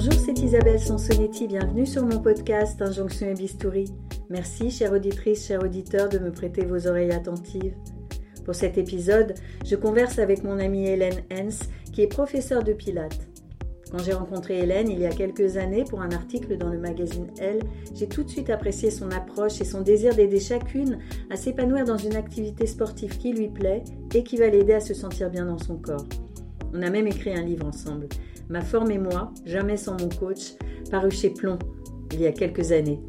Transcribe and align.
Bonjour, 0.00 0.14
c'est 0.14 0.38
Isabelle 0.38 0.78
Sansonetti, 0.78 1.48
bienvenue 1.48 1.84
sur 1.84 2.06
mon 2.06 2.20
podcast 2.20 2.80
Injonction 2.80 3.30
et 3.30 3.34
Bistouri. 3.34 3.86
Merci, 4.30 4.70
chère 4.70 4.92
auditrice, 4.92 5.44
chers 5.44 5.60
auditeur, 5.60 6.08
de 6.08 6.20
me 6.20 6.30
prêter 6.30 6.64
vos 6.64 6.86
oreilles 6.86 7.10
attentives. 7.10 7.74
Pour 8.44 8.54
cet 8.54 8.78
épisode, 8.78 9.34
je 9.66 9.74
converse 9.74 10.20
avec 10.20 10.44
mon 10.44 10.60
amie 10.60 10.86
Hélène 10.86 11.24
Hens, 11.32 11.68
qui 11.92 12.02
est 12.02 12.06
professeure 12.06 12.62
de 12.62 12.74
Pilates. 12.74 13.26
Quand 13.90 13.98
j'ai 13.98 14.12
rencontré 14.12 14.60
Hélène 14.60 14.88
il 14.88 15.00
y 15.00 15.06
a 15.06 15.10
quelques 15.10 15.56
années 15.56 15.82
pour 15.82 16.00
un 16.00 16.12
article 16.12 16.56
dans 16.58 16.68
le 16.68 16.78
magazine 16.78 17.26
Elle, 17.40 17.62
j'ai 17.92 18.06
tout 18.06 18.22
de 18.22 18.30
suite 18.30 18.50
apprécié 18.50 18.92
son 18.92 19.10
approche 19.10 19.60
et 19.60 19.64
son 19.64 19.80
désir 19.80 20.14
d'aider 20.14 20.38
chacune 20.38 21.00
à 21.28 21.34
s'épanouir 21.34 21.84
dans 21.84 21.98
une 21.98 22.14
activité 22.14 22.68
sportive 22.68 23.18
qui 23.18 23.32
lui 23.32 23.48
plaît 23.48 23.82
et 24.14 24.22
qui 24.22 24.36
va 24.36 24.46
l'aider 24.46 24.74
à 24.74 24.80
se 24.80 24.94
sentir 24.94 25.28
bien 25.28 25.46
dans 25.46 25.58
son 25.58 25.76
corps. 25.76 26.06
On 26.72 26.82
a 26.82 26.90
même 26.90 27.08
écrit 27.08 27.34
un 27.34 27.42
livre 27.42 27.66
ensemble. 27.66 28.06
Ma 28.48 28.62
forme 28.62 28.90
et 28.90 28.98
moi, 28.98 29.32
jamais 29.44 29.76
sans 29.76 29.96
mon 30.00 30.08
coach, 30.08 30.54
paru 30.90 31.10
chez 31.10 31.30
Plomb 31.30 31.58
il 32.12 32.20
y 32.20 32.26
a 32.26 32.32
quelques 32.32 32.72
années. 32.72 33.00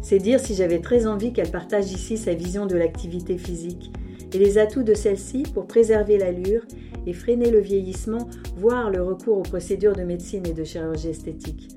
C'est 0.00 0.18
dire 0.18 0.40
si 0.40 0.54
j'avais 0.54 0.80
très 0.80 1.06
envie 1.06 1.32
qu'elle 1.32 1.50
partage 1.50 1.92
ici 1.92 2.16
sa 2.16 2.34
vision 2.34 2.66
de 2.66 2.76
l'activité 2.76 3.38
physique 3.38 3.92
et 4.32 4.38
les 4.38 4.58
atouts 4.58 4.82
de 4.82 4.94
celle-ci 4.94 5.44
pour 5.54 5.66
préserver 5.66 6.18
l'allure 6.18 6.62
et 7.06 7.12
freiner 7.12 7.50
le 7.50 7.60
vieillissement, 7.60 8.28
voire 8.56 8.90
le 8.90 9.02
recours 9.02 9.38
aux 9.38 9.42
procédures 9.42 9.94
de 9.94 10.02
médecine 10.02 10.46
et 10.46 10.54
de 10.54 10.64
chirurgie 10.64 11.08
esthétique. 11.08 11.68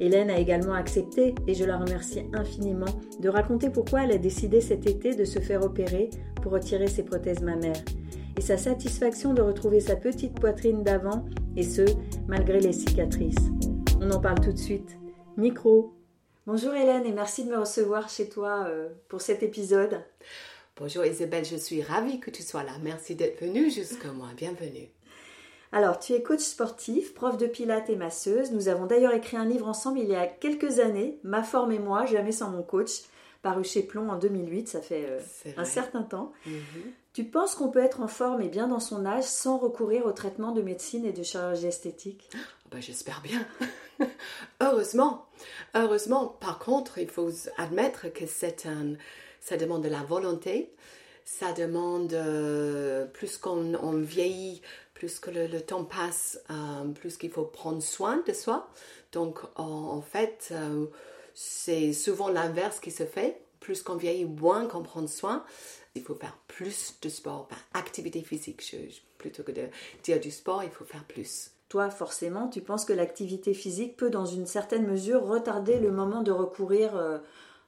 Hélène 0.00 0.30
a 0.30 0.38
également 0.38 0.74
accepté, 0.74 1.34
et 1.46 1.54
je 1.54 1.64
la 1.64 1.78
remercie 1.78 2.22
infiniment, 2.32 3.00
de 3.20 3.28
raconter 3.28 3.70
pourquoi 3.70 4.04
elle 4.04 4.12
a 4.12 4.18
décidé 4.18 4.60
cet 4.60 4.88
été 4.88 5.14
de 5.14 5.24
se 5.24 5.38
faire 5.38 5.62
opérer 5.62 6.10
pour 6.42 6.52
retirer 6.52 6.88
ses 6.88 7.04
prothèses 7.04 7.42
mammaires 7.42 7.84
et 8.36 8.40
sa 8.40 8.56
satisfaction 8.56 9.34
de 9.34 9.42
retrouver 9.42 9.80
sa 9.80 9.96
petite 9.96 10.38
poitrine 10.38 10.82
d'avant, 10.82 11.24
et 11.56 11.62
ce, 11.62 11.82
malgré 12.26 12.60
les 12.60 12.72
cicatrices. 12.72 13.50
On 14.00 14.10
en 14.10 14.20
parle 14.20 14.40
tout 14.40 14.52
de 14.52 14.58
suite. 14.58 14.96
Micro. 15.36 15.94
Bonjour 16.46 16.74
Hélène 16.74 17.06
et 17.06 17.12
merci 17.12 17.44
de 17.44 17.50
me 17.50 17.58
recevoir 17.58 18.08
chez 18.08 18.28
toi 18.28 18.66
euh, 18.66 18.88
pour 19.08 19.20
cet 19.20 19.42
épisode. 19.42 20.02
Bonjour 20.76 21.04
Isabelle, 21.04 21.44
je 21.44 21.56
suis 21.56 21.82
ravie 21.82 22.20
que 22.20 22.30
tu 22.30 22.42
sois 22.42 22.64
là. 22.64 22.72
Merci 22.82 23.14
d'être 23.14 23.40
venue 23.40 23.70
jusqu'à 23.70 24.12
moi. 24.12 24.28
Bienvenue. 24.36 24.90
Alors, 25.72 25.98
tu 25.98 26.12
es 26.12 26.22
coach 26.22 26.40
sportif, 26.40 27.14
prof 27.14 27.36
de 27.36 27.46
pilates 27.46 27.90
et 27.90 27.96
masseuse. 27.96 28.52
Nous 28.52 28.68
avons 28.68 28.86
d'ailleurs 28.86 29.12
écrit 29.14 29.36
un 29.36 29.44
livre 29.44 29.66
ensemble 29.66 29.98
il 29.98 30.08
y 30.08 30.14
a 30.14 30.26
quelques 30.26 30.78
années, 30.78 31.18
Ma 31.24 31.42
forme 31.42 31.72
et 31.72 31.78
moi, 31.78 32.06
jamais 32.06 32.30
sans 32.30 32.50
mon 32.50 32.62
coach, 32.62 33.02
paru 33.42 33.64
chez 33.64 33.82
Plomb 33.82 34.08
en 34.08 34.16
2008, 34.16 34.68
ça 34.68 34.80
fait 34.80 35.06
euh, 35.08 35.20
un 35.56 35.64
certain 35.64 36.02
temps. 36.02 36.32
Mhm. 36.46 36.92
Tu 37.14 37.22
penses 37.22 37.54
qu'on 37.54 37.68
peut 37.68 37.82
être 37.82 38.00
en 38.00 38.08
forme 38.08 38.42
et 38.42 38.48
bien 38.48 38.66
dans 38.66 38.80
son 38.80 39.06
âge 39.06 39.22
sans 39.22 39.56
recourir 39.56 40.04
au 40.04 40.10
traitement 40.10 40.50
de 40.50 40.60
médecine 40.60 41.04
et 41.04 41.12
de 41.12 41.22
chirurgie 41.22 41.68
esthétique? 41.68 42.28
Bah, 42.72 42.80
J'espère 42.80 43.22
bien. 43.22 43.46
Heureusement. 44.60 45.26
Heureusement. 45.76 46.26
Par 46.40 46.58
contre, 46.58 46.98
il 46.98 47.08
faut 47.08 47.30
admettre 47.56 48.12
que 48.12 48.26
c'est 48.26 48.66
un, 48.66 48.94
ça 49.40 49.56
demande 49.56 49.84
de 49.84 49.88
la 49.88 50.02
volonté. 50.02 50.74
Ça 51.24 51.52
demande 51.52 52.12
euh, 52.14 53.06
plus 53.06 53.38
qu'on 53.38 54.00
vieillit, 54.00 54.60
plus 54.94 55.20
que 55.20 55.30
le, 55.30 55.60
temps 55.60 55.84
passe, 55.84 56.40
euh, 56.50 56.90
plus 56.96 57.16
qu'il 57.16 57.30
faut 57.30 57.44
prendre 57.44 57.80
soin 57.80 58.24
de 58.26 58.32
soi. 58.32 58.68
Donc, 59.12 59.38
en, 59.54 60.00
fait, 60.00 60.48
euh, 60.50 60.86
c'est 61.32 61.92
souvent 61.92 62.28
l'inverse 62.28 62.80
qui 62.80 62.90
se 62.90 63.04
fait. 63.04 63.40
Plus 63.60 63.84
qu'on 63.84 63.94
vieillit, 63.94 64.24
moins 64.24 64.66
qu'on 64.66 64.82
prend 64.82 65.06
soin 65.06 65.44
il 65.94 66.02
faut 66.02 66.14
faire 66.14 66.36
plus 66.48 66.94
de 67.02 67.08
sport, 67.08 67.48
activité 67.72 68.22
physique. 68.22 68.76
plutôt 69.18 69.42
que 69.42 69.52
de 69.52 69.68
dire 70.02 70.20
du 70.20 70.30
sport, 70.30 70.62
il 70.64 70.70
faut 70.70 70.84
faire 70.84 71.04
plus. 71.04 71.50
Toi, 71.68 71.90
forcément, 71.90 72.48
tu 72.48 72.60
penses 72.60 72.84
que 72.84 72.92
l'activité 72.92 73.54
physique 73.54 73.96
peut, 73.96 74.10
dans 74.10 74.26
une 74.26 74.46
certaine 74.46 74.86
mesure, 74.86 75.24
retarder 75.24 75.78
le 75.78 75.90
moment 75.90 76.22
de 76.22 76.30
recourir 76.30 76.96
euh, 76.96 77.18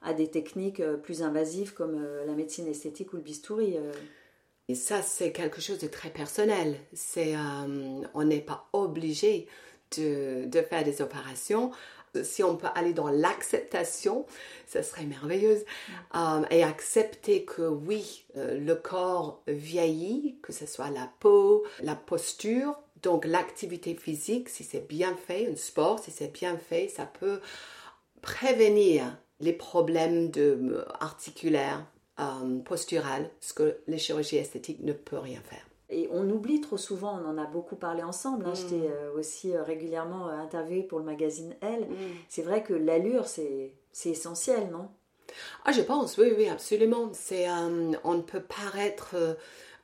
à 0.03 0.13
des 0.13 0.29
techniques 0.29 0.81
euh, 0.81 0.97
plus 0.97 1.23
invasives 1.23 1.73
comme 1.73 1.97
euh, 1.99 2.25
la 2.27 2.35
médecine 2.35 2.67
esthétique 2.67 3.13
ou 3.13 3.17
le 3.17 3.23
bistouri 3.23 3.77
Et 4.69 4.75
ça, 4.75 5.03
c'est 5.03 5.33
quelque 5.33 5.61
chose 5.61 5.79
de 5.79 5.87
très 5.87 6.11
personnel. 6.11 6.77
C'est, 6.93 7.35
on 8.15 8.25
n'est 8.25 8.41
pas 8.41 8.69
obligé 8.73 9.47
de, 9.97 10.47
de, 10.47 10.63
faire 10.63 10.83
des 10.83 11.01
opérations 11.01 11.71
si 12.23 12.43
on 12.43 12.57
peut 12.57 12.69
aller 12.75 12.93
dans 12.93 13.09
l'acceptation, 13.09 14.27
ce 14.67 14.83
serait 14.83 15.05
merveilleuse. 15.05 15.63
Mm. 15.63 15.93
Euh, 16.17 16.43
et 16.51 16.63
accepter 16.63 17.45
que 17.45 17.63
oui, 17.63 18.25
euh, 18.37 18.59
le 18.59 18.75
corps 18.75 19.43
vieillit, 19.47 20.39
que 20.43 20.53
ce 20.53 20.67
soit 20.67 20.91
la 20.91 21.11
peau, 21.21 21.65
la 21.83 21.95
posture. 21.95 22.77
Donc 23.03 23.25
l'activité 23.25 23.95
physique, 23.95 24.49
si 24.49 24.65
c'est 24.65 24.87
bien 24.87 25.17
fait, 25.17 25.49
un 25.51 25.57
sport, 25.57 25.99
si 25.99 26.11
c'est 26.11 26.33
bien 26.33 26.57
fait, 26.57 26.89
ça 26.89 27.07
peut 27.07 27.41
prévenir 28.23 29.17
les 29.41 29.53
problèmes 29.53 30.31
de, 30.31 30.59
euh, 30.63 30.85
articulaires, 31.01 31.87
posturales, 32.65 33.29
ce 33.41 33.53
que 33.53 33.77
les 33.89 33.99
chirurgies 33.99 34.39
esthétiques 34.39 34.83
ne 34.83 34.95
peuvent 34.95 35.21
rien 35.21 35.43
faire. 35.51 35.66
Et 35.89 36.09
on 36.11 36.29
oublie 36.31 36.61
trop 36.61 36.77
souvent, 36.77 37.21
on 37.23 37.29
en 37.29 37.39
a 37.39 37.47
beaucoup 37.47 37.77
parlé 37.77 38.03
ensemble. 38.03 38.47
Hein. 38.47 38.55
Mm. 38.55 38.75
euh, 38.75 39.13
aussi 39.17 39.55
euh, 39.55 39.63
régulièrement 39.63 40.29
euh, 40.29 40.33
interviewé 40.33 40.83
pour 40.83 40.99
le 40.99 41.05
magazine 41.05 41.55
Elle. 41.61 41.83
Mm. 41.83 42.15
C'est 42.29 42.43
vrai 42.43 42.63
que 42.63 42.75
l'allure, 42.75 43.27
c'est 43.27 43.73
essentiel, 44.05 44.69
non? 44.71 44.89
Ah, 45.65 45.73
je 45.73 45.83
pense, 45.83 46.19
oui, 46.19 46.33
oui, 46.37 46.49
absolument. 46.49 47.11
C'est, 47.13 47.47
on 47.51 48.15
ne 48.15 48.23
peut 48.23 48.41
paraître 48.41 49.17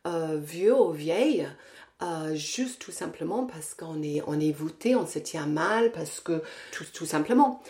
vieux 0.07 0.75
ou 0.75 0.93
vieille. 0.93 1.49
juste 2.33 2.81
tout 2.81 2.93
simplement 2.93 3.45
parce 3.45 3.75
qu'on 3.75 4.03
est, 4.03 4.23
on 4.27 4.39
est 4.39 4.53
voûté, 4.53 4.95
on 4.95 5.07
se 5.07 5.19
tient 5.19 5.47
mal, 5.47 5.91
parce 5.93 6.21
que 6.21 6.43
tout, 6.71 6.85
tout 6.95 7.07
simplement. 7.07 7.61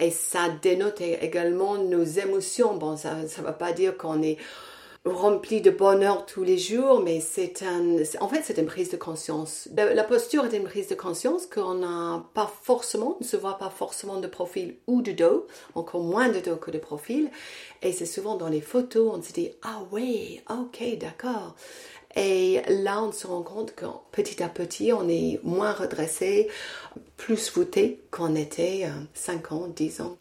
Et 0.00 0.10
ça 0.10 0.48
dénote 0.48 1.00
également 1.00 1.78
nos 1.78 2.02
émotions. 2.02 2.74
Bon, 2.74 2.96
ça 2.96 3.14
ne 3.22 3.42
va 3.42 3.52
pas 3.52 3.72
dire 3.72 3.96
qu'on 3.96 4.22
est 4.22 4.38
rempli 5.04 5.62
de 5.62 5.70
bonheur 5.70 6.26
tous 6.26 6.42
les 6.42 6.58
jours, 6.58 7.00
mais 7.00 7.20
c'est 7.20 7.62
un, 7.62 7.96
en 8.20 8.28
fait, 8.28 8.42
c'est 8.44 8.58
une 8.58 8.66
prise 8.66 8.90
de 8.90 8.98
conscience. 8.98 9.68
La 9.74 10.04
posture 10.04 10.44
est 10.44 10.56
une 10.56 10.64
prise 10.64 10.88
de 10.88 10.94
conscience 10.94 11.46
qu'on 11.46 11.74
n'a 11.74 12.24
pas 12.34 12.52
forcément, 12.62 13.16
ne 13.18 13.24
se 13.24 13.36
voit 13.36 13.56
pas 13.56 13.70
forcément 13.70 14.20
de 14.20 14.26
profil 14.26 14.76
ou 14.86 15.00
de 15.00 15.12
dos, 15.12 15.46
encore 15.74 16.02
moins 16.02 16.28
de 16.28 16.40
dos 16.40 16.56
que 16.56 16.70
de 16.70 16.78
profil. 16.78 17.30
Et 17.82 17.92
c'est 17.92 18.06
souvent 18.06 18.36
dans 18.36 18.48
les 18.48 18.60
photos, 18.60 19.14
on 19.16 19.22
se 19.22 19.32
dit, 19.32 19.50
ah 19.62 19.82
oui, 19.90 20.42
ok, 20.50 20.98
d'accord. 20.98 21.54
Et 22.14 22.60
là, 22.68 23.02
on 23.02 23.12
se 23.12 23.26
rend 23.26 23.42
compte 23.42 23.74
que 23.74 23.86
petit 24.12 24.42
à 24.42 24.48
petit, 24.48 24.92
on 24.92 25.08
est 25.08 25.40
moins 25.44 25.72
redressé, 25.72 26.48
plus 27.16 27.50
voûté 27.52 28.02
qu'on 28.10 28.34
était 28.34 28.86
5 29.14 29.52
euh, 29.52 29.54
ans, 29.54 29.66
10 29.68 30.00
ans. 30.02 30.18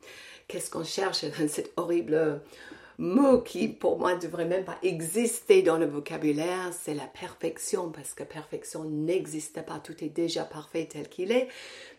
Qu'est-ce 0.48 0.70
qu'on 0.70 0.84
cherche? 0.84 1.26
Dans 1.40 1.50
cette 1.50 1.74
horrible 1.76 2.42
mot 3.00 3.40
qui 3.40 3.70
pour 3.70 3.98
moi 3.98 4.14
ne 4.14 4.20
devrait 4.20 4.46
même 4.46 4.66
pas 4.66 4.78
exister 4.84 5.62
dans 5.62 5.78
le 5.78 5.86
vocabulaire, 5.86 6.72
c'est 6.74 6.94
la 6.94 7.08
perfection, 7.08 7.92
parce 7.92 8.14
que 8.14 8.24
perfection 8.24 8.84
n'existe 8.84 9.66
pas, 9.66 9.80
tout 9.80 10.04
est 10.04 10.10
déjà 10.10 10.44
parfait 10.44 10.88
tel 10.92 11.08
qu'il 11.08 11.32
est. 11.32 11.48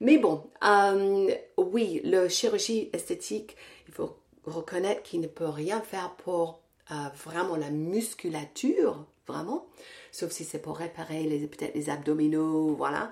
Mais 0.00 0.18
bon, 0.18 0.44
euh, 0.62 1.34
oui, 1.56 2.02
la 2.04 2.28
chirurgie 2.28 2.90
esthétique, 2.92 3.56
il 3.88 3.94
faut 3.94 4.14
reconnaître 4.44 5.02
qu'il 5.02 5.22
ne 5.22 5.26
peut 5.26 5.48
rien 5.48 5.80
faire 5.80 6.14
pour 6.16 6.60
euh, 6.90 6.94
vraiment 7.24 7.56
la 7.56 7.70
musculature, 7.70 9.06
vraiment, 9.26 9.66
sauf 10.12 10.30
si 10.30 10.44
c'est 10.44 10.60
pour 10.60 10.76
réparer 10.76 11.24
peut-être 11.50 11.74
les 11.74 11.88
abdominaux, 11.88 12.74
voilà, 12.74 13.10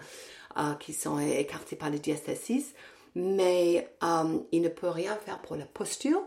euh, 0.58 0.74
qui 0.74 0.92
sont 0.92 1.18
écartés 1.18 1.76
par 1.76 1.88
le 1.88 1.98
diastasis. 1.98 2.74
Mais 3.14 3.88
il 4.52 4.62
ne 4.62 4.68
peut 4.68 4.90
rien 4.90 5.16
faire 5.16 5.40
pour 5.40 5.56
la 5.56 5.64
posture, 5.64 6.22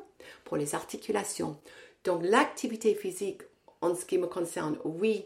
pour 0.52 0.58
les 0.58 0.76
articulations. 0.76 1.56
Donc 2.04 2.24
l'activité 2.26 2.94
physique, 2.94 3.44
en 3.80 3.96
ce 3.96 4.04
qui 4.04 4.18
me 4.18 4.28
concerne, 4.28 4.78
oui, 4.84 5.24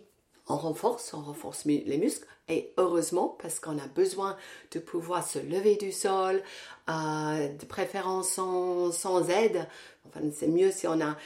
on 0.47 0.55
renforce, 0.55 1.15
on 1.15 1.21
renforce 1.21 1.65
les 1.65 1.97
muscles 1.97 2.27
et 2.47 2.71
heureusement 2.77 3.35
parce 3.41 3.59
qu'on 3.59 3.79
a 3.79 3.87
besoin 3.87 4.37
de 4.71 4.77
pouvoir 4.77 5.27
se 5.27 5.39
lever 5.39 5.77
du 5.77 5.91
sol, 5.91 6.43
euh, 6.91 7.47
de 7.47 7.65
préférence 7.65 8.33
sans, 8.33 9.29
aide. 9.31 9.67
Enfin, 10.07 10.19
c'est 10.31 10.47
mieux 10.47 10.69
si 10.69 10.87
on 10.87 11.01
a 11.01 11.17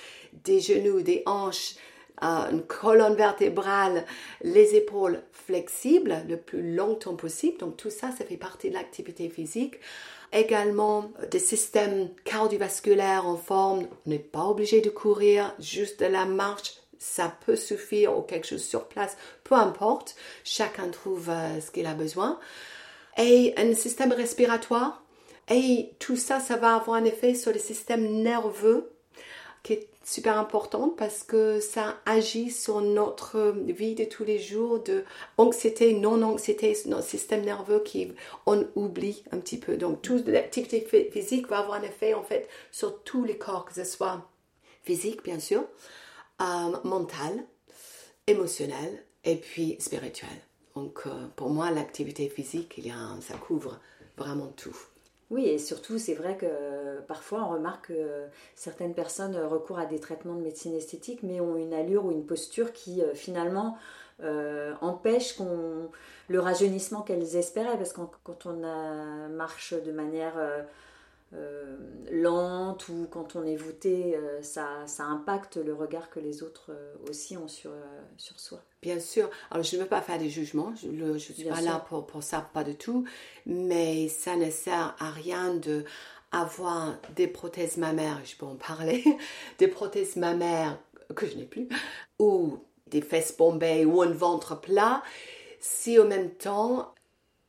des 0.46 0.62
genoux, 0.62 1.02
des 1.02 1.22
hanches, 1.26 1.76
euh, 2.24 2.52
une 2.52 2.64
colonne 2.64 3.16
vertébrale, 3.16 4.06
les 4.44 4.76
épaules 4.76 5.22
flexibles 5.34 6.24
le 6.30 6.38
plus 6.38 6.74
longtemps 6.74 7.18
possible. 7.18 7.58
Donc 7.58 7.76
tout 7.76 7.90
ça, 7.90 8.14
ça 8.18 8.24
fait 8.24 8.38
partie 8.38 8.70
de 8.70 8.76
l'activité 8.76 9.28
physique 9.28 9.76
également 10.32 11.12
des 11.32 11.40
systèmes 11.40 12.10
cardiovasculaires 12.24 13.28
en 13.28 13.38
forme. 13.38 13.88
On 14.06 14.10
n'est 14.10 14.20
pas 14.20 14.46
obligé 14.46 14.82
de 14.82 14.90
courir, 14.90 15.54
juste 15.60 16.00
de 16.00 16.06
la 16.06 16.26
marche, 16.26 16.76
ça 17.00 17.34
peut 17.46 17.56
suffire 17.56 18.18
ou 18.18 18.22
quelque 18.22 18.48
chose 18.48 18.64
sur 18.64 18.88
place, 18.88 19.18
peu 19.44 19.56
importe. 19.56 20.16
Chacun 20.44 20.90
trouve 20.90 21.30
euh, 21.30 21.60
ce 21.62 21.72
qu'il 21.72 21.86
a 21.86 21.94
besoin. 21.94 22.40
Et 23.18 23.54
un 23.58 23.74
système 23.74 24.12
respiratoire. 24.12 25.04
Et 25.50 25.94
tout 26.00 26.18
ça, 26.18 26.40
ça 26.40 26.58
va 26.58 26.76
avoir 26.76 26.98
un 26.98 27.06
effet 27.06 27.34
sur 27.34 27.52
le 27.52 27.58
système 27.58 28.22
nerveux 28.22 28.92
qui 29.64 29.74
est 29.74 29.90
super 30.10 30.40
importante 30.40 30.98
parce 30.98 31.24
que 31.24 31.60
ça 31.60 32.00
agit 32.08 32.50
sur 32.50 32.82
notre 32.82 33.54
vie 33.68 33.94
de 33.94 34.06
tous 34.06 34.24
les 34.24 34.40
jours 34.40 34.82
de 34.82 35.04
anxiété, 35.38 35.94
non-anxiété, 35.94 36.76
notre 36.88 37.08
système 37.08 37.46
nerveux 37.46 37.82
qui 37.84 38.12
on 38.48 38.66
oublie 38.76 39.24
un 39.32 39.38
petit 39.38 39.60
peu. 39.60 39.78
Donc 39.78 40.02
toute 40.02 40.28
l'activité 40.28 40.82
physique 41.12 41.48
va 41.48 41.60
avoir 41.60 41.80
un 41.80 41.84
effet 41.84 42.16
en 42.16 42.24
fait 42.24 42.50
sur 42.72 43.04
tous 43.04 43.24
les 43.24 43.38
corps, 43.38 43.66
que 43.66 43.74
ce 43.74 43.84
soit 43.84 44.28
physique 44.82 45.24
bien 45.24 45.40
sûr, 45.40 45.64
euh, 46.42 46.72
mental, 46.84 47.46
émotionnel 48.26 49.06
et 49.24 49.36
puis 49.36 49.76
spirituel. 49.80 50.30
Donc 50.76 51.02
euh, 51.06 51.28
pour 51.36 51.52
moi 51.52 51.70
l'activité 51.70 52.30
physique, 52.30 52.74
il 52.78 52.88
y 52.88 52.92
a, 52.92 53.16
ça 53.22 53.36
couvre 53.36 53.80
vraiment 54.18 54.48
tout. 54.58 54.76
Oui, 55.30 55.46
et 55.46 55.60
surtout, 55.60 56.00
c'est 56.00 56.16
vrai 56.16 56.38
que 56.38 57.02
parfois 57.08 57.44
on 57.44 57.50
remarque 57.50 57.90
que 57.90 58.26
certaines 58.56 58.96
personnes 58.96 59.36
recourent 59.38 59.78
à 59.78 59.86
des 59.86 60.00
traitements 60.00 60.34
de 60.34 60.42
médecine 60.42 60.74
esthétique, 60.74 61.22
mais 61.22 61.40
ont 61.40 61.56
une 61.56 61.74
allure 61.74 62.06
ou 62.06 62.12
une 62.12 62.26
posture 62.26 62.74
qui 62.74 63.04
euh, 63.04 63.14
finalement 63.14 63.78
euh, 64.24 64.74
empêche 64.82 65.38
le 66.30 66.40
rajeunissement 66.40 67.02
qu'elles 67.04 67.36
espéraient, 67.36 67.78
parce 67.78 67.94
que 67.94 68.02
quand 68.24 68.46
on 68.48 69.30
marche 69.30 69.74
de 69.74 69.92
manière 69.92 70.34
euh, 70.38 70.64
euh, 71.34 71.78
lente 72.12 72.90
ou 72.90 73.08
quand 73.12 73.36
on 73.36 73.44
est 73.44 73.56
voûté, 73.56 74.16
euh, 74.16 74.42
ça, 74.42 74.88
ça, 74.88 75.04
impacte 75.04 75.58
le 75.58 75.76
regard 75.76 76.10
que 76.10 76.20
les 76.20 76.42
autres 76.42 76.72
euh, 76.72 76.96
aussi 77.08 77.38
ont 77.38 77.48
sur, 77.48 77.72
sur 78.18 78.40
soi. 78.40 78.64
Bien 78.82 79.00
sûr. 79.00 79.30
Alors, 79.52 79.64
je 79.64 79.76
ne 79.76 79.82
veux 79.84 79.88
pas 79.88 80.02
faire 80.02 80.18
des 80.18 80.30
jugements. 80.30 80.74
Je 80.76 80.88
ne 80.88 81.18
suis 81.20 81.44
pas 81.44 81.62
là 81.62 81.86
pour, 81.88 82.08
pour 82.08 82.24
ça, 82.24 82.50
pas 82.54 82.64
du 82.64 82.76
tout. 82.76 83.06
Mais 83.46 84.08
ça 84.08 84.36
ne 84.38 84.50
sert 84.50 84.96
à 84.98 85.12
rien 85.12 85.54
de 85.54 85.84
avoir 86.32 86.98
des 87.16 87.28
prothèses 87.28 87.78
mammaires, 87.78 88.22
je 88.24 88.36
peux 88.36 88.46
en 88.46 88.56
parler, 88.56 89.04
des 89.58 89.68
prothèses 89.68 90.16
mammaires 90.16 90.80
que 91.16 91.28
je 91.28 91.36
n'ai 91.36 91.46
plus, 91.46 91.68
ou 92.20 92.60
des 92.88 93.02
fesses 93.02 93.36
bombées 93.36 93.86
ou 93.86 94.02
un 94.02 94.12
ventre 94.12 94.60
plat, 94.60 95.02
si 95.60 96.00
en 96.00 96.06
même 96.06 96.32
temps 96.32 96.94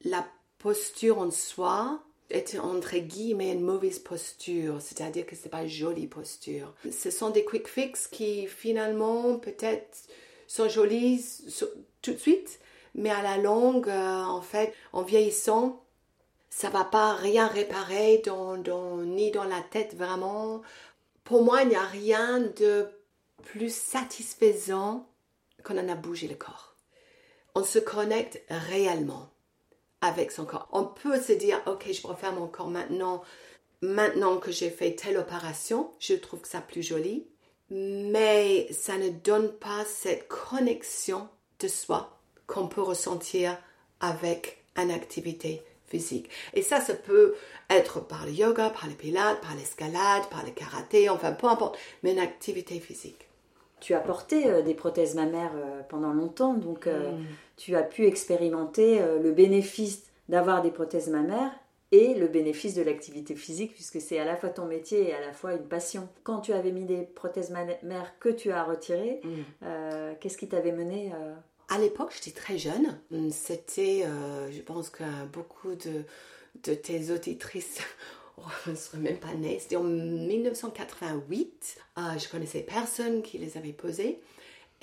la 0.02 0.26
posture 0.58 1.18
en 1.18 1.30
soi 1.30 2.02
est 2.30 2.58
entre 2.58 2.96
guillemets 2.96 3.52
une 3.52 3.60
mauvaise 3.60 3.98
posture, 3.98 4.80
c'est-à-dire 4.80 5.26
que 5.26 5.36
c'est 5.36 5.48
pas 5.48 5.62
une 5.62 5.68
jolie 5.68 6.06
posture. 6.06 6.74
Ce 6.90 7.10
sont 7.10 7.30
des 7.30 7.44
quick 7.44 7.68
fix 7.68 8.06
qui 8.06 8.46
finalement 8.46 9.36
peut-être 9.38 10.08
sont 10.46 10.68
jolis 10.68 11.42
tout 12.02 12.12
de 12.12 12.18
suite, 12.18 12.60
mais 12.94 13.10
à 13.10 13.22
la 13.22 13.36
longue, 13.36 13.88
euh, 13.88 14.22
en 14.24 14.42
fait, 14.42 14.72
en 14.92 15.02
vieillissant, 15.02 15.84
ça 16.48 16.70
va 16.70 16.84
pas 16.84 17.14
rien 17.14 17.46
réparer 17.46 18.22
dans, 18.24 18.56
ni 19.04 19.30
dans 19.30 19.44
la 19.44 19.60
tête 19.60 19.94
vraiment. 19.94 20.62
Pour 21.24 21.44
moi, 21.44 21.62
il 21.62 21.68
n'y 21.68 21.76
a 21.76 21.86
rien 21.86 22.40
de 22.40 22.88
plus 23.42 23.72
satisfaisant 23.74 25.08
qu'on 25.62 25.78
en 25.78 25.88
a 25.88 25.94
bougé 25.94 26.26
le 26.26 26.34
corps. 26.34 26.74
On 27.54 27.64
se 27.64 27.78
connecte 27.78 28.42
réellement 28.48 29.30
avec 30.00 30.32
son 30.32 30.44
corps. 30.44 30.68
On 30.72 30.84
peut 30.84 31.20
se 31.20 31.32
dire, 31.32 31.60
ok, 31.66 31.86
je 31.92 32.02
préfère 32.02 32.32
mon 32.32 32.46
corps 32.46 32.70
maintenant, 32.70 33.22
maintenant 33.82 34.38
que 34.38 34.50
j'ai 34.50 34.70
fait 34.70 34.94
telle 34.94 35.18
opération, 35.18 35.90
je 35.98 36.14
trouve 36.14 36.40
ça 36.44 36.60
plus 36.60 36.82
joli, 36.82 37.26
mais 37.70 38.66
ça 38.72 38.98
ne 38.98 39.10
donne 39.10 39.52
pas 39.52 39.84
cette 39.84 40.28
connexion 40.28 41.28
de 41.60 41.68
soi 41.68 42.18
qu'on 42.46 42.66
peut 42.66 42.82
ressentir 42.82 43.56
avec 44.00 44.64
une 44.76 44.90
activité 44.90 45.62
physique. 45.86 46.30
Et 46.54 46.62
ça, 46.62 46.80
ça 46.80 46.94
peut 46.94 47.34
être 47.68 48.00
par 48.00 48.24
le 48.26 48.32
yoga, 48.32 48.70
par 48.70 48.88
le 48.88 48.94
pilates, 48.94 49.40
par 49.40 49.54
l'escalade, 49.54 50.28
par 50.30 50.44
le 50.44 50.52
karaté, 50.52 51.08
enfin 51.08 51.32
peu 51.32 51.48
importe, 51.48 51.78
mais 52.02 52.12
une 52.12 52.18
activité 52.18 52.80
physique. 52.80 53.29
Tu 53.80 53.94
as 53.94 54.00
porté 54.00 54.46
euh, 54.46 54.62
des 54.62 54.74
prothèses 54.74 55.14
mammaires 55.14 55.52
euh, 55.54 55.82
pendant 55.88 56.12
longtemps, 56.12 56.54
donc 56.54 56.86
euh, 56.86 57.12
mm. 57.12 57.26
tu 57.56 57.76
as 57.76 57.82
pu 57.82 58.06
expérimenter 58.06 59.00
le 59.22 59.32
bénéfice 59.32 60.04
d'avoir 60.28 60.62
des 60.62 60.70
prothèses 60.70 61.08
mammaires 61.08 61.52
et 61.92 62.14
le 62.14 62.28
bénéfice 62.28 62.74
de 62.74 62.82
l'activité 62.82 63.34
physique, 63.34 63.74
puisque 63.74 64.00
c'est 64.00 64.18
à 64.18 64.24
la 64.24 64.36
fois 64.36 64.50
ton 64.50 64.66
métier 64.66 65.08
et 65.08 65.14
à 65.14 65.20
la 65.20 65.32
fois 65.32 65.54
une 65.54 65.66
passion. 65.66 66.08
Quand 66.22 66.40
tu 66.40 66.52
avais 66.52 66.70
mis 66.70 66.84
des 66.84 67.02
prothèses 67.02 67.50
mammaires 67.50 68.14
que 68.20 68.28
tu 68.28 68.52
as 68.52 68.62
retirées, 68.62 69.20
mm. 69.24 70.14
qu'est-ce 70.20 70.38
qui 70.38 70.48
t'avait 70.48 70.72
mené 70.72 71.12
À 71.68 71.78
l'époque, 71.78 72.12
j'étais 72.14 72.38
très 72.38 72.58
jeune. 72.58 72.96
C'était, 73.30 74.04
je 74.50 74.60
pense 74.62 74.88
que 74.90 75.02
beaucoup 75.32 75.74
de, 75.74 76.04
de 76.62 76.74
tes 76.74 77.10
auditrices 77.10 77.80
je 78.64 78.70
ne 78.70 78.76
serais 78.76 78.98
même 78.98 79.18
pas 79.18 79.34
née, 79.34 79.58
c'était 79.60 79.76
en 79.76 79.84
1988. 79.84 81.78
Euh, 81.98 82.00
je 82.18 82.28
connaissais 82.28 82.60
personne 82.60 83.22
qui 83.22 83.38
les 83.38 83.56
avait 83.56 83.72
posées. 83.72 84.20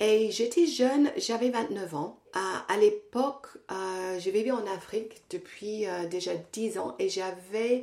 Et 0.00 0.30
j'étais 0.30 0.66
jeune, 0.66 1.10
j'avais 1.16 1.50
29 1.50 1.94
ans. 1.94 2.20
Euh, 2.36 2.38
à 2.68 2.76
l'époque, 2.76 3.46
euh, 3.70 4.18
j'ai 4.20 4.30
vécu 4.30 4.52
en 4.52 4.64
Afrique 4.66 5.22
depuis 5.30 5.86
déjà 6.08 6.32
10 6.52 6.78
ans 6.78 6.94
et 6.98 7.08
j'avais 7.08 7.82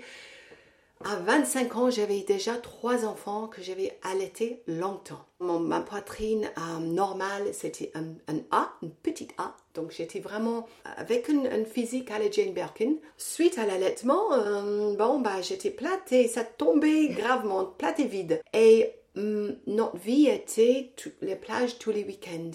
à 1.06 1.18
25 1.18 1.76
ans, 1.76 1.90
j'avais 1.92 2.22
déjà 2.22 2.56
trois 2.56 3.06
enfants 3.06 3.48
que 3.48 3.62
j'avais 3.62 3.96
allaités 4.02 4.64
longtemps. 4.68 5.24
ma 5.40 5.80
poitrine 5.80 6.50
euh, 6.58 6.80
normale, 6.80 7.44
c'était 7.54 7.92
un, 7.94 8.16
A, 8.50 8.74
une 8.82 8.90
petite 8.90 9.32
A. 9.38 9.56
Donc 9.76 9.92
j'étais 9.92 10.20
vraiment 10.20 10.68
avec 10.98 11.28
une, 11.30 11.66
physique 11.66 12.10
à 12.10 12.18
la 12.18 12.32
Jane 12.32 12.54
Birkin. 12.54 12.96
Suite 13.18 13.60
à 13.60 13.68
l'allaitement, 13.68 14.34
euh, 14.34 14.96
bon, 14.96 15.20
bah, 15.20 15.42
j'étais 15.44 15.70
plate 15.70 16.12
et 16.12 16.28
ça 16.28 16.44
tombait 16.44 17.10
gravement, 17.10 17.66
plate 17.66 18.00
et 18.00 18.08
vide. 18.08 18.42
Et 18.54 18.90
hum, 19.16 19.56
notre 19.68 19.98
vie 19.98 20.28
était 20.28 20.92
les 21.22 21.36
plages 21.36 21.78
tous 21.78 21.92
les 21.92 22.04
week-ends. 22.04 22.52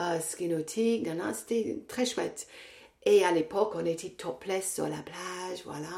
Euh, 0.00 0.18
ski 0.20 0.48
nautique, 0.48 1.06
c'était 1.34 1.78
très 1.86 2.06
chouette. 2.06 2.48
Et 3.06 3.24
à 3.24 3.32
l'époque, 3.32 3.72
on 3.74 3.84
était 3.84 4.10
topless 4.10 4.74
sur 4.74 4.88
la 4.88 5.02
plage, 5.02 5.62
voilà. 5.64 5.88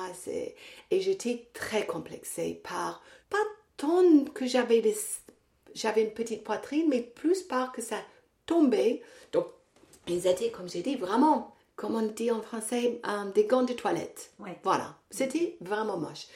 Et 0.91 1.01
j'étais 1.01 1.49
très 1.53 1.87
complexée 1.87 2.61
par, 2.65 3.03
pas 3.31 3.37
tant 3.77 4.25
que 4.25 4.47
j'avais 4.47 4.83
j'avais 5.75 6.03
une 6.03 6.13
petite 6.13 6.43
poitrine, 6.43 6.89
mais 6.89 7.03
plus 7.03 7.43
par 7.43 7.71
que 7.71 7.83
ça 7.83 7.99
tombait. 8.47 9.03
Donc, 9.33 9.47
ils 10.09 10.27
étaient, 10.27 10.51
comme 10.51 10.69
j'ai 10.69 10.83
dit, 10.83 10.97
vraiment, 10.97 11.55
comme 11.77 11.95
on 11.95 12.03
dit 12.03 12.31
en 12.31 12.41
français, 12.41 13.01
euh, 13.07 13.31
des 13.33 13.45
gants 13.45 13.63
de 13.63 13.75
toilette. 13.75 14.33
Voilà. 14.63 14.97
C'était 15.11 15.57
vraiment 15.61 15.99
moche. 15.99 16.27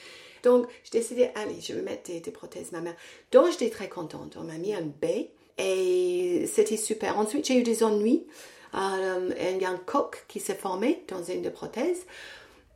Donc, 0.42 0.66
j'ai 0.84 0.98
décidé, 0.98 1.30
allez, 1.34 1.60
je 1.60 1.72
vais 1.72 1.82
mettre 1.82 2.10
des, 2.10 2.30
prothèses 2.30 2.72
ma 2.72 2.80
mère. 2.80 2.96
Donc, 3.32 3.50
j'étais 3.50 3.70
très 3.70 3.88
contente. 3.88 4.36
On 4.38 4.44
m'a 4.44 4.58
mis 4.58 4.74
un 4.74 4.82
B 4.82 5.04
et 5.58 6.46
c'était 6.46 6.76
super. 6.76 7.18
Ensuite, 7.18 7.46
j'ai 7.46 7.58
eu 7.58 7.62
des 7.62 7.82
ennuis. 7.82 8.26
Euh, 8.74 9.30
il 9.54 9.60
y 9.60 9.64
a 9.64 9.70
un 9.70 9.76
coq 9.76 10.24
qui 10.28 10.40
s'est 10.40 10.54
formé 10.54 11.04
dans 11.08 11.22
une 11.22 11.42
des 11.42 11.50
prothèses. 11.50 12.04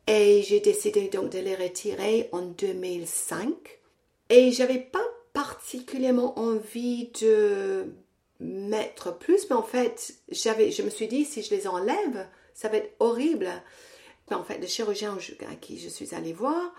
Et 0.06 0.42
j'ai 0.42 0.60
décidé 0.60 1.08
donc 1.08 1.30
de 1.30 1.38
les 1.38 1.54
retirer 1.54 2.28
en 2.32 2.42
2005. 2.42 3.54
Et 4.30 4.52
j'avais 4.52 4.78
pas 4.78 5.04
particulièrement 5.32 6.38
envie 6.38 7.10
de 7.20 7.86
mettre 8.40 9.16
plus, 9.16 9.48
mais 9.48 9.56
en 9.56 9.62
fait, 9.62 10.14
j'avais, 10.30 10.70
je 10.70 10.82
me 10.82 10.90
suis 10.90 11.08
dit, 11.08 11.24
si 11.24 11.42
je 11.42 11.54
les 11.54 11.66
enlève, 11.66 12.26
ça 12.54 12.68
va 12.68 12.78
être 12.78 12.94
horrible. 13.00 13.50
En 14.30 14.44
fait, 14.44 14.58
le 14.58 14.66
chirurgien 14.66 15.16
à 15.50 15.54
qui 15.54 15.78
je 15.78 15.88
suis 15.88 16.14
allée 16.14 16.32
voir, 16.32 16.74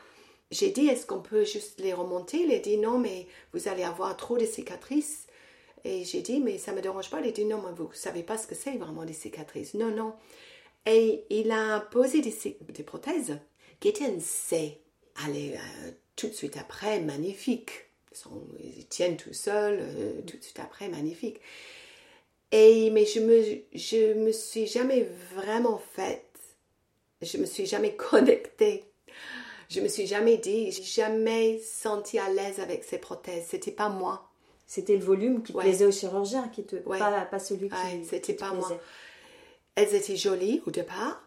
j'ai 0.52 0.70
dit, 0.70 0.88
est-ce 0.88 1.06
qu'on 1.06 1.22
peut 1.22 1.44
juste 1.44 1.80
les 1.80 1.94
remonter? 1.94 2.42
Il 2.42 2.52
a 2.54 2.60
dit, 2.60 2.78
non, 2.78 2.98
mais 2.98 3.28
vous 3.54 3.68
allez 3.68 3.84
avoir 3.84 4.16
trop 4.18 4.38
de 4.38 4.46
cicatrices. 4.46 5.25
Et 5.86 6.04
j'ai 6.04 6.22
dit, 6.22 6.40
mais 6.40 6.58
ça 6.58 6.72
ne 6.72 6.78
me 6.78 6.82
dérange 6.82 7.12
pas. 7.12 7.22
Il 7.22 7.28
a 7.28 7.32
dit, 7.32 7.46
non, 7.46 7.62
mais 7.64 7.72
vous 7.76 7.88
ne 7.88 7.94
savez 7.94 8.24
pas 8.24 8.40
ce 8.40 8.48
que 8.48 8.56
c'est 8.56 8.76
vraiment 8.76 9.06
des 9.06 9.14
cicatrices. 9.14 9.76
Non, 9.76 9.92
non. 9.92 10.16
Et 10.88 11.26
il 11.30 11.52
a 11.52 11.80
posé 11.80 12.22
des, 12.22 12.84
prothèses 12.84 13.38
qui 13.80 13.90
étaient 13.90 14.06
un. 14.06 14.18
Allez, 15.24 15.54
euh, 15.54 15.92
tout 16.16 16.28
de 16.28 16.34
suite 16.34 16.58
après, 16.58 17.00
magnifique. 17.00 17.70
Ils 18.60 18.88
tiennent 18.88 19.16
tout 19.16 19.34
seuls, 19.34 19.78
euh, 19.80 20.22
tout 20.26 20.38
de 20.38 20.44
suite 20.44 20.60
après, 20.60 20.90
magnifique. 20.90 21.40
Et, 22.52 22.90
mais 22.90 23.06
je 23.06 23.20
me, 23.20 23.44
je 23.74 24.14
me 24.14 24.32
suis 24.32 24.66
jamais 24.66 25.08
vraiment 25.36 25.78
faite, 25.78 26.40
je 27.22 27.38
me 27.38 27.46
suis 27.46 27.66
jamais 27.68 27.96
connectée. 27.96 28.86
Je 29.70 29.82
me 29.82 29.88
suis 29.88 30.08
jamais 30.08 30.38
dit, 30.38 30.72
j'ai 30.72 30.84
jamais 30.84 31.60
senti 31.60 32.18
à 32.20 32.30
l'aise 32.30 32.60
avec 32.60 32.84
ces 32.84 32.98
prothèses. 32.98 33.48
C'était 33.50 33.72
pas 33.72 33.90
moi. 33.90 34.30
C'était 34.68 34.98
le 34.98 35.04
volume 35.04 35.44
qui 35.44 35.54
plaisait 35.54 35.86
au 35.86 35.92
chirurgien, 35.92 36.48
qui 36.48 36.64
te, 36.64 36.78
pas, 36.78 37.22
pas, 37.22 37.40
celui 37.40 37.70
qui. 37.70 38.06
c'était 38.10 38.34
pas 38.34 38.52
moi. 38.52 38.70
Elles 39.76 39.94
étaient 39.94 40.16
jolies 40.16 40.62
au 40.66 40.72
départ, 40.72 41.22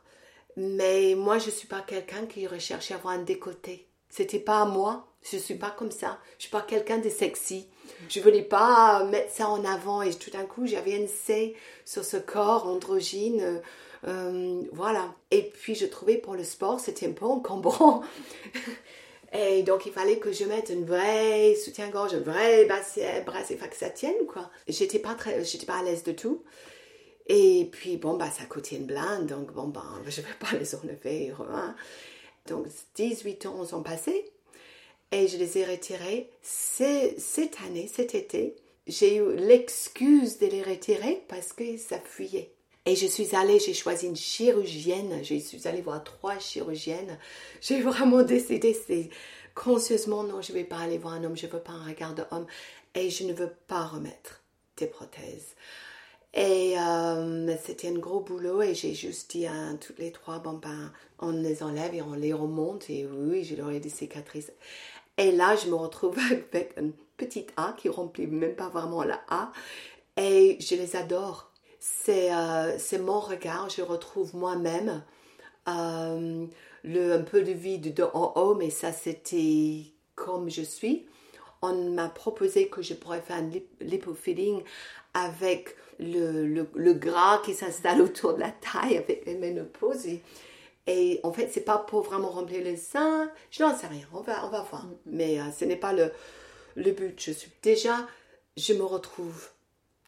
mais 0.57 1.15
moi 1.15 1.39
je 1.39 1.51
suis 1.51 1.69
pas 1.69 1.81
quelqu'un 1.83 2.27
qui 2.27 2.47
recherche 2.47 2.91
à 2.91 2.97
avoir 2.97 3.15
un 3.15 3.23
décoté. 3.23 3.87
C'était 4.09 4.41
pas 4.41 4.65
moi. 4.65 5.05
Je 5.23 5.37
suis 5.37 5.57
pas 5.57 5.71
comme 5.71 5.91
ça. 5.91 6.19
Je 6.39 6.45
suis 6.45 6.51
pas 6.51 6.63
quelqu'un 6.63 6.99
de 6.99 7.09
sexy. 7.09 7.69
Je 8.09 8.21
voulais 8.21 8.43
pas 8.43 9.05
mettre 9.05 9.33
ça 9.33 9.49
en 9.49 9.65
avant 9.65 10.03
et 10.03 10.15
tout 10.15 10.31
d'un 10.31 10.45
coup 10.45 10.67
j'avais 10.67 11.03
un 11.03 11.07
C 11.07 11.55
sur 11.85 12.05
ce 12.05 12.17
corps 12.17 12.67
androgyne. 12.67 13.61
Euh, 14.07 14.63
voilà. 14.73 15.15
Et 15.31 15.43
puis 15.43 15.75
je 15.75 15.87
trouvais 15.87 16.17
pour 16.17 16.35
le 16.35 16.45
sport 16.45 16.81
c'était 16.81 17.07
un 17.07 17.13
peu 17.13 17.27
encombrant. 17.27 18.03
Et 19.33 19.63
donc, 19.63 19.85
il 19.87 19.93
fallait 19.93 20.19
que 20.19 20.33
je 20.33 20.45
mette 20.45 20.71
un 20.71 20.85
vrai 20.85 21.55
soutien-gorge, 21.55 22.15
un 22.15 22.21
vrai 22.21 22.65
bracelet, 22.65 23.23
bracelet, 23.23 23.57
que 23.57 23.77
ça 23.77 23.91
tienne, 23.91 24.27
quoi. 24.27 24.51
J'étais 24.67 24.99
pas 24.99 25.15
très, 25.15 25.45
j'étais 25.45 25.67
pas 25.67 25.79
à 25.79 25.83
l'aise 25.83 26.03
de 26.03 26.13
tout. 26.13 26.43
Et 27.27 27.69
puis, 27.71 27.99
bon, 27.99 28.17
bah, 28.17 28.31
ça 28.31 28.45
coûtait 28.45 28.77
une 28.77 28.87
blinde, 28.87 29.27
donc, 29.27 29.53
bon, 29.53 29.69
bah, 29.69 29.85
je 30.07 30.23
vais 30.23 30.29
pas 30.41 30.57
les 30.59 30.75
enlever, 30.75 31.33
hein. 31.51 31.77
Donc, 32.47 32.67
18 32.95 33.45
ans 33.47 33.65
sont 33.67 33.83
passés 33.83 34.33
et 35.13 35.29
je 35.29 35.37
les 35.37 35.59
ai 35.59 35.65
retirés. 35.67 36.31
Cette 36.43 37.61
année, 37.67 37.91
cet 37.93 38.15
été, 38.15 38.57
j'ai 38.87 39.17
eu 39.17 39.37
l'excuse 39.37 40.39
de 40.39 40.47
les 40.47 40.63
retirer 40.63 41.23
parce 41.29 41.53
que 41.53 41.77
ça 41.77 42.01
fuyait. 42.01 42.55
Et 42.89 42.97
je 42.97 43.05
suis 43.07 43.37
allée, 43.37 43.59
j'ai 43.59 43.75
choisi 43.75 44.07
une 44.07 44.17
chirurgienne, 44.17 45.23
je 45.23 45.39
suis 45.39 45.69
allée 45.69 45.83
voir 45.83 46.03
trois 46.03 46.39
chirurgiennes. 46.39 47.19
J'ai 47.61 47.83
vraiment 47.83 48.23
décidé, 48.23 48.73
c'est 48.73 49.11
conscieusement, 49.55 50.23
non, 50.23 50.41
je 50.41 50.53
ne 50.53 50.57
vais 50.57 50.65
pas 50.65 50.79
aller 50.79 50.97
voir 50.97 51.13
un 51.13 51.25
homme, 51.25 51.37
je 51.37 51.45
ne 51.45 51.53
veux 51.53 51.59
pas 51.59 51.73
un 51.73 51.85
regard 51.85 52.15
d'homme 52.15 52.47
et 52.95 53.11
je 53.11 53.25
ne 53.25 53.35
veux 53.35 53.53
pas 53.67 53.85
remettre 53.85 54.41
des 54.79 54.87
prothèses. 54.87 55.55
Et 56.33 56.79
euh, 56.79 57.55
c'était 57.63 57.89
un 57.89 57.99
gros 57.99 58.21
boulot 58.21 58.63
et 58.63 58.75
j'ai 58.75 58.95
juste 58.95 59.33
dit 59.33 59.47
à 59.47 59.75
toutes 59.79 59.99
les 59.99 60.11
trois, 60.11 60.39
bon 60.39 60.55
ben, 60.55 60.91
on 61.19 61.33
les 61.33 61.63
enlève 61.63 61.95
et 61.95 62.01
on 62.01 62.15
les 62.15 62.33
remonte 62.33 62.89
et 62.89 63.07
oui, 63.07 63.45
je 63.45 63.55
leur 63.55 63.69
des 63.69 63.91
cicatrices. 63.91 64.51
Et 65.19 65.31
là, 65.31 65.57
je 65.57 65.69
me 65.69 65.75
retrouve 65.75 66.17
avec 66.31 66.73
une 66.79 66.95
petite 67.19 67.53
A 67.59 67.75
qui 67.77 67.91
remplit 67.91 68.27
même 68.27 68.55
pas 68.55 68.71
vraiment 68.71 69.05
la 69.05 69.21
A 69.29 69.53
et 70.17 70.57
je 70.59 70.75
les 70.75 70.97
adore 70.97 71.48
euh, 72.09 72.77
c'est 72.79 72.99
mon 72.99 73.21
regard, 73.21 73.69
je 73.69 73.83
retrouve 73.83 74.35
moi-même 74.35 75.03
euh, 75.69 76.47
le, 76.85 77.13
un 77.13 77.23
peu 77.23 77.43
de 77.43 77.53
vide 77.53 77.95
de 77.95 78.03
en 78.03 78.33
haut, 78.37 78.55
mais 78.55 78.71
ça 78.71 78.93
c'était 78.93 79.85
comme 80.15 80.51
je 80.51 80.63
suis. 80.63 81.07
On 81.63 81.91
m'a 81.91 82.09
proposé 82.09 82.69
que 82.69 82.83
je 82.83 82.95
pourrais 82.95 83.21
faire 83.21 83.37
un 83.37 83.51
lipofilling 83.81 84.63
avec 85.15 85.77
le, 85.99 86.47
le, 86.47 86.93
gras 86.95 87.41
qui 87.45 87.55
s'installe 87.55 88.01
autour 88.03 88.35
de 88.35 88.41
la 88.41 88.51
taille 88.51 88.97
avec 88.97 89.27
les 89.27 89.35
ménopauses. 89.35 90.07
Et, 90.07 90.23
et 90.87 91.21
en 91.25 91.33
fait, 91.33 91.51
c'est 91.53 91.65
pas 91.65 91.79
pour 91.79 92.03
vraiment 92.03 92.31
remplir 92.31 92.63
les 92.63 92.77
seins. 92.77 93.31
Je 93.51 93.63
n'en 93.63 93.77
sais 93.77 93.89
rien, 93.89 94.07
on 94.13 94.21
va, 94.21 94.47
on 94.47 94.51
va 94.51 94.63
voir. 94.63 94.87
Mais 95.07 95.41
euh, 95.41 95.51
ce 95.57 95.65
n'est 95.65 95.77
pas 95.77 95.93
le, 95.93 96.13
le 96.77 96.93
but. 96.93 97.21
Je 97.21 97.33
suis 97.33 97.51
déjà, 97.63 98.07
je 98.57 98.73
me 98.73 98.85
retrouve. 98.85 99.49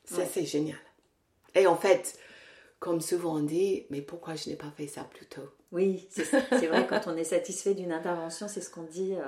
Ça, 0.05 0.25
c'est 0.27 0.45
génial. 0.45 0.79
Et 1.55 1.67
en 1.67 1.77
fait, 1.77 2.19
comme 2.79 3.01
souvent 3.01 3.37
on 3.37 3.43
dit, 3.43 3.87
mais 3.91 4.01
pourquoi 4.01 4.35
je 4.35 4.49
n'ai 4.49 4.57
pas 4.57 4.71
fait 4.77 4.87
ça 4.87 5.05
plus 5.05 5.27
tôt? 5.27 5.49
Oui, 5.73 6.09
c'est 6.11 6.25
vrai, 6.67 6.87
quand 6.89 7.03
on 7.07 7.17
est 7.17 7.25
satisfait 7.25 7.75
d'une 7.75 7.93
intervention, 7.93 8.49
c'est 8.49 8.61
ce 8.61 8.71
qu'on 8.71 8.83
dit. 8.83 9.15
Euh, 9.15 9.23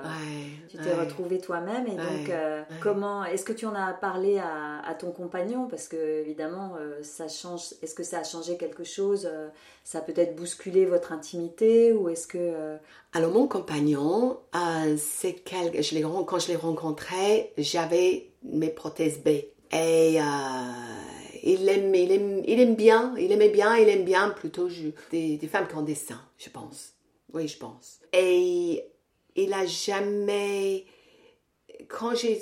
tu 0.67 0.77
t'es 0.77 0.93
retrouvé 0.93 1.39
toi-même. 1.39 1.87
Et 1.87 1.95
donc, 1.95 2.29
euh, 2.29 2.63
comment, 2.81 3.23
est-ce 3.23 3.45
que 3.45 3.53
tu 3.53 3.65
en 3.65 3.73
as 3.73 3.93
parlé 3.93 4.39
à, 4.39 4.93
ton 4.99 5.11
compagnon? 5.11 5.67
Parce 5.69 5.87
que, 5.87 5.95
évidemment, 5.95 6.75
euh, 6.77 7.01
ça 7.01 7.29
change. 7.29 7.61
Est-ce 7.81 7.95
que 7.95 8.03
ça 8.03 8.19
a 8.19 8.23
changé 8.25 8.57
quelque 8.57 8.83
chose 8.83 9.29
Ça 9.85 9.99
a 9.99 10.01
peut-être 10.01 10.35
bousculé 10.35 10.85
votre 10.85 11.13
intimité 11.13 11.93
Ou 11.93 12.09
est-ce 12.09 12.27
que. 12.27 12.77
Alors, 13.13 13.31
mon 13.31 13.47
compagnon, 13.47 14.39
c'est 14.97 15.33
quel... 15.33 15.81
je 15.81 16.23
quand 16.25 16.39
je 16.39 16.47
l'ai 16.49 16.57
rencontré, 16.57 17.53
j'avais 17.57 18.31
mes 18.43 18.69
prothèses 18.69 19.19
B. 19.19 19.29
Et 19.71 20.19
il 21.43 21.67
aime, 21.67 21.93
il 21.93 22.11
aime, 22.11 22.41
il 22.47 22.59
aime 22.59 22.75
bien, 22.75 23.13
il 23.17 23.31
aimait 23.31 23.49
bien, 23.49 23.75
il 23.75 23.89
aime 23.89 24.05
bien 24.05 24.29
plutôt 24.29 24.69
des, 25.11 25.37
femmes 25.51 25.67
qui 25.67 25.75
ont 25.75 25.81
des 25.81 25.95
seins, 25.95 26.23
je 26.37 26.49
pense. 26.49 26.93
Oui, 27.33 27.47
je 27.49 27.57
pense. 27.57 27.99
Et 28.13 28.85
il 29.35 29.53
a 29.53 29.65
jamais, 29.65 30.85
quand 31.89 32.15
j'ai 32.15 32.41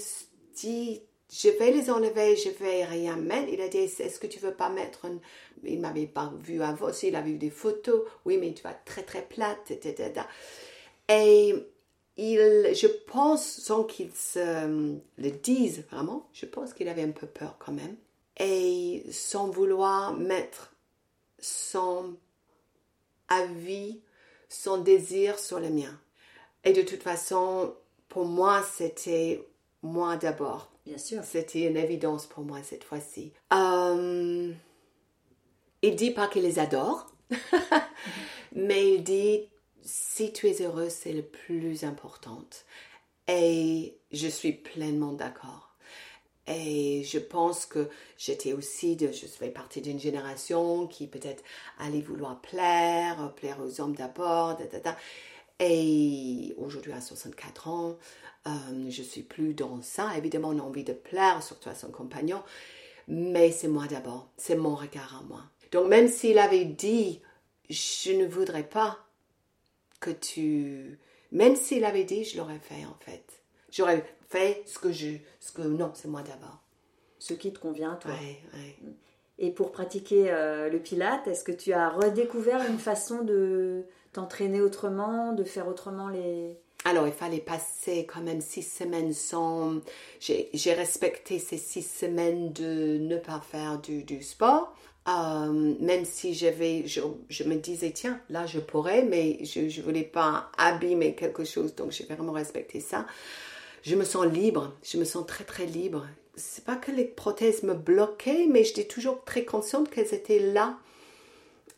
dit, 0.55 1.01
je 1.31 1.50
vais 1.50 1.72
les 1.72 1.89
enlever, 1.89 2.36
je 2.36 2.50
vais 2.50 2.86
rien 2.86 3.15
mettre, 3.15 3.50
il 3.51 3.60
a 3.62 3.70
dit, 3.70 3.79
est-ce 3.79 4.20
que 4.20 4.27
tu 4.27 4.39
veux 4.39 4.53
pas 4.53 4.70
mettre 4.70 5.05
une... 5.05 5.20
Il 5.63 5.79
m'avait 5.79 6.08
pas 6.08 6.31
vu 6.39 6.62
avant, 6.62 6.88
aussi, 6.88 7.08
il 7.08 7.15
avait 7.15 7.31
vu 7.31 7.38
des 7.38 7.50
photos, 7.50 8.03
oui, 8.25 8.38
mais 8.38 8.53
tu 8.53 8.62
vas 8.62 8.74
très 8.74 9.03
très 9.03 9.24
plate, 9.24 9.72
etc. 9.72 10.22
Et 11.10 11.55
il, 12.17 12.38
je 12.75 12.88
pense, 13.08 13.43
sans 13.43 13.84
qu'il 13.84 14.12
se 14.12 14.96
le 15.17 15.31
dise 15.31 15.86
vraiment, 15.89 16.29
je 16.34 16.46
pense 16.46 16.74
qu'il 16.74 16.88
avait 16.88 17.03
un 17.03 17.12
peu 17.12 17.27
peur 17.27 17.58
quand 17.58 17.72
même 17.72 17.96
et 18.38 18.70
sans 19.12 19.50
vouloir 19.50 20.13
mettre 20.13 20.74
son 21.39 22.15
avis, 23.27 24.01
son 24.50 24.77
désir 24.77 25.39
sur 25.39 25.60
le 25.60 25.70
mien. 25.70 26.00
Et 26.63 26.74
de 26.74 26.82
toute 26.82 27.03
façon, 27.03 27.74
pour 28.10 28.25
moi, 28.25 28.63
c'était 28.74 29.46
moi 29.84 30.18
d'abord. 30.18 30.72
Bien 30.86 30.98
sûr. 30.98 31.24
C'était 31.24 31.68
une 31.68 31.77
évidence 31.77 32.25
pour 32.25 32.44
moi 32.44 32.63
cette 32.63 32.84
fois-ci. 32.84 33.32
Euh, 33.53 34.51
il 35.82 35.96
dit 35.96 36.12
pas 36.12 36.27
qu'il 36.27 36.44
les 36.44 36.60
adore, 36.60 37.12
mais 38.56 38.94
il 38.94 39.03
dit 39.03 39.48
si 39.84 40.32
tu 40.32 40.48
es 40.48 40.62
heureux, 40.62 40.89
c'est 40.89 41.13
le 41.13 41.24
plus 41.24 41.84
important. 41.84 42.46
Et 43.27 43.98
je 44.12 44.27
suis 44.27 44.53
pleinement 44.53 45.13
d'accord. 45.13 45.70
Et 46.48 47.03
je 47.03 47.19
pense 47.19 47.65
que 47.65 47.88
j'étais 48.17 48.53
aussi, 48.53 48.95
de, 48.95 49.12
je 49.12 49.27
fais 49.27 49.50
partie 49.50 49.81
d'une 49.81 50.00
génération 50.00 50.88
qui 50.88 51.07
peut-être 51.07 51.43
allait 51.77 52.01
vouloir 52.01 52.41
plaire, 52.41 53.33
plaire 53.36 53.60
aux 53.62 53.79
hommes 53.79 53.95
d'abord, 53.95 54.57
et 55.60 56.55
aujourd'hui 56.57 56.91
à 56.91 57.01
64 57.01 57.67
ans, 57.67 57.98
euh, 58.48 58.50
je 58.89 59.03
suis 59.03 59.21
plus 59.21 59.53
dans 59.53 59.81
ça. 59.83 60.17
Évidemment, 60.17 60.50
on 60.50 60.60
a 60.60 60.63
envie 60.63 60.83
de 60.83 60.93
plaire, 60.93 61.43
surtout 61.43 61.69
à 61.69 61.75
son 61.75 61.91
compagnon, 61.91 62.41
mais 63.07 63.51
c'est 63.51 63.67
moi 63.67 63.86
d'abord, 63.88 64.27
c'est 64.38 64.55
mon 64.55 64.75
regard 64.75 65.21
à 65.21 65.24
moi. 65.27 65.43
Donc 65.71 65.88
même 65.88 66.07
s'il 66.07 66.39
avait 66.39 66.65
dit, 66.65 67.21
je 67.69 68.12
ne 68.12 68.25
voudrais 68.25 68.67
pas 68.67 68.98
que 70.00 70.10
tu... 70.10 71.00
Même 71.31 71.55
s'il 71.55 71.86
avait 71.86 72.03
dit, 72.03 72.24
je 72.25 72.38
l'aurais 72.38 72.60
fait 72.60 72.83
en 72.86 72.98
fait. 73.00 73.43
J'aurais 73.71 74.03
fais 74.31 74.63
ce 74.65 74.79
que 74.79 74.91
je. 74.91 75.09
Ce 75.39 75.51
que, 75.51 75.61
non, 75.61 75.91
c'est 75.93 76.07
moi 76.07 76.21
d'abord. 76.21 76.59
Ce 77.19 77.33
qui 77.33 77.53
te 77.53 77.59
convient, 77.59 77.95
toi. 77.95 78.11
Ouais, 78.11 78.75
Et 79.38 79.51
pour 79.51 79.71
pratiquer 79.71 80.31
euh, 80.31 80.69
le 80.69 80.79
pilate, 80.79 81.27
est-ce 81.27 81.43
que 81.43 81.51
tu 81.51 81.73
as 81.73 81.89
redécouvert 81.89 82.65
une 82.67 82.79
façon 82.79 83.21
de 83.23 83.83
t'entraîner 84.13 84.61
autrement, 84.61 85.33
de 85.33 85.43
faire 85.43 85.67
autrement 85.67 86.09
les. 86.09 86.57
Alors, 86.83 87.05
il 87.05 87.13
fallait 87.13 87.39
passer 87.39 88.07
quand 88.11 88.21
même 88.21 88.41
six 88.41 88.63
semaines 88.63 89.13
sans. 89.13 89.75
J'ai 90.19 90.73
respecté 90.73 91.38
ces 91.38 91.57
six 91.57 91.83
semaines 91.83 92.51
de 92.53 92.97
ne 92.97 93.17
pas 93.17 93.39
faire 93.39 93.79
du, 93.79 94.03
du 94.03 94.23
sport. 94.23 94.75
Euh, 95.07 95.75
même 95.79 96.05
si 96.05 96.35
j'avais, 96.35 96.85
je, 96.85 97.01
je, 97.29 97.43
me 97.43 97.55
disais, 97.55 97.91
tiens, 97.91 98.21
là 98.29 98.45
je 98.45 98.59
pourrais, 98.59 99.01
mais 99.03 99.43
je 99.43 99.61
ne 99.61 99.83
voulais 99.83 100.03
pas 100.03 100.51
abîmer 100.59 101.15
quelque 101.15 101.43
chose, 101.43 101.73
donc 101.73 101.89
j'ai 101.89 102.03
vraiment 102.03 102.33
respecté 102.33 102.79
ça 102.79 103.07
je 103.83 103.95
me 103.95 104.03
sens 104.03 104.25
libre, 104.25 104.75
je 104.83 104.97
me 104.97 105.05
sens 105.05 105.25
très 105.25 105.43
très 105.43 105.65
libre. 105.65 106.07
C'est 106.35 106.63
pas 106.63 106.75
que 106.75 106.91
les 106.91 107.05
prothèses 107.05 107.63
me 107.63 107.73
bloquaient, 107.73 108.47
mais 108.50 108.63
j'étais 108.63 108.85
toujours 108.85 109.23
très 109.23 109.43
consciente 109.43 109.89
qu'elles 109.89 110.13
étaient 110.13 110.39
là. 110.39 110.77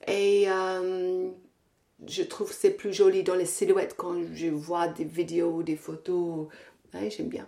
Et 0.08 0.46
euh, 0.48 1.30
je 2.08 2.24
trouve 2.24 2.52
c'est 2.52 2.72
plus 2.72 2.94
joli 2.94 3.24
dans 3.24 3.36
les 3.36 3.46
silhouettes 3.46 3.96
quand 3.98 4.16
je 4.34 4.48
vois 4.48 4.88
des 4.88 5.06
vidéos 5.06 5.64
des 5.64 5.78
photos. 5.78 6.48
J'aime 6.94 7.30
bien. 7.30 7.48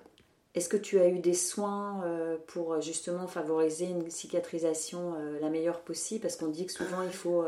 Est-ce 0.55 0.69
que 0.69 0.77
tu 0.77 0.99
as 0.99 1.07
eu 1.07 1.19
des 1.19 1.33
soins 1.33 2.01
euh, 2.05 2.37
pour 2.47 2.81
justement 2.81 3.27
favoriser 3.27 3.85
une 3.85 4.09
cicatrisation 4.09 5.13
euh, 5.15 5.39
la 5.41 5.49
meilleure 5.49 5.81
possible? 5.81 6.21
Parce 6.21 6.35
qu'on 6.35 6.47
dit 6.47 6.65
que 6.65 6.71
souvent 6.71 7.03
il 7.03 7.13
faut 7.13 7.43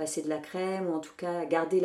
passer 0.00 0.22
de 0.22 0.28
la 0.30 0.38
crème 0.38 0.88
ou 0.88 0.94
en 0.94 0.98
tout 0.98 1.12
cas 1.16 1.44
garder 1.44 1.82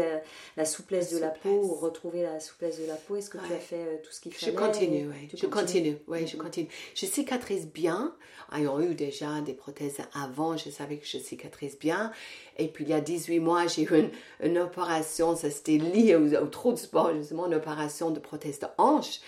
la, 0.55 0.65
souplesse 0.65 1.13
de 1.13 1.19
la 1.19 1.29
peau 1.29 1.61
ou 1.63 1.75
retrouver 1.75 2.23
la 2.23 2.39
souplesse 2.39 2.79
de 2.79 2.85
la 2.87 2.95
peau. 2.95 3.17
Est-ce 3.17 3.29
que 3.29 3.37
tu 3.37 3.53
as 3.53 3.57
fait 3.57 3.75
euh, 3.75 3.97
tout 4.01 4.11
ce 4.11 4.21
qu'il 4.21 4.33
fallait? 4.33 4.53
Je 4.53 4.57
continue, 4.57 5.09
oui. 5.09 5.29
Je 5.33 5.45
continue, 5.45 5.97
oui, 6.07 6.25
je 6.25 6.37
continue. 6.37 6.69
Je 6.95 7.05
cicatrise 7.05 7.67
bien. 7.67 8.15
Ayant 8.53 8.79
eu 8.79 8.95
déjà 8.95 9.41
des 9.41 9.53
prothèses 9.53 9.97
avant, 10.13 10.55
je 10.55 10.69
savais 10.69 10.97
que 10.97 11.05
je 11.05 11.17
cicatrise 11.17 11.77
bien. 11.77 12.11
Et 12.57 12.67
puis 12.67 12.85
il 12.85 12.89
y 12.89 12.93
a 12.93 13.01
18 13.01 13.39
mois, 13.39 13.67
j'ai 13.67 13.83
eu 13.83 14.09
une, 14.41 14.59
opération, 14.59 15.35
ça 15.35 15.49
c'était 15.49 15.77
lié 15.77 16.15
au, 16.15 16.45
trop 16.45 16.71
de 16.71 16.77
sport, 16.77 17.13
justement, 17.13 17.47
une 17.47 17.55
opération 17.55 18.11
de 18.11 18.19
prothèse 18.19 18.59
de 18.59 18.67
hanche. 18.77 19.19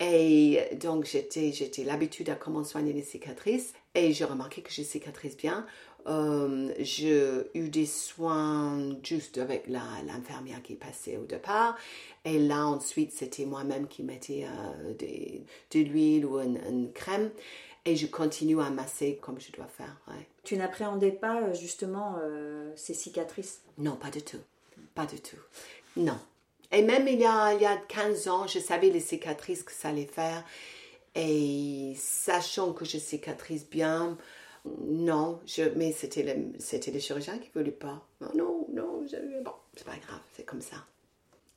Et 0.00 0.62
donc, 0.80 1.04
j'étais, 1.04 1.52
j'étais 1.52 1.84
l'habitude 1.84 2.30
à 2.30 2.34
comment 2.34 2.64
soigner 2.64 2.94
les 2.94 3.02
cicatrices. 3.02 3.74
Et 3.94 4.12
j'ai 4.12 4.24
remarqué 4.24 4.62
que 4.62 4.72
je 4.72 4.82
cicatrise 4.82 5.36
bien. 5.36 5.66
Euh, 6.06 6.72
j'ai 6.78 7.42
eu 7.54 7.68
des 7.68 7.84
soins 7.84 8.96
juste 9.02 9.36
avec 9.36 9.66
l'infirmière 9.68 10.62
qui 10.62 10.74
passait 10.74 11.18
au 11.18 11.24
départ. 11.24 11.76
Et 12.24 12.38
là, 12.38 12.66
ensuite, 12.66 13.12
c'était 13.12 13.44
moi-même 13.44 13.86
qui 13.88 14.02
mettais 14.02 14.46
euh, 14.46 14.94
de 15.70 15.78
l'huile 15.80 16.24
ou 16.24 16.40
une, 16.40 16.90
crème. 16.92 17.30
Et 17.84 17.96
je 17.96 18.06
continue 18.06 18.60
à 18.60 18.70
masser 18.70 19.18
comme 19.20 19.40
je 19.40 19.52
dois 19.52 19.66
faire. 19.66 19.96
Tu 20.44 20.56
n'appréhendais 20.56 21.12
pas 21.12 21.42
euh, 21.42 21.54
justement 21.54 22.16
ces 22.74 22.94
cicatrices? 22.94 23.62
Non, 23.76 23.96
pas 23.96 24.10
du 24.10 24.22
tout. 24.22 24.40
Pas 24.94 25.06
du 25.06 25.20
tout. 25.20 25.36
Non. 25.96 26.18
Et 26.72 26.82
même 26.82 27.08
il 27.08 27.20
y, 27.20 27.24
a, 27.24 27.52
il 27.54 27.60
y 27.60 27.66
a 27.66 27.76
15 27.76 28.28
ans, 28.28 28.46
je 28.46 28.58
savais 28.58 28.90
les 28.90 29.00
cicatrices 29.00 29.62
que 29.62 29.72
ça 29.72 29.88
allait 29.88 30.06
faire. 30.06 30.44
Et 31.14 31.94
sachant 31.96 32.72
que 32.72 32.84
je 32.84 32.98
cicatrise 32.98 33.68
bien, 33.68 34.16
non, 34.64 35.40
je, 35.46 35.62
mais 35.76 35.92
c'était 35.92 36.22
le, 36.22 36.52
c'était 36.58 36.90
les 36.90 37.00
chirurgiens 37.00 37.38
qui 37.38 37.50
ne 37.54 37.60
voulaient 37.60 37.72
pas. 37.72 38.06
Non, 38.20 38.30
non, 38.34 38.66
non, 38.72 39.04
bon, 39.44 39.52
c'est 39.74 39.84
pas 39.84 39.96
grave, 39.96 40.20
c'est 40.36 40.44
comme 40.44 40.60
ça. 40.60 40.76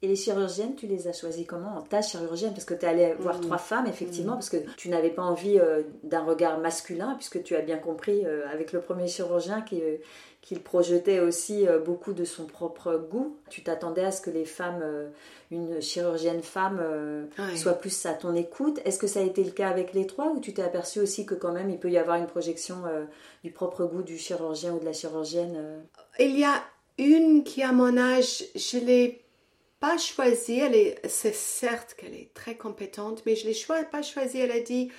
Et 0.02 0.08
les 0.08 0.16
chirurgiennes, 0.18 0.76
tu 0.76 0.86
les 0.86 1.08
as 1.08 1.14
choisies 1.14 1.46
comment 1.46 1.82
Ta 1.84 2.02
chirurgienne, 2.02 2.52
parce 2.52 2.66
que 2.66 2.74
tu 2.74 2.84
es 2.84 2.88
allée 2.90 3.14
voir 3.20 3.38
mm. 3.38 3.42
trois 3.42 3.58
femmes, 3.58 3.86
effectivement, 3.88 4.34
mm. 4.34 4.38
parce 4.38 4.50
que 4.50 4.58
tu 4.76 4.90
n'avais 4.90 5.12
pas 5.12 5.22
envie 5.22 5.60
euh, 5.60 5.84
d'un 6.04 6.24
regard 6.24 6.60
masculin, 6.60 7.16
puisque 7.16 7.42
tu 7.44 7.56
as 7.56 7.62
bien 7.62 7.78
compris 7.78 8.26
euh, 8.26 8.46
avec 8.50 8.74
le 8.74 8.82
premier 8.82 9.08
chirurgien 9.08 9.62
qui, 9.62 9.82
qu'il 10.44 10.62
projetait 10.62 11.22
aussi 11.22 11.66
euh, 11.66 11.80
beaucoup 11.80 12.12
de 12.12 12.26
son 12.26 12.46
propre 12.46 12.98
goût. 13.10 13.38
Tu 13.50 13.64
t'attendais 13.64 14.04
à 14.04 14.12
ce 14.12 14.20
que 14.20 14.30
les 14.30 14.44
femmes, 14.44 14.82
euh, 14.84 15.08
une 15.52 15.82
chirurgienne 15.82 16.44
femme, 16.44 16.80
euh, 16.82 17.26
soit 17.56 17.76
plus 17.76 18.06
à 18.06 18.14
ton 18.14 18.36
écoute. 18.36 18.82
Est-ce 18.84 19.00
que 19.00 19.08
ça 19.08 19.22
a 19.22 19.24
été 19.24 19.42
le 19.42 19.52
cas 19.52 19.70
avec 19.70 19.94
les 19.94 20.06
trois 20.06 20.28
ou 20.28 20.42
tu 20.42 20.54
t'es 20.54 20.62
aperçu 20.62 21.00
aussi 21.00 21.26
que 21.26 21.34
quand 21.34 21.54
même 21.54 21.70
il 21.70 21.80
peut 21.80 21.90
y 21.90 21.98
avoir 21.98 22.18
une 22.18 22.28
projection 22.28 22.84
du 23.44 23.52
propre 23.52 23.86
goût 23.86 24.04
du 24.04 24.18
chirurgien 24.18 24.74
ou 24.74 24.80
de 24.80 24.86
la 24.86 24.92
chirurgienne 24.92 25.86
Il 26.20 26.38
y 26.38 26.44
a 26.44 26.62
une 26.98 27.46
qui, 27.46 27.64
à 27.64 27.72
mon 27.72 27.98
âge, 27.98 28.44
je 28.56 28.80
l'ai 28.80 29.24
pas 29.80 29.98
choisie. 29.98 30.60
Elle 30.60 30.76
est, 30.76 31.08
c'est 31.08 31.34
certes 31.34 31.94
qu'elle 31.94 32.16
est 32.16 32.34
très 32.34 32.58
compétente, 32.58 33.24
mais 33.26 33.38
je 33.38 33.48
l'ai 33.48 33.56
pas 33.90 34.02
choisie. 34.02 34.40
Elle 34.40 34.52
a 34.52 34.60
dit 34.60 34.92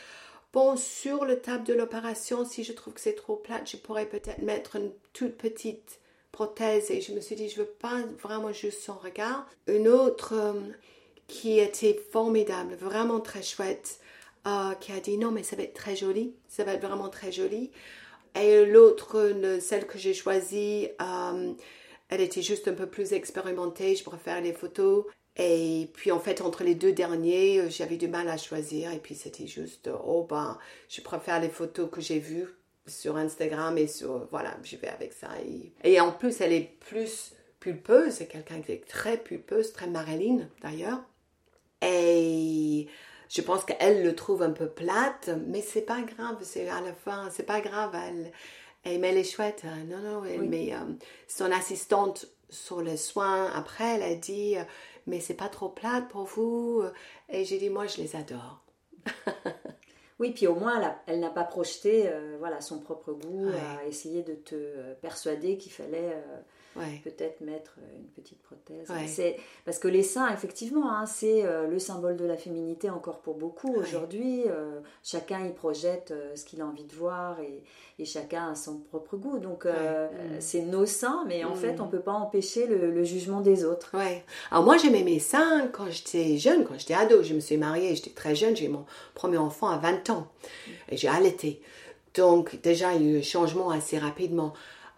Bon, 0.54 0.76
sur 0.76 1.25
le 1.25 1.40
table 1.40 1.64
de 1.64 1.75
l'opération, 1.75 2.44
si 2.44 2.62
je 2.62 2.73
trouve 2.73 2.94
que 2.94 3.00
c'est 3.00 3.16
trop 3.16 3.34
plate, 3.34 3.68
je 3.68 3.76
pourrais 3.76 4.06
peut-être 4.06 4.40
mettre 4.40 4.76
une 4.76 4.92
toute 5.12 5.37
petite 5.37 5.99
prothèse. 6.30 6.92
Et 6.92 7.00
je 7.00 7.12
me 7.12 7.20
suis 7.20 7.34
dit, 7.34 7.49
je 7.49 7.58
veux 7.58 7.66
pas 7.66 8.02
vraiment 8.23 8.52
juste 8.52 8.80
son 8.80 8.94
regard. 8.94 9.49
Une 9.66 9.88
autre 9.88 10.32
euh, 10.34 10.52
qui 11.26 11.58
était 11.58 12.00
formidable, 12.12 12.76
vraiment 12.76 13.18
très 13.18 13.42
chouette, 13.42 13.99
euh, 14.46 14.75
qui 14.75 14.92
a 14.92 15.00
dit 15.00 15.18
non, 15.18 15.32
mais 15.32 15.42
ça 15.42 15.56
va 15.56 15.64
être 15.64 15.75
très 15.75 15.96
joli, 15.96 16.37
ça 16.46 16.62
va 16.62 16.75
être 16.75 16.87
vraiment 16.87 17.08
très 17.08 17.32
joli. 17.32 17.73
Et 18.37 18.64
l'autre, 18.64 19.34
celle 19.61 19.88
que 19.88 19.99
j'ai 19.99 20.14
choisie, 20.14 20.88
euh, 21.02 21.52
elle 22.11 22.20
était 22.20 22.42
juste 22.42 22.68
un 22.68 22.75
peu 22.75 22.87
plus 22.87 23.12
expérimentée, 23.12 23.96
je 23.96 24.04
préfère 24.04 24.40
les 24.40 24.52
photos. 24.52 25.04
Et 25.36 25.90
puis 25.94 26.12
en 26.12 26.20
fait, 26.20 26.40
entre 26.40 26.62
les 26.62 26.74
deux 26.74 26.92
derniers, 26.92 27.58
euh, 27.58 27.68
j'avais 27.68 27.96
du 27.96 28.08
mal 28.08 28.28
à 28.28 28.36
choisir. 28.36 28.92
Et 28.92 28.98
puis 28.98 29.14
c'était 29.14 29.46
juste, 29.46 29.90
oh 30.04 30.26
ben, 30.28 30.58
je 30.88 31.00
préfère 31.00 31.40
les 31.40 31.48
photos 31.48 31.90
que 31.90 32.00
j'ai 32.00 32.20
vues 32.20 32.48
sur 32.86 33.16
Instagram 33.16 33.76
et 33.78 33.86
sur, 33.86 34.26
voilà, 34.30 34.56
je 34.62 34.76
vais 34.76 34.88
avec 34.88 35.12
ça. 35.12 35.28
Et, 35.82 36.00
en 36.00 36.12
plus, 36.12 36.40
elle 36.40 36.52
est 36.52 36.76
plus 36.80 37.32
pulpeuse, 37.60 38.14
c'est 38.14 38.26
quelqu'un 38.26 38.60
qui 38.60 38.72
est 38.72 38.86
très 38.86 39.16
pulpeuse, 39.16 39.72
très 39.72 39.86
Marilyn 39.86 40.48
d'ailleurs. 40.62 41.00
Et 41.82 42.86
je 43.28 43.40
pense 43.40 43.64
qu'elle 43.64 44.02
le 44.02 44.14
trouve 44.14 44.42
un 44.42 44.50
peu 44.50 44.68
plate, 44.68 45.30
mais 45.48 45.62
c'est 45.62 45.82
pas 45.82 46.02
grave, 46.02 46.36
c'est 46.42 46.68
à 46.68 46.80
la 46.80 46.92
fin, 46.92 47.30
c'est 47.30 47.44
pas 47.46 47.60
grave, 47.60 47.94
elle, 47.94 48.32
elle, 48.84 49.00
mais 49.00 49.08
elle 49.08 49.18
est 49.18 49.24
chouette. 49.24 49.62
Hein. 49.64 49.84
Non, 49.88 49.98
non, 49.98 50.24
elle, 50.24 50.42
mais 50.42 50.74
euh, 50.74 50.78
son 51.26 51.50
assistante 51.50 52.26
sur 52.50 52.82
les 52.82 52.98
soins, 52.98 53.50
après, 53.54 53.96
elle 53.96 54.02
a 54.02 54.14
dit, 54.14 54.56
mais 55.06 55.20
c'est 55.20 55.34
pas 55.34 55.49
trop 55.49 55.68
plate 55.68 56.08
pour 56.08 56.25
vous 56.25 56.82
Et 57.28 57.44
j'ai 57.44 57.58
dit, 57.58 57.70
moi, 57.70 57.87
je 57.87 57.99
les 57.99 58.16
adore. 58.16 58.64
oui, 60.18 60.32
puis 60.32 60.46
au 60.46 60.54
moins, 60.54 60.96
elle, 61.06 61.20
n'a 61.20 61.30
pas 61.30 61.44
projeté 61.44 62.08
euh, 62.08 62.37
voilà, 62.38 62.61
son 62.61 62.78
propre 62.78 63.12
goût, 63.12 63.49
à 63.49 63.87
essayer 63.87 64.23
de 64.23 64.34
te 64.34 64.94
persuader 64.94 65.58
qu'il 65.58 65.73
fallait 65.73 66.14
euh, 66.14 66.40
peut-être 67.02 67.40
mettre 67.40 67.76
euh, 67.78 67.98
une 67.98 68.06
petite 68.08 68.40
prothèse. 68.42 68.88
C'est 69.06 69.36
parce 69.64 69.78
que 69.78 69.88
les 69.88 70.02
seins, 70.02 70.32
effectivement, 70.32 70.90
hein, 70.90 71.06
c'est 71.06 71.44
euh, 71.44 71.66
le 71.66 71.78
symbole 71.78 72.16
de 72.16 72.24
la 72.24 72.36
féminité 72.36 72.90
encore 72.90 73.20
pour 73.20 73.34
beaucoup 73.36 73.74
aujourd'hui. 73.74 74.42
Euh, 74.46 74.80
chacun 75.02 75.46
y 75.46 75.52
projette 75.52 76.12
ce 76.34 76.44
qu'il 76.44 76.60
a 76.60 76.66
envie 76.66 76.84
de 76.84 76.94
voir 76.94 77.38
et, 77.40 77.62
chacun 78.04 78.50
a 78.50 78.54
son 78.56 78.78
propre 78.78 79.16
goût. 79.16 79.38
Donc 79.38 79.66
mm. 79.66 79.70
c'est 80.40 80.62
nos 80.62 80.84
seins, 80.84 81.24
mais 81.28 81.44
en 81.44 81.54
mm. 81.54 81.56
fait, 81.56 81.80
on 81.80 81.86
peut 81.86 82.00
pas 82.00 82.12
empêcher 82.12 82.66
le, 82.66 83.04
jugement 83.04 83.40
des 83.40 83.64
autres. 83.64 83.96
Ouais. 83.96 84.24
Alors 84.50 84.64
moi, 84.64 84.76
j'aimais 84.76 85.02
mes 85.02 85.20
seins 85.20 85.68
quand 85.72 85.86
j'étais 85.90 86.36
jeune, 86.38 86.64
quand 86.64 86.74
j'étais 86.76 86.94
ado. 86.94 87.22
Je 87.22 87.34
me 87.34 87.40
suis 87.40 87.56
mariée, 87.56 87.94
j'étais 87.94 88.10
très 88.10 88.34
jeune. 88.34 88.56
J'ai 88.56 88.64
eu 88.64 88.70
mon 88.70 88.84
premier 89.14 89.38
enfant 89.38 89.68
à 89.68 89.78
20 89.78 90.10
ans 90.10 90.26
et 90.88 90.96
j'ai 90.96 91.08
allaité. 91.08 91.60
Donc 92.14 92.60
déjà, 92.62 92.94
il 92.94 93.02
y 93.02 93.08
a 93.08 93.16
eu 93.16 93.18
un 93.18 93.22
changement 93.22 93.70
assez 93.70 93.98
rapidement. 93.98 94.54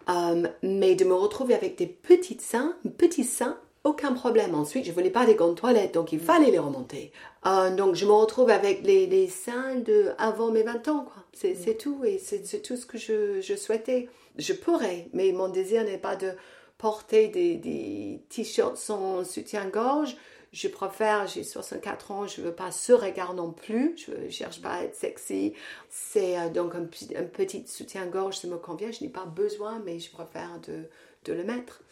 Euh, 0.08 0.46
mais 0.62 0.94
de 0.94 1.04
me 1.04 1.14
retrouver 1.14 1.54
avec 1.54 1.76
des 1.76 1.86
petites 1.86 2.40
seins, 2.40 2.76
petits 2.96 3.24
seins, 3.24 3.58
aucun 3.82 4.12
problème. 4.12 4.54
Ensuite, 4.54 4.84
je 4.84 4.92
voulais 4.92 5.10
pas 5.10 5.26
des 5.26 5.34
gants 5.34 5.50
de 5.50 5.54
toilette, 5.54 5.94
donc 5.94 6.12
il 6.12 6.20
fallait 6.20 6.50
les 6.50 6.58
remonter. 6.58 7.12
Euh, 7.46 7.74
donc, 7.74 7.94
je 7.94 8.06
me 8.06 8.12
retrouve 8.12 8.50
avec 8.50 8.82
les, 8.84 9.28
seins 9.28 9.76
de 9.76 10.12
avant 10.18 10.50
mes 10.50 10.62
20 10.62 10.88
ans, 10.88 11.04
quoi. 11.04 11.24
C'est 11.32 11.54
mm. 11.54 11.76
tout, 11.76 12.04
et 12.04 12.18
c'est 12.18 12.62
tout 12.62 12.76
ce 12.76 12.86
que 12.86 12.98
je, 12.98 13.40
je, 13.40 13.54
souhaitais. 13.54 14.08
Je 14.38 14.52
pourrais, 14.52 15.08
mais 15.12 15.32
mon 15.32 15.48
désir 15.48 15.84
n'est 15.84 15.98
pas 15.98 16.16
de 16.16 16.32
porter 16.78 17.28
des, 17.28 17.56
des 17.56 18.20
t-shirts 18.28 18.76
sans 18.76 19.24
soutien-gorge 19.24 20.16
je 20.56 20.68
préfère, 20.68 21.26
j'ai 21.26 21.44
64 21.44 22.10
ans, 22.12 22.26
je 22.26 22.40
veux 22.40 22.54
pas 22.54 22.70
ce 22.70 22.94
regard 22.94 23.34
non 23.34 23.52
plus, 23.52 23.94
je 23.98 24.12
ne 24.12 24.30
cherche 24.30 24.62
pas 24.62 24.76
à 24.76 24.82
être 24.84 24.94
sexy. 24.94 25.52
C'est 25.90 26.38
euh, 26.38 26.48
donc 26.48 26.74
un, 26.74 26.84
petit 26.84 27.66
soutien-gorge, 27.66 28.38
ça 28.38 28.48
me 28.48 28.56
convient, 28.56 28.90
je 28.90 29.04
n'ai 29.04 29.10
pas 29.10 29.26
besoin, 29.26 29.82
mais 29.84 29.98
je 29.98 30.10
préfère 30.10 30.58
de, 30.66 30.84
de 31.26 31.32
le 31.34 31.44
mettre. 31.44 31.82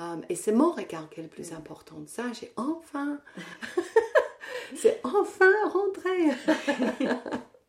Euh, 0.00 0.16
et 0.30 0.36
c'est 0.36 0.52
mon 0.52 0.72
regard 0.72 1.10
qui 1.10 1.20
est 1.20 1.22
le 1.22 1.28
plus 1.28 1.52
important. 1.52 1.96
Ça, 2.06 2.24
j'ai 2.32 2.50
enfin, 2.56 3.20
c'est 4.74 5.00
enfin 5.04 5.52
rentré. 5.70 6.30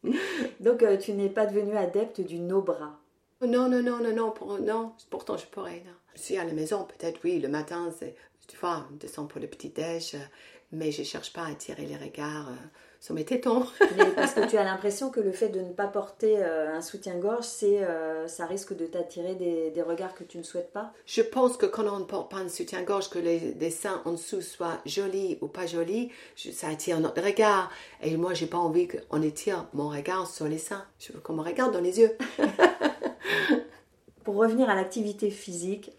donc 0.61 0.83
euh, 0.83 0.95
tu 0.95 1.11
n'es 1.11 1.29
pas 1.29 1.47
devenue 1.47 1.75
adepte 1.75 2.21
du 2.21 2.39
no-bras 2.39 2.97
non, 3.41 3.67
non, 3.67 3.83
non, 3.83 3.99
non, 3.99 4.15
non, 4.15 4.31
pour, 4.31 4.57
non, 4.59 4.93
pourtant 5.09 5.35
je 5.35 5.45
pourrais. 5.47 5.83
Non. 5.85 5.91
Si 6.15 6.37
à 6.37 6.45
la 6.45 6.53
maison, 6.53 6.85
peut-être 6.85 7.19
oui, 7.25 7.39
le 7.39 7.49
matin, 7.49 7.91
c'est 7.99 8.15
tu 8.47 8.57
vois, 8.57 8.85
on 8.91 8.95
descend 8.95 9.29
pour 9.29 9.41
le 9.41 9.47
petit-déj, 9.47 10.15
euh, 10.15 10.19
mais 10.71 10.91
je 10.91 11.01
ne 11.01 11.05
cherche 11.05 11.33
pas 11.33 11.43
à 11.43 11.51
attirer 11.51 11.85
les 11.85 11.97
regards 11.97 12.49
euh, 12.49 12.67
sur 12.99 13.15
mes 13.15 13.25
tétons. 13.25 13.65
parce 14.15 14.33
que 14.33 14.47
tu 14.47 14.57
as 14.57 14.63
l'impression 14.65 15.09
que 15.09 15.19
le 15.19 15.31
fait 15.31 15.49
de 15.49 15.61
ne 15.61 15.73
pas 15.73 15.87
porter 15.87 16.37
euh, 16.39 16.75
un 16.75 16.81
soutien-gorge, 16.81 17.45
c'est, 17.45 17.81
ça 18.27 18.45
risque 18.45 18.75
de 18.75 18.85
t'attirer 18.85 19.35
des, 19.35 19.71
des, 19.71 19.81
regards 19.81 20.13
que 20.13 20.23
tu 20.23 20.37
ne 20.37 20.43
souhaites 20.43 20.71
pas? 20.71 20.93
Je 21.05 21.21
pense 21.21 21.57
que 21.57 21.65
quand 21.65 21.87
on 21.87 21.99
ne 21.99 22.05
porte 22.05 22.29
pas 22.29 22.37
un 22.37 22.49
soutien-gorge, 22.49 23.09
que 23.09 23.19
les 23.19 23.39
dessins 23.53 24.01
en 24.05 24.11
dessous 24.11 24.41
soient 24.41 24.79
jolis 24.85 25.37
ou 25.41 25.47
pas 25.47 25.65
jolis, 25.65 26.11
ça 26.35 26.67
attire 26.67 26.99
notre 26.99 27.21
regard. 27.21 27.71
Et 28.01 28.17
moi, 28.17 28.33
j'ai 28.33 28.47
pas 28.47 28.57
envie 28.57 28.87
qu'on 28.87 29.23
attire 29.23 29.65
mon 29.73 29.89
regard 29.89 30.27
sur 30.27 30.47
les 30.47 30.59
seins. 30.59 30.85
Je 30.99 31.13
veux 31.13 31.19
qu'on 31.19 31.33
me 31.33 31.43
regarde 31.43 31.73
dans 31.73 31.81
les 31.81 31.99
yeux. 31.99 32.15
Pour 34.23 34.35
revenir 34.37 34.69
à 34.71 34.75
l'activité 34.75 35.29
physique, 35.29 35.91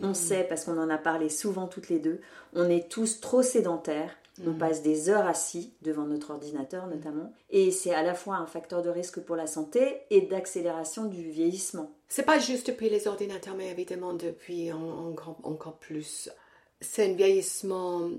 on 0.00 0.10
mm. 0.10 0.14
sait, 0.14 0.44
parce 0.48 0.64
qu'on 0.64 0.78
en 0.78 0.90
a 0.90 0.98
parlé 0.98 1.28
souvent 1.28 1.66
toutes 1.66 1.88
les 1.88 1.98
deux, 1.98 2.20
on 2.54 2.68
est 2.68 2.88
tous 2.88 3.20
trop 3.20 3.42
sédentaires. 3.42 4.16
On 4.46 4.52
mm. 4.52 4.58
passe 4.58 4.82
des 4.82 5.10
heures 5.10 5.26
assis 5.26 5.74
devant 5.82 6.04
notre 6.04 6.30
ordinateur 6.30 6.86
notamment, 6.86 7.32
et 7.50 7.70
c'est 7.70 7.94
à 7.94 8.02
la 8.02 8.14
fois 8.14 8.36
un 8.36 8.46
facteur 8.46 8.82
de 8.82 8.88
risque 8.88 9.20
pour 9.20 9.36
la 9.36 9.46
santé 9.46 10.02
et 10.10 10.22
d'accélération 10.22 11.04
du 11.04 11.30
vieillissement. 11.30 11.90
C'est 12.08 12.22
pas 12.22 12.38
juste 12.38 12.68
depuis 12.68 12.88
les 12.88 13.08
ordinateurs, 13.08 13.54
mais 13.54 13.70
évidemment 13.70 14.14
depuis 14.14 14.72
encore 14.72 15.76
plus. 15.78 16.30
C'est 16.80 17.10
un 17.10 17.14
vieillissement 17.14 18.10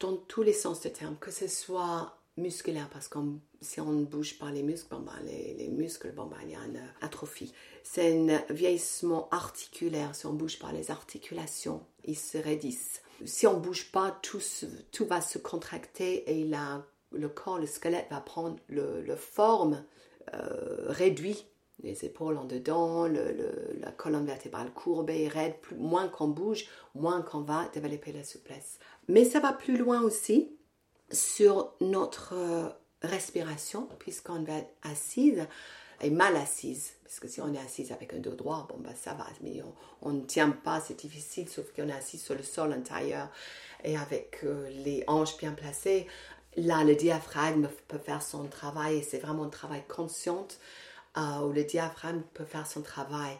dans 0.00 0.16
tous 0.16 0.42
les 0.42 0.52
sens 0.52 0.80
du 0.80 0.90
terme, 0.90 1.16
que 1.20 1.30
ce 1.30 1.46
soit 1.48 2.16
musculaire, 2.36 2.88
parce 2.90 3.08
que 3.08 3.18
si 3.60 3.80
on 3.80 3.90
ne 3.90 4.04
bouge 4.04 4.38
pas 4.38 4.50
les 4.50 4.62
muscles, 4.62 4.88
ben, 4.90 5.12
les, 5.24 5.68
muscles, 5.68 6.12
bon, 6.12 6.26
ben, 6.26 6.36
il 6.44 6.50
y 6.50 6.54
a 6.54 6.64
une 6.64 6.80
atrophie. 7.00 7.52
C'est 7.82 8.16
un 8.16 8.40
vieillissement 8.50 9.28
articulaire. 9.30 10.14
Si 10.14 10.26
on 10.26 10.32
bouge 10.32 10.58
pas 10.58 10.72
les 10.72 10.90
articulations, 10.90 11.82
ils 12.04 12.18
se 12.18 12.38
raidissent. 12.38 13.02
Si 13.24 13.46
on 13.46 13.54
ne 13.54 13.60
bouge 13.60 13.90
pas, 13.90 14.16
tout, 14.22 14.40
tout 14.92 15.06
va 15.06 15.20
se 15.20 15.38
contracter 15.38 16.30
et 16.30 16.48
le 17.12 17.28
corps, 17.28 17.58
le 17.58 17.66
squelette 17.66 18.06
va 18.10 18.20
prendre 18.20 18.56
le, 18.68 19.16
forme 19.16 19.84
euh, 20.34 20.86
réduite. 20.88 21.46
Les 21.84 22.04
épaules 22.04 22.36
en 22.36 22.44
dedans, 22.44 23.06
la 23.06 23.92
colonne 23.92 24.26
vertébrale 24.26 24.72
courbée, 24.72 25.28
raide. 25.28 25.54
Plus, 25.60 25.76
moins 25.76 26.08
qu'on 26.08 26.26
bouge, 26.26 26.66
moins 26.96 27.22
qu'on 27.22 27.42
va 27.42 27.68
développer 27.72 28.10
la 28.12 28.24
souplesse. 28.24 28.80
Mais 29.06 29.24
ça 29.24 29.38
va 29.38 29.52
plus 29.52 29.76
loin 29.76 30.02
aussi 30.02 30.50
sur 31.12 31.72
notre 31.80 32.34
euh, 32.34 32.68
respiration, 33.02 33.88
puisqu'on 33.98 34.42
va 34.42 34.58
être 34.58 34.74
assise 34.82 35.46
et 36.00 36.10
mal 36.10 36.36
assise. 36.36 36.92
Parce 37.04 37.20
que 37.20 37.28
si 37.28 37.40
on 37.40 37.52
est 37.52 37.58
assise 37.58 37.92
avec 37.92 38.12
un 38.14 38.18
dos 38.18 38.34
droit, 38.34 38.66
bon, 38.68 38.76
bah, 38.78 38.94
ça 38.94 39.14
va. 39.14 39.26
Mais 39.42 39.62
on, 40.02 40.12
ne 40.12 40.22
tient 40.22 40.50
pas, 40.50 40.80
c'est 40.80 40.98
difficile, 40.98 41.48
sauf 41.48 41.72
qu'on 41.72 41.88
est 41.88 41.92
assis 41.92 42.18
sur 42.18 42.34
le 42.34 42.42
sol 42.42 42.72
intérieur 42.72 43.28
et 43.84 43.96
avec 43.96 44.40
euh, 44.44 44.68
les 44.84 45.04
hanches 45.06 45.36
bien 45.38 45.52
placées. 45.52 46.06
Là, 46.56 46.84
le 46.84 46.94
diaphragme 46.94 47.68
peut 47.86 47.98
faire 47.98 48.22
son 48.22 48.46
travail 48.46 48.98
et 48.98 49.02
c'est 49.02 49.18
vraiment 49.18 49.44
un 49.44 49.50
travail 49.50 49.82
conscient 49.88 50.48
euh, 51.16 51.40
où 51.40 51.52
le 51.52 51.64
diaphragme 51.64 52.22
peut 52.34 52.44
faire 52.44 52.66
son 52.66 52.82
travail 52.82 53.36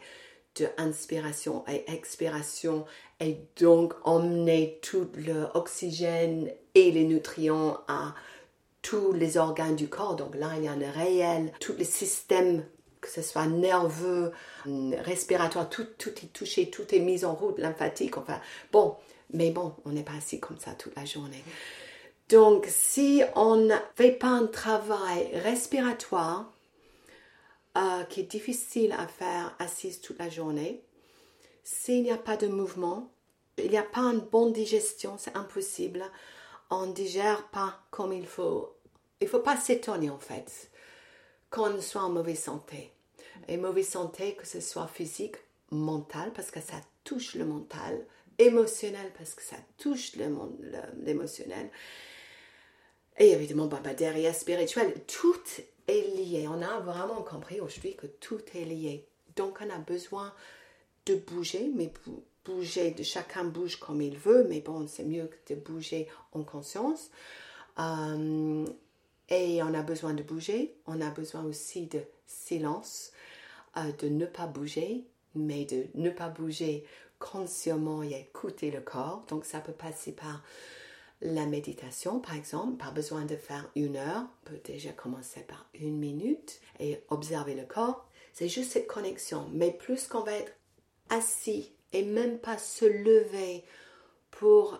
de 0.55 0.67
inspiration 0.77 1.63
et 1.67 1.89
expiration 1.91 2.85
et 3.19 3.37
donc 3.59 3.93
emmener 4.03 4.79
tout 4.81 5.09
l'oxygène 5.15 6.51
et 6.75 6.91
les 6.91 7.03
nutriments 7.03 7.79
à 7.87 8.15
tous 8.81 9.11
les 9.11 9.37
organes 9.37 9.75
du 9.75 9.89
corps. 9.89 10.15
Donc 10.15 10.35
là, 10.35 10.51
il 10.57 10.63
y 10.63 10.67
a 10.67 10.71
un 10.71 10.91
réel, 10.91 11.51
tous 11.59 11.73
les 11.73 11.85
systèmes, 11.85 12.63
que 13.01 13.09
ce 13.09 13.21
soit 13.21 13.47
nerveux, 13.47 14.31
respiratoire, 14.65 15.69
tout, 15.69 15.87
tout 15.97 16.09
est 16.09 16.33
touché, 16.33 16.69
tout 16.69 16.93
est 16.93 16.99
mis 16.99 17.25
en 17.25 17.33
route, 17.33 17.57
lymphatique, 17.57 18.17
enfin, 18.17 18.39
bon, 18.71 18.95
mais 19.31 19.51
bon, 19.51 19.73
on 19.85 19.91
n'est 19.91 20.03
pas 20.03 20.17
assis 20.17 20.39
comme 20.39 20.59
ça 20.59 20.71
toute 20.71 20.95
la 20.95 21.05
journée. 21.05 21.43
Donc, 22.29 22.67
si 22.69 23.23
on 23.35 23.55
ne 23.55 23.75
fait 23.95 24.11
pas 24.11 24.27
un 24.27 24.47
travail 24.47 25.29
respiratoire, 25.33 26.51
euh, 27.77 28.03
qui 28.03 28.21
est 28.21 28.31
difficile 28.31 28.91
à 28.93 29.07
faire 29.07 29.55
assise 29.59 30.01
toute 30.01 30.19
la 30.19 30.29
journée, 30.29 30.83
s'il 31.63 32.03
n'y 32.03 32.11
a 32.11 32.17
pas 32.17 32.35
de 32.35 32.47
mouvement, 32.47 33.11
il 33.57 33.69
n'y 33.69 33.77
a 33.77 33.83
pas 33.83 34.01
une 34.01 34.19
bonne 34.19 34.53
digestion, 34.53 35.15
c'est 35.17 35.35
impossible. 35.35 36.03
On 36.69 36.87
ne 36.87 36.93
digère 36.93 37.47
pas 37.49 37.79
comme 37.91 38.13
il 38.13 38.27
faut. 38.27 38.75
Il 39.21 39.25
ne 39.25 39.29
faut 39.29 39.39
pas 39.39 39.57
s'étonner 39.57 40.09
en 40.09 40.19
fait 40.19 40.69
qu'on 41.49 41.81
soit 41.81 42.03
en 42.03 42.09
mauvaise 42.09 42.39
santé. 42.39 42.91
Et 43.47 43.57
mauvaise 43.57 43.89
santé, 43.89 44.35
que 44.35 44.45
ce 44.45 44.61
soit 44.61 44.87
physique, 44.87 45.35
mental, 45.71 46.31
parce 46.33 46.51
que 46.51 46.61
ça 46.61 46.79
touche 47.03 47.35
le 47.35 47.45
mental, 47.45 48.05
émotionnel, 48.37 49.11
parce 49.17 49.33
que 49.33 49.41
ça 49.41 49.55
touche 49.77 50.13
l'émotionnel, 50.15 51.71
et 53.19 53.31
évidemment, 53.31 53.67
bah, 53.67 53.81
bah, 53.83 53.93
derrière 53.93 54.33
spirituel, 54.33 54.93
tout 55.05 55.41
est 55.87 56.15
lié. 56.15 56.47
On 56.47 56.61
a 56.61 56.79
vraiment 56.79 57.21
compris 57.21 57.59
aujourd'hui 57.59 57.95
que 57.95 58.07
tout 58.07 58.39
est 58.55 58.63
lié. 58.63 59.05
Donc, 59.35 59.59
on 59.61 59.69
a 59.69 59.77
besoin 59.77 60.33
de 61.05 61.15
bouger, 61.15 61.69
mais 61.75 61.91
bouger, 62.45 62.91
de 62.91 63.03
chacun 63.03 63.43
bouge 63.43 63.77
comme 63.77 64.01
il 64.01 64.17
veut, 64.17 64.45
mais 64.49 64.61
bon, 64.61 64.87
c'est 64.87 65.03
mieux 65.03 65.27
que 65.27 65.53
de 65.53 65.59
bouger 65.59 66.07
en 66.31 66.43
conscience. 66.43 67.09
Euh, 67.79 68.65
et 69.29 69.61
on 69.63 69.73
a 69.73 69.83
besoin 69.83 70.13
de 70.13 70.23
bouger, 70.23 70.75
on 70.87 71.01
a 71.01 71.09
besoin 71.09 71.43
aussi 71.43 71.87
de 71.87 72.01
silence, 72.25 73.11
euh, 73.77 73.91
de 73.99 74.09
ne 74.09 74.25
pas 74.25 74.47
bouger, 74.47 75.05
mais 75.35 75.65
de 75.65 75.85
ne 75.95 76.09
pas 76.09 76.29
bouger 76.29 76.83
consciemment 77.19 78.01
et 78.01 78.13
écouter 78.13 78.71
le 78.71 78.81
corps. 78.81 79.23
Donc 79.27 79.45
ça 79.45 79.59
peut 79.59 79.73
passer 79.73 80.11
par 80.11 80.43
la 81.21 81.45
méditation, 81.45 82.19
par 82.19 82.35
exemple, 82.35 82.77
pas 82.77 82.91
besoin 82.91 83.25
de 83.25 83.35
faire 83.35 83.69
une 83.75 83.97
heure, 83.97 84.23
on 84.23 84.49
peut 84.49 84.61
déjà 84.63 84.91
commencer 84.91 85.41
par 85.41 85.69
une 85.73 85.97
minute 85.97 86.61
et 86.79 87.03
observer 87.09 87.55
le 87.55 87.65
corps. 87.65 88.09
C'est 88.33 88.47
juste 88.47 88.71
cette 88.71 88.87
connexion. 88.87 89.49
Mais 89.51 89.71
plus 89.71 90.07
qu'on 90.07 90.23
va 90.23 90.33
être 90.33 90.53
assis 91.09 91.73
et 91.93 92.03
même 92.03 92.39
pas 92.39 92.57
se 92.57 92.85
lever 92.85 93.63
pour 94.31 94.79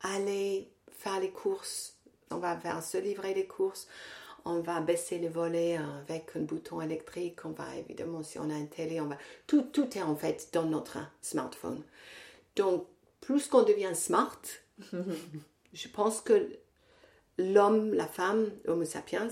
aller 0.00 0.70
faire 0.90 1.20
les 1.20 1.30
courses, 1.30 1.96
on 2.30 2.38
va 2.38 2.56
faire 2.56 2.82
se 2.82 2.98
livrer 2.98 3.34
les 3.34 3.46
courses, 3.46 3.88
on 4.44 4.60
va 4.60 4.80
baisser 4.80 5.18
les 5.18 5.28
volets 5.28 5.76
avec 5.76 6.30
un 6.36 6.40
bouton 6.40 6.80
électrique, 6.80 7.44
on 7.44 7.50
va 7.50 7.76
évidemment, 7.76 8.22
si 8.22 8.38
on 8.38 8.50
a 8.50 8.56
une 8.56 8.68
télé, 8.68 9.00
on 9.00 9.06
va... 9.06 9.18
Tout, 9.46 9.62
tout 9.62 9.96
est 9.96 10.02
en 10.02 10.16
fait 10.16 10.48
dans 10.52 10.64
notre 10.64 10.98
smartphone. 11.20 11.82
Donc, 12.56 12.86
plus 13.20 13.48
qu'on 13.48 13.62
devient 13.62 13.94
smart, 13.94 14.40
je 15.72 15.88
pense 15.88 16.20
que 16.20 16.48
l'homme, 17.38 17.92
la 17.94 18.06
femme, 18.06 18.50
Homo 18.66 18.84
sapiens, 18.84 19.28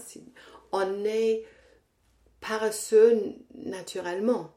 on 0.72 1.04
est 1.04 1.44
paresseux 2.40 3.34
naturellement. 3.54 4.54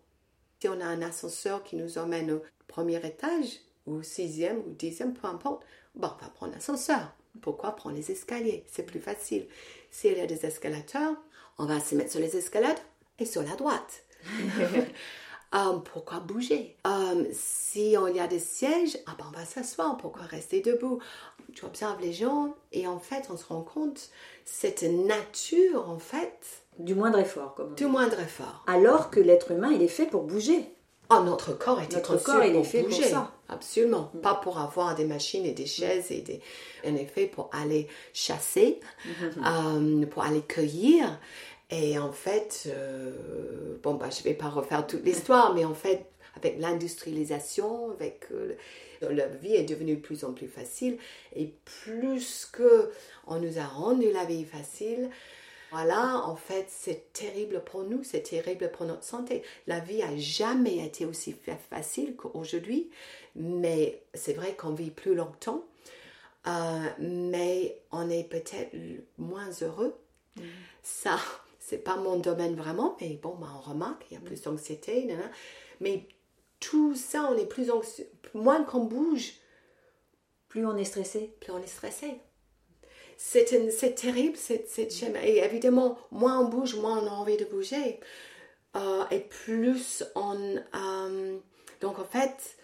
Si 0.59 0.67
on 0.67 0.79
a 0.79 0.85
un 0.85 1.01
ascenseur 1.01 1.63
qui 1.63 1.75
nous 1.75 1.97
emmène 1.97 2.39
premier 2.71 3.05
étage, 3.05 3.59
ou 3.85 4.01
sixième, 4.01 4.59
ou 4.59 4.71
dixième, 4.71 5.13
peu 5.13 5.27
importe, 5.27 5.63
bon, 5.95 6.07
on 6.07 6.23
va 6.23 6.29
prendre 6.31 6.53
l'ascenseur. 6.53 7.13
Pourquoi 7.41 7.75
prendre 7.75 7.95
les 7.95 8.11
escaliers? 8.11 8.63
C'est 8.67 8.85
plus 8.85 8.99
facile. 8.99 9.47
S'il 9.89 10.17
y 10.17 10.21
a 10.21 10.25
des 10.25 10.45
escalateurs, 10.45 11.15
on 11.57 11.65
va 11.65 11.79
se 11.79 11.95
mettre 11.95 12.11
sur 12.11 12.19
les 12.19 12.35
escalades 12.35 12.79
et 13.19 13.25
sur 13.25 13.43
la 13.43 13.55
droite. 13.55 14.03
Um, 15.53 15.83
pourquoi 15.93 16.19
bouger? 16.19 16.75
Um, 16.85 17.25
Si 17.31 17.95
on 17.97 18.07
y 18.07 18.19
a 18.19 18.27
des 18.27 18.39
sièges, 18.39 18.97
ah 19.05 19.15
ben 19.17 19.25
on 19.29 19.37
va 19.37 19.45
s'asseoir. 19.45 19.97
Pourquoi 19.97 20.23
rester 20.23 20.61
debout? 20.61 20.99
Tu 21.53 21.65
observes 21.65 22.01
les 22.01 22.13
gens 22.13 22.55
et 22.71 22.87
en 22.87 22.99
fait, 22.99 23.27
on 23.29 23.37
se 23.37 23.45
rend 23.45 23.61
compte 23.61 24.09
cette 24.45 24.83
nature, 24.83 25.89
en 25.89 25.99
fait. 25.99 26.63
Du 26.79 26.95
moindre 26.95 27.19
effort, 27.19 27.55
comme 27.55 27.75
Du 27.75 27.85
moindre 27.85 28.19
effort. 28.19 28.63
Alors 28.67 29.09
que 29.09 29.19
l'être 29.19 29.51
humain, 29.51 29.71
il 29.71 29.81
est 29.81 29.87
fait 29.87 30.05
pour 30.05 30.23
bouger. 30.23 30.73
Oh, 31.11 31.23
notre 31.23 31.57
corps 31.57 31.81
est 31.81 31.93
notre 31.93 32.17
corps, 32.17 32.41
est 32.41 32.63
fait 32.63 32.83
bouger. 32.83 33.01
pour 33.01 33.09
ça. 33.09 33.31
Absolument. 33.49 34.11
Mm. 34.13 34.19
Pas 34.21 34.35
pour 34.35 34.59
avoir 34.59 34.95
des 34.95 35.05
machines 35.05 35.45
et 35.45 35.51
des 35.51 35.65
chaises 35.65 36.11
et 36.11 36.21
des. 36.21 36.41
En 36.85 36.95
effet, 36.95 37.27
pour 37.27 37.49
aller 37.51 37.87
chasser, 38.13 38.79
um, 39.43 40.05
pour 40.09 40.23
aller 40.23 40.41
cueillir. 40.41 41.19
Et 41.69 41.97
en 41.97 42.11
fait, 42.11 42.67
euh, 42.67 43.77
bon, 43.81 43.93
bah, 43.93 44.09
je 44.09 44.19
ne 44.19 44.23
vais 44.23 44.33
pas 44.33 44.49
refaire 44.49 44.85
toute 44.85 45.05
l'histoire, 45.05 45.53
mais 45.53 45.63
en 45.63 45.73
fait, 45.73 46.05
avec 46.35 46.59
l'industrialisation, 46.59 47.91
avec 47.91 48.25
euh, 48.31 48.55
la 49.01 49.27
vie 49.27 49.55
est 49.55 49.63
devenue 49.63 49.95
de 49.95 50.01
plus 50.01 50.23
en 50.25 50.33
plus 50.33 50.47
facile, 50.47 50.97
et 51.35 51.53
plus 51.83 52.45
que 52.51 52.91
on 53.25 53.39
nous 53.39 53.57
a 53.57 53.63
rendu 53.63 54.11
la 54.11 54.25
vie 54.25 54.43
facile, 54.43 55.09
voilà, 55.71 56.23
en 56.25 56.35
fait, 56.35 56.67
c'est 56.69 57.13
terrible 57.13 57.63
pour 57.63 57.83
nous, 57.83 58.03
c'est 58.03 58.23
terrible 58.23 58.69
pour 58.71 58.85
notre 58.85 59.05
santé. 59.05 59.41
La 59.67 59.79
vie 59.79 60.03
a 60.03 60.17
jamais 60.17 60.85
été 60.85 61.05
aussi 61.05 61.33
facile 61.69 62.17
qu'aujourd'hui, 62.17 62.89
mais 63.35 64.03
c'est 64.13 64.33
vrai 64.33 64.53
qu'on 64.53 64.73
vit 64.73 64.91
plus 64.91 65.15
longtemps, 65.15 65.63
euh, 66.47 66.89
mais 66.99 67.81
on 67.91 68.09
est 68.09 68.25
peut-être 68.25 68.75
moins 69.17 69.49
heureux. 69.61 69.95
Mm. 70.35 70.41
Ça, 70.83 71.17
c'est 71.59 71.77
pas 71.77 71.95
mon 71.95 72.17
domaine 72.17 72.55
vraiment, 72.55 72.97
mais 72.99 73.17
bon, 73.21 73.35
bah, 73.35 73.47
on 73.57 73.69
remarque, 73.69 74.05
il 74.11 74.15
y 74.15 74.17
a 74.17 74.21
plus 74.21 74.41
d'anxiété, 74.41 75.15
mais 75.79 76.05
tout 76.59 76.95
ça, 76.95 77.29
on 77.31 77.37
est 77.37 77.45
plus 77.45 77.71
anxieux, 77.71 78.09
moins 78.33 78.63
qu'on 78.65 78.83
bouge, 78.83 79.35
plus 80.49 80.65
on 80.65 80.75
est 80.75 80.83
stressé, 80.83 81.33
plus 81.39 81.53
on 81.53 81.59
est 81.59 81.67
stressé. 81.67 82.19
C'est 83.23 83.95
terrible 83.95 84.35
cette, 84.35 84.67
cette 84.67 84.91
schéma. 84.91 85.23
Et 85.23 85.37
évidemment, 85.37 85.97
moins 86.09 86.39
on 86.39 86.49
bouge, 86.49 86.75
moins 86.75 86.97
on 86.97 87.07
a 87.07 87.11
envie 87.11 87.37
de 87.37 87.45
bouger. 87.45 87.99
Euh, 88.75 89.03
et 89.11 89.19
plus 89.19 90.03
on... 90.15 90.57
Euh, 90.75 91.37
donc 91.81 91.99
en 91.99 92.03
fait, 92.03 92.57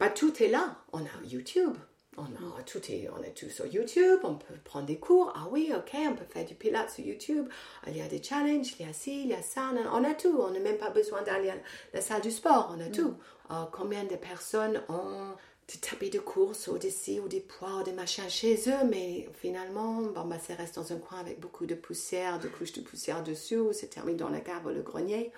bah, 0.00 0.08
tout 0.08 0.42
est 0.42 0.48
là. 0.48 0.78
On 0.92 1.00
a 1.00 1.24
YouTube, 1.24 1.76
on 2.16 2.24
a, 2.24 2.62
tout 2.62 2.80
est, 2.90 3.08
on 3.16 3.22
est 3.22 3.34
tout 3.34 3.50
sur 3.50 3.66
YouTube, 3.66 4.20
on 4.24 4.36
peut 4.36 4.54
prendre 4.64 4.86
des 4.86 4.98
cours. 4.98 5.32
Ah 5.36 5.46
oui, 5.50 5.70
ok, 5.76 5.92
on 5.94 6.14
peut 6.14 6.24
faire 6.24 6.46
du 6.46 6.54
pilates 6.54 6.90
sur 6.90 7.04
YouTube. 7.04 7.46
Il 7.86 7.96
y 7.96 8.02
a 8.02 8.08
des 8.08 8.22
challenges, 8.22 8.74
il 8.80 8.86
y 8.86 8.88
a 8.88 8.92
ci, 8.92 9.20
il 9.22 9.28
y 9.28 9.34
a 9.34 9.42
ça. 9.42 9.70
On 9.92 10.02
a 10.02 10.14
tout. 10.14 10.36
On 10.40 10.50
n'a 10.50 10.60
même 10.60 10.78
pas 10.78 10.90
besoin 10.90 11.22
d'aller 11.22 11.50
à 11.50 11.56
la 11.92 12.00
salle 12.00 12.22
du 12.22 12.30
sport. 12.30 12.74
On 12.76 12.80
a 12.80 12.88
tout. 12.88 13.14
Ah, 13.50 13.68
combien 13.70 14.04
de 14.04 14.16
personnes 14.16 14.82
ont 14.88 15.34
des 15.68 15.78
tapis 15.78 16.10
de 16.10 16.18
course 16.18 16.68
ou 16.68 16.78
des 16.78 16.90
ci 16.90 17.20
ou 17.20 17.28
des 17.28 17.40
poids 17.40 17.80
ou 17.80 17.82
des 17.82 17.92
machins 17.92 18.28
chez 18.28 18.56
eux, 18.68 18.84
mais 18.88 19.28
finalement, 19.34 20.02
bon, 20.02 20.24
bah, 20.24 20.38
ça 20.38 20.54
reste 20.54 20.76
dans 20.76 20.92
un 20.92 20.98
coin 20.98 21.18
avec 21.18 21.40
beaucoup 21.40 21.66
de 21.66 21.74
poussière, 21.74 22.38
de 22.38 22.48
couches 22.48 22.72
de 22.72 22.80
poussière 22.80 23.22
dessus, 23.22 23.58
ou 23.58 23.72
c'est 23.72 23.88
terminé 23.88 24.16
dans 24.16 24.30
la 24.30 24.40
cave 24.40 24.66
ou 24.66 24.70
le 24.70 24.82
grenier, 24.82 25.32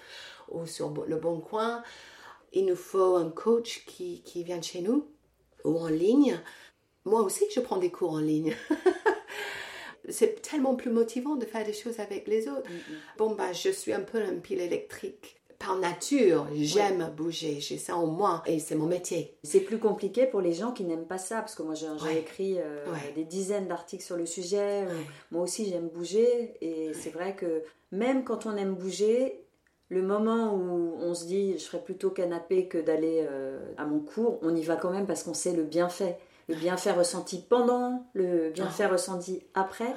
ou 0.48 0.66
sur 0.66 0.90
le 0.90 1.16
bon 1.16 1.40
coin. 1.40 1.82
Il 2.52 2.66
nous 2.66 2.76
faut 2.76 3.16
un 3.16 3.30
coach 3.30 3.84
qui, 3.86 4.22
qui 4.22 4.44
vient 4.44 4.62
chez 4.62 4.82
nous 4.82 5.06
ou 5.64 5.78
en 5.78 5.88
ligne 5.88 6.40
moi 7.04 7.22
aussi, 7.22 7.44
je 7.54 7.60
prends 7.60 7.78
des 7.78 7.90
cours 7.90 8.12
en 8.12 8.18
ligne. 8.18 8.54
c'est 10.08 10.42
tellement 10.42 10.74
plus 10.74 10.90
motivant 10.90 11.36
de 11.36 11.46
faire 11.46 11.64
des 11.64 11.72
choses 11.72 12.00
avec 12.00 12.26
les 12.26 12.48
autres. 12.48 12.68
Bon, 13.16 13.34
bah, 13.34 13.52
je 13.52 13.70
suis 13.70 13.92
un 13.92 14.00
peu 14.00 14.22
un 14.22 14.34
pile 14.34 14.60
électrique. 14.60 15.39
Par 15.61 15.77
nature, 15.77 16.49
j'aime 16.55 17.12
bouger, 17.14 17.61
j'ai 17.61 17.77
ça 17.77 17.94
en 17.94 18.07
moi 18.07 18.42
et 18.46 18.59
c'est 18.59 18.75
mon 18.75 18.87
métier. 18.87 19.37
C'est 19.44 19.61
plus 19.61 19.79
compliqué 19.79 20.25
pour 20.25 20.40
les 20.40 20.55
gens 20.55 20.73
qui 20.73 20.85
n'aiment 20.85 21.07
pas 21.07 21.18
ça, 21.18 21.40
parce 21.40 21.55
que 21.55 21.62
moi 21.62 21.75
j'ai 21.75 22.18
écrit 22.18 22.57
euh, 22.59 22.83
des 23.14 23.25
dizaines 23.25 23.68
d'articles 23.68 24.03
sur 24.03 24.16
le 24.16 24.25
sujet. 24.25 24.87
Moi 25.31 25.42
aussi 25.42 25.68
j'aime 25.68 25.88
bouger 25.88 26.55
et 26.62 26.92
c'est 26.94 27.11
vrai 27.11 27.37
que 27.37 27.62
même 27.92 28.25
quand 28.25 28.46
on 28.46 28.57
aime 28.57 28.75
bouger, 28.75 29.44
le 29.90 30.01
moment 30.01 30.55
où 30.55 30.94
on 30.99 31.12
se 31.12 31.27
dit 31.27 31.59
je 31.59 31.64
ferais 31.64 31.85
plutôt 31.85 32.09
canapé 32.09 32.66
que 32.66 32.79
d'aller 32.79 33.27
euh, 33.31 33.61
à 33.77 33.85
mon 33.85 34.01
cours, 34.01 34.38
on 34.40 34.57
y 34.57 34.62
va 34.62 34.77
quand 34.77 34.90
même 34.90 35.07
parce 35.07 35.25
qu'on 35.25 35.35
sait 35.35 35.55
le 35.55 35.64
bienfait 35.64 36.16
le 36.51 36.57
bienfait 36.57 36.90
ressenti 36.90 37.40
pendant, 37.49 38.05
le 38.12 38.51
bienfait 38.51 38.85
ah. 38.85 38.92
ressenti 38.92 39.42
après. 39.55 39.94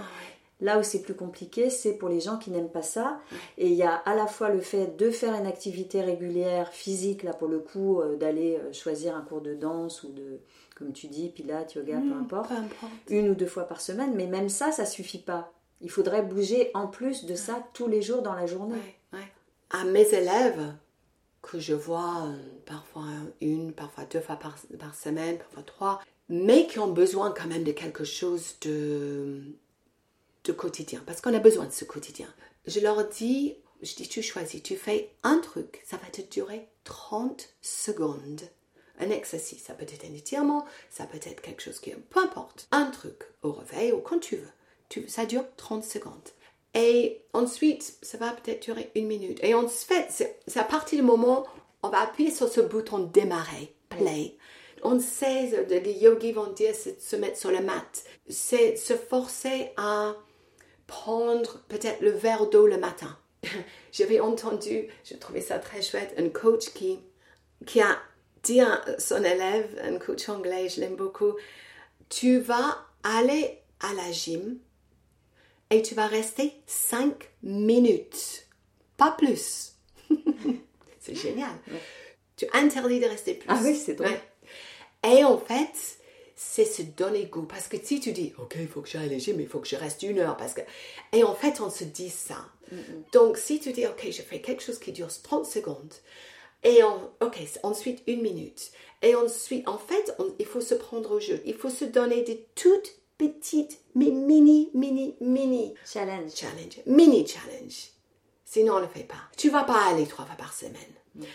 Là 0.62 0.80
où 0.80 0.84
c'est 0.84 1.02
plus 1.02 1.16
compliqué, 1.16 1.70
c'est 1.70 1.94
pour 1.94 2.10
les 2.10 2.22
gens 2.22 2.38
qui 2.38 2.52
n'aiment 2.52 2.72
pas 2.72 2.84
ça. 2.84 3.20
Et 3.58 3.68
il 3.68 3.74
y 3.74 3.84
a 3.84 3.96
à 3.96 4.16
la 4.16 4.28
fois 4.28 4.50
le 4.50 4.62
fait 4.62 4.96
de 4.98 5.10
faire 5.10 5.36
une 5.36 5.46
activité 5.46 6.02
régulière, 6.02 6.72
physique, 6.72 7.24
là 7.24 7.34
pour 7.34 7.48
le 7.48 7.60
coup, 7.60 8.00
euh, 8.00 8.16
d'aller 8.16 8.58
euh, 8.58 8.72
choisir 8.72 9.16
un 9.16 9.22
cours 9.22 9.42
de 9.42 9.56
danse 9.56 10.04
ou 10.04 10.14
de, 10.14 10.40
comme 10.76 10.94
tu 10.94 11.08
dis, 11.08 11.30
pilates, 11.30 11.76
yoga, 11.76 11.98
peu, 11.98 12.16
hmm, 12.16 12.22
importe, 12.22 12.52
une 13.10 13.30
ou 13.30 13.36
deux 13.36 13.48
fois 13.48 13.64
par 13.64 13.82
semaine. 13.82 14.14
Mais 14.16 14.28
même 14.28 14.50
ça, 14.50 14.72
ça 14.72 14.86
suffit 14.86 15.20
pas. 15.20 15.52
Il 15.82 15.90
faudrait 15.90 16.22
bouger 16.22 16.72
en 16.74 16.88
plus 16.88 17.26
de 17.26 17.36
ça 17.36 17.62
tous 17.74 17.88
les 17.88 18.02
jours 18.02 18.22
dans 18.22 18.36
la 18.36 18.46
journée. 18.46 18.78
À 19.72 19.86
mes 19.86 20.08
élèves, 20.14 20.74
que 21.42 21.60
je 21.60 21.74
vois 21.74 22.26
euh, 22.26 22.36
parfois 22.66 23.04
une, 23.42 23.74
parfois 23.74 24.06
deux 24.06 24.22
fois 24.22 24.38
par, 24.38 24.56
par, 24.80 24.96
semaine, 24.96 25.38
parfois 25.38 25.64
trois, 25.64 26.02
mais 26.30 26.68
qui 26.68 26.80
ont 26.80 26.92
besoin 26.92 27.32
quand 27.32 27.48
même 27.48 27.64
de 27.64 27.72
quelque 27.72 28.04
chose 28.04 28.56
de, 28.62 29.42
de 30.44 30.52
quotidien, 30.52 31.02
parce 31.06 31.22
qu'on 31.22 31.34
a 31.34 31.40
besoin 31.40 31.66
de 31.66 31.72
ce 31.72 31.86
quotidien. 31.86 32.28
Je 32.66 32.80
leur 32.80 33.08
dis, 33.08 33.56
je 33.82 33.96
dis, 33.96 34.08
tu 34.08 34.22
choisis, 34.22 34.64
tu 34.64 34.76
fais 34.76 35.12
un 35.24 35.40
truc, 35.40 35.82
ça 35.86 35.98
va 35.98 36.08
te 36.08 36.22
durer 36.22 36.68
30 36.84 37.50
secondes. 37.62 38.42
Un 39.00 39.10
exercice, 39.10 39.64
ça 39.64 39.74
peut 39.74 39.84
être 39.84 40.06
un 40.06 40.14
étirement, 40.14 40.66
ça 40.90 41.06
peut 41.06 41.20
être 41.24 41.42
quelque 41.42 41.64
chose 41.64 41.80
qui, 41.80 41.92
peu 41.92 42.20
importe, 42.20 42.68
un 42.72 42.86
truc 42.86 43.24
au 43.42 43.52
réveil 43.52 43.92
ou 43.92 44.00
quand 44.00 44.20
tu 44.20 44.38
veux. 44.38 45.08
Ça 45.08 45.26
dure 45.26 45.46
30 45.58 45.84
secondes. 45.84 46.30
Et 46.76 47.22
ensuite, 47.34 47.98
ça 48.02 48.18
va 48.18 48.32
peut-être 48.32 48.64
durer 48.64 48.92
une 48.96 49.08
minute. 49.08 49.40
Et 49.44 49.56
en 49.56 49.68
fait, 49.68 50.08
c'est 50.48 50.60
à 50.60 50.64
partir 50.64 51.00
du 51.00 51.04
moment 51.04 51.44
où 51.44 51.88
on 51.88 51.90
va 51.90 52.02
appuyer 52.02 52.32
sur 52.32 52.48
ce 52.48 52.62
bouton 52.62 53.00
démarrer, 53.00 53.74
play. 53.90 54.38
On 54.84 55.00
sait, 55.00 55.66
les 55.68 55.94
yogis 55.94 56.32
vont 56.32 56.52
dire, 56.52 56.76
c'est 56.76 57.02
se 57.02 57.16
mettre 57.16 57.38
sur 57.38 57.52
le 57.52 57.62
mat. 57.62 58.04
C'est 58.30 58.76
se 58.76 58.96
forcer 58.96 59.72
à 59.78 60.16
prendre 60.94 61.58
peut-être 61.70 62.02
le 62.02 62.12
verre 62.12 62.46
d'eau 62.46 62.68
le 62.68 62.78
matin. 62.78 63.18
J'avais 63.92 64.20
entendu, 64.20 64.88
je 65.04 65.16
trouvais 65.16 65.42
ça 65.42 65.58
très 65.58 65.82
chouette, 65.82 66.14
un 66.20 66.30
coach 66.30 66.70
qui, 66.70 67.00
qui 67.66 67.82
a 67.82 67.98
dit 68.44 68.62
à 68.62 68.80
son 69.00 69.24
élève, 69.24 69.76
un 69.84 69.98
coach 69.98 70.30
anglais, 70.30 70.70
je 70.70 70.80
l'aime 70.82 70.96
beaucoup, 70.96 71.34
tu 72.10 72.38
vas 72.38 72.86
aller 73.02 73.60
à 73.80 73.92
la 73.96 74.12
gym 74.12 74.60
et 75.72 75.82
tu 75.82 75.96
vas 75.96 76.06
rester 76.06 76.54
5 76.68 77.28
minutes, 77.42 78.46
pas 78.96 79.16
plus. 79.18 79.74
c'est 81.00 81.16
génial. 81.16 81.58
Tu 82.38 82.46
interdis 82.54 83.00
de 83.00 83.08
rester 83.08 83.34
plus. 83.34 83.50
Ah 83.50 83.60
oui, 83.64 83.76
c'est 83.76 83.96
drôle. 83.96 84.12
Et 85.04 85.24
en 85.24 85.40
fait, 85.40 85.98
c'est 86.46 86.66
se 86.66 86.82
donner 86.82 87.26
goût. 87.26 87.44
Parce 87.44 87.68
que 87.68 87.78
si 87.82 88.00
tu 88.00 88.12
dis, 88.12 88.34
OK, 88.38 88.56
il 88.60 88.68
faut 88.68 88.82
que 88.82 88.90
j'aille 88.90 89.10
léger, 89.10 89.34
mais 89.34 89.44
il 89.44 89.50
faut 89.50 89.60
que 89.60 89.68
je 89.68 89.76
reste 89.76 90.04
une 90.04 90.20
heure. 90.20 90.38
Parce 90.38 90.54
que... 90.54 90.62
Et 91.12 91.24
en 91.24 91.34
fait, 91.34 91.62
on 91.62 91.70
se 91.70 91.84
dit 91.84 92.10
ça. 92.10 92.38
Donc, 93.12 93.38
si 93.38 93.60
tu 93.60 93.72
dis, 93.72 93.86
OK, 93.86 94.08
je 94.10 94.22
fais 94.22 94.42
quelque 94.42 94.64
chose 94.64 94.80
qui 94.80 94.92
dure 94.92 95.10
30 95.22 95.46
secondes, 95.46 95.94
et 96.64 96.82
OK, 96.84 97.38
ensuite 97.64 98.02
une 98.08 98.22
minute. 98.22 98.72
Et 99.02 99.16
ensuite, 99.16 99.68
en 99.68 99.78
fait, 99.78 100.16
il 100.40 100.46
faut 100.46 100.62
se 100.62 100.76
prendre 100.76 101.12
au 101.12 101.20
jeu. 101.20 101.42
Il 101.46 101.56
faut 101.56 101.70
se 101.70 101.86
donner 101.86 102.22
des 102.24 102.48
toutes 102.56 102.96
petites, 103.18 103.80
mais 103.96 104.12
mini, 104.12 104.70
mini, 104.74 105.16
mini 105.20 105.74
challenge. 105.86 106.32
Challenge. 106.34 106.80
Mini 106.86 107.28
challenge. 107.28 107.90
Sinon, 108.46 108.76
on 108.76 108.78
ne 108.78 108.84
le 108.84 108.88
fait 108.88 109.04
pas. 109.04 109.30
Tu 109.38 109.50
vas 109.50 109.64
pas 109.64 109.88
aller 109.88 110.06
trois 110.08 110.26
fois 110.26 110.36
par 110.36 110.54
semaine. 110.54 110.74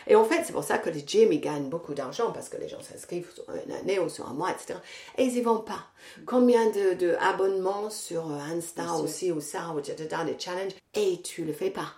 Et 0.07 0.17
en 0.17 0.25
fait, 0.25 0.43
c'est 0.45 0.53
pour 0.53 0.65
ça 0.65 0.79
que 0.79 0.91
les 0.91 1.05
gyms, 1.07 1.33
ils 1.33 1.41
gagnent 1.41 1.69
beaucoup 1.69 1.95
d'argent 1.95 2.33
parce 2.33 2.49
que 2.49 2.57
les 2.57 2.69
gens 2.69 2.81
s'inscrivent 2.81 3.33
sur 3.33 3.45
une 3.65 3.73
année 3.73 3.99
ou 3.99 4.09
sur 4.09 4.29
un 4.29 4.33
mois, 4.33 4.51
etc. 4.51 4.79
Et 5.17 5.25
ils 5.25 5.35
n'y 5.35 5.41
vont 5.41 5.61
pas. 5.61 5.87
Combien 6.27 6.67
de, 6.71 6.95
de 6.95 7.17
abonnements 7.21 7.91
sur 7.91 8.31
euh, 8.31 8.39
Insta 8.39 8.95
aussi 8.95 9.31
ou 9.31 9.41
ça, 9.41 9.71
ou 9.75 9.79
etc., 9.79 10.23
des 10.27 10.39
challenges, 10.39 10.73
et 10.95 11.23
tu 11.23 11.45
le 11.45 11.53
fais 11.53 11.71
pas. 11.71 11.93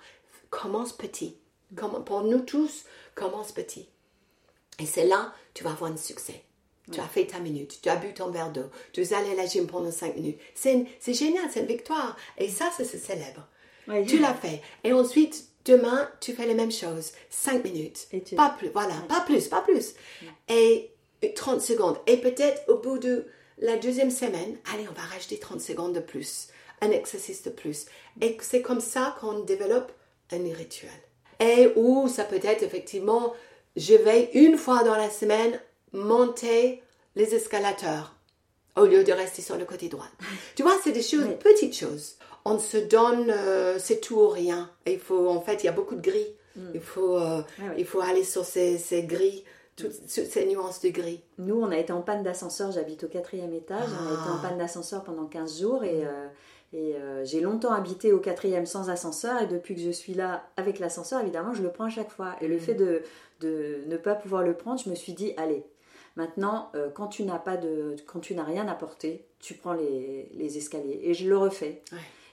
Commence 0.51 0.93
petit. 0.93 1.37
Comme, 1.75 2.05
pour 2.05 2.23
nous 2.23 2.41
tous, 2.41 2.85
commence 3.15 3.53
petit. 3.53 3.89
Et 4.79 4.87
c'est 4.87 5.07
là, 5.07 5.33
tu 5.55 5.65
vas 5.65 5.71
avoir 5.71 5.91
un 5.91 5.97
succès. 5.97 6.45
Tu 6.93 6.99
as 6.99 7.07
fait 7.07 7.27
ta 7.27 7.39
minute, 7.39 7.79
tu 7.81 7.89
as 7.89 7.95
bu 7.95 8.13
ton 8.13 8.31
verre 8.31 8.51
d'eau, 8.51 8.69
tu 8.93 9.01
es 9.01 9.13
allé 9.13 9.31
à 9.31 9.35
la 9.37 9.47
gym 9.47 9.69
pendant 9.69 9.93
cinq 9.93 10.17
minutes. 10.17 10.41
C'est 10.55 10.87
génial, 11.07 11.45
c'est 11.49 11.61
une 11.61 11.67
victoire. 11.67 12.17
Et 12.37 12.49
ça, 12.49 12.69
ça 12.77 12.85
se 12.85 12.99
célèbre. 12.99 13.47
Tu 14.09 14.19
l'as 14.19 14.35
fait. 14.35 14.61
Et 14.83 14.93
ensuite, 14.93 15.50
Demain, 15.65 16.09
tu 16.21 16.33
fais 16.33 16.47
la 16.47 16.55
même 16.55 16.73
chose. 16.73 17.13
5 17.31 17.65
minutes. 17.65 18.09
Pas 18.37 18.51
plus. 18.51 18.69
Voilà, 18.69 18.95
pas 19.09 19.21
plus, 19.21 19.49
pas 19.49 19.61
plus. 19.61 19.95
Et 20.49 20.91
30 21.35 21.61
secondes. 21.61 21.99
Et 22.07 22.17
peut-être 22.17 22.63
au 22.69 22.79
bout 22.79 22.99
de 22.99 23.27
la 23.59 23.77
deuxième 23.77 24.11
semaine, 24.11 24.57
allez, 24.73 24.87
on 24.89 24.95
va 24.95 25.07
rajouter 25.07 25.39
30 25.39 25.61
secondes 25.61 25.95
de 25.95 26.01
plus. 26.01 26.49
Un 26.81 26.91
exercice 26.91 27.43
de 27.43 27.51
plus. 27.51 27.87
Et 28.21 28.37
c'est 28.41 28.63
comme 28.63 28.81
ça 28.81 29.17
qu'on 29.21 29.41
développe 29.41 29.93
un 30.33 30.55
rituel. 30.55 30.91
Et 31.41 31.73
ou 31.77 32.09
ça 32.09 32.25
peut 32.25 32.41
être 32.43 32.63
effectivement, 32.63 33.35
je 33.77 33.95
vais 33.95 34.31
une 34.35 34.57
fois 34.57 34.83
dans 34.83 34.97
la 34.97 35.11
semaine 35.11 35.61
monter 35.93 36.83
les 37.17 37.35
escalateurs 37.35 38.15
au 38.77 38.87
lieu 38.87 39.05
de 39.05 39.13
rester 39.13 39.43
sur 39.43 39.57
le 39.57 39.65
côté 39.65 39.89
droit. 39.89 40.09
Tu 40.55 40.63
vois, 40.63 40.79
c'est 40.83 40.93
des 40.93 41.03
choses, 41.03 41.27
petites 41.39 41.77
choses 41.77 42.17
on 42.45 42.59
se 42.59 42.77
donne, 42.77 43.31
euh, 43.31 43.79
c'est 43.79 44.01
tout 44.01 44.17
ou 44.17 44.29
rien. 44.29 44.71
il 44.87 44.99
faut, 44.99 45.29
en 45.29 45.41
fait, 45.41 45.63
il 45.63 45.67
y 45.67 45.69
a 45.69 45.73
beaucoup 45.73 45.95
de 45.95 46.01
gris. 46.01 46.27
Mm. 46.57 46.61
Il, 46.75 46.81
faut, 46.81 47.17
euh, 47.17 47.43
ah 47.61 47.63
il 47.77 47.85
faut 47.85 48.01
aller 48.01 48.25
sur 48.25 48.45
ces, 48.45 48.79
ces 48.79 49.03
gris, 49.05 49.45
toutes, 49.77 49.93
ces 49.93 50.47
nuances 50.47 50.81
de 50.81 50.89
gris. 50.89 51.23
Nous, 51.39 51.61
on 51.61 51.71
a 51.71 51.77
été 51.77 51.93
en 51.93 52.01
panne 52.01 52.23
d'ascenseur. 52.23 52.73
J'habite 52.73 53.05
au 53.05 53.09
quatrième 53.09 53.53
étage. 53.53 53.89
On 54.03 54.09
a 54.09 54.13
été 54.13 54.31
en 54.31 54.37
ah. 54.39 54.49
panne 54.49 54.59
d'ascenseur 54.59 55.05
pendant 55.05 55.27
15 55.27 55.61
jours 55.61 55.85
et, 55.85 56.05
euh, 56.05 56.27
et 56.73 56.95
j'ai 57.25 57.41
longtemps 57.41 57.73
habité 57.73 58.13
au 58.13 58.21
quatrième 58.21 58.67
sans 58.67 58.91
ascenseur. 58.91 59.43
Et 59.43 59.47
depuis 59.47 59.75
que 59.75 59.81
je 59.81 59.91
suis 59.91 60.15
là 60.15 60.45
avec 60.57 60.79
l'ascenseur, 60.79 61.21
évidemment, 61.21 61.53
je 61.53 61.63
le 61.63 61.71
prends 61.71 61.87
à 61.87 61.91
chaque 61.91 62.11
fois. 62.11 62.37
Et 62.41 62.49
le 62.49 62.57
mm. 62.57 62.61
fait 62.61 62.75
de, 62.75 63.03
de 63.41 63.81
ne 63.87 63.97
pas 63.97 64.15
pouvoir 64.15 64.43
le 64.45 64.55
prendre, 64.55 64.81
je 64.81 64.89
me 64.89 64.95
suis 64.95 65.13
dit, 65.13 65.35
allez, 65.37 65.65
Maintenant, 66.17 66.73
quand 66.95 67.07
tu 67.07 67.23
n'as 67.23 67.39
pas 67.39 67.57
de, 67.57 67.95
quand 68.05 68.19
tu 68.19 68.35
n'as 68.35 68.43
rien 68.43 68.67
à 68.67 68.75
porter, 68.75 69.25
tu 69.39 69.55
prends 69.55 69.75
les, 69.75 70.29
les 70.35 70.59
escaliers. 70.59 70.99
Et 71.05 71.15
je 71.15 71.29
le 71.29 71.39
refais. 71.39 71.83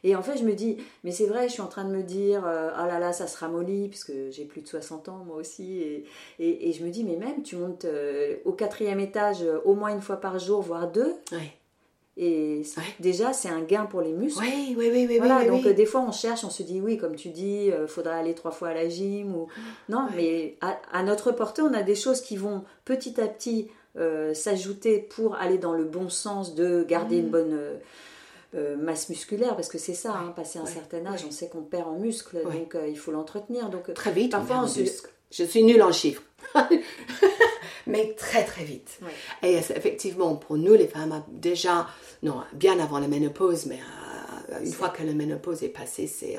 Et 0.03 0.15
en 0.15 0.21
fait, 0.21 0.37
je 0.37 0.43
me 0.43 0.53
dis, 0.53 0.77
mais 1.03 1.11
c'est 1.11 1.25
vrai, 1.25 1.47
je 1.47 1.53
suis 1.53 1.61
en 1.61 1.67
train 1.67 1.85
de 1.85 1.95
me 1.95 2.03
dire, 2.03 2.45
euh, 2.45 2.69
ah 2.75 2.87
là 2.87 2.99
là, 2.99 3.13
ça 3.13 3.27
se 3.27 3.37
ramollit, 3.37 3.89
puisque 3.89 4.13
j'ai 4.29 4.45
plus 4.45 4.61
de 4.61 4.67
60 4.67 5.09
ans 5.09 5.23
moi 5.25 5.37
aussi. 5.37 5.79
Et, 5.81 6.05
et, 6.39 6.73
je 6.73 6.83
me 6.83 6.89
dis, 6.89 7.03
mais 7.03 7.15
même, 7.15 7.43
tu 7.43 7.55
montes 7.55 7.85
euh, 7.85 8.35
au 8.45 8.51
quatrième 8.51 8.99
étage 8.99 9.41
euh, 9.41 9.59
au 9.65 9.73
moins 9.73 9.93
une 9.93 10.01
fois 10.01 10.17
par 10.17 10.39
jour, 10.39 10.61
voire 10.61 10.91
deux. 10.91 11.15
Et 12.19 12.63
déjà, 12.99 13.31
c'est 13.31 13.49
un 13.49 13.61
gain 13.61 13.85
pour 13.85 14.01
les 14.01 14.11
muscles. 14.11 14.41
Oui, 14.41 14.75
oui, 14.75 14.89
oui. 14.91 15.05
oui 15.07 15.17
voilà, 15.19 15.45
donc 15.45 15.67
des 15.67 15.85
fois, 15.85 16.01
on 16.01 16.11
cherche, 16.11 16.43
on 16.43 16.49
se 16.49 16.63
dit, 16.63 16.81
oui, 16.81 16.97
comme 16.97 17.15
tu 17.15 17.29
dis, 17.29 17.67
il 17.67 17.87
faudrait 17.87 18.15
aller 18.15 18.33
trois 18.33 18.49
fois 18.49 18.69
à 18.69 18.73
la 18.73 18.89
gym. 18.89 19.35
Ou... 19.35 19.47
Non, 19.87 20.07
mais 20.15 20.57
à, 20.61 21.03
notre 21.03 21.31
portée, 21.31 21.61
on 21.61 21.73
a 21.75 21.83
des 21.83 21.93
choses 21.93 22.21
qui 22.21 22.35
vont 22.35 22.63
petit 22.85 23.21
à 23.21 23.27
petit 23.27 23.67
s'ajouter 24.33 24.97
pour 24.97 25.35
aller 25.35 25.59
dans 25.59 25.73
le 25.73 25.83
bon 25.83 26.09
sens 26.09 26.55
de 26.55 26.83
garder 26.87 27.17
une 27.17 27.27
mmh. 27.27 27.31
bonne 27.31 27.59
euh, 28.57 28.75
masse 28.75 29.09
musculaire, 29.09 29.55
parce 29.55 29.67
que 29.67 29.77
c'est 29.77 29.93
ça, 29.93 30.13
hein, 30.13 30.33
passer 30.35 30.59
un 30.59 30.65
certain 30.65 31.05
âge, 31.05 31.23
on 31.27 31.31
sait 31.31 31.47
qu'on 31.47 31.61
perd 31.61 31.87
en 31.87 31.97
muscle, 31.97 32.41
donc 32.43 32.75
euh, 32.75 32.87
il 32.87 32.97
faut 32.97 33.11
l'entretenir. 33.11 33.69
Donc, 33.69 33.89
euh, 33.89 33.93
très 33.93 34.11
vite, 34.11 34.31
parfois 34.31 34.65
on, 34.65 34.85
Je 35.31 35.43
suis 35.43 35.63
nulle 35.63 35.81
en 35.81 35.91
chiffres. 35.91 36.23
mais 37.87 38.13
très 38.13 38.43
très 38.43 38.63
vite. 38.63 38.99
Et 39.43 39.53
effectivement, 39.53 40.35
pour 40.35 40.57
nous 40.57 40.73
les 40.73 40.87
femmes, 40.87 41.23
déjà, 41.29 41.87
non, 42.23 42.41
bien 42.53 42.79
avant 42.79 42.99
la 42.99 43.07
ménopause, 43.07 43.65
mais 43.65 43.79
une 44.63 44.71
fois 44.71 44.89
que 44.89 45.03
la 45.03 45.13
ménopause 45.13 45.63
est 45.63 45.69
passée, 45.69 46.07
c'est 46.07 46.37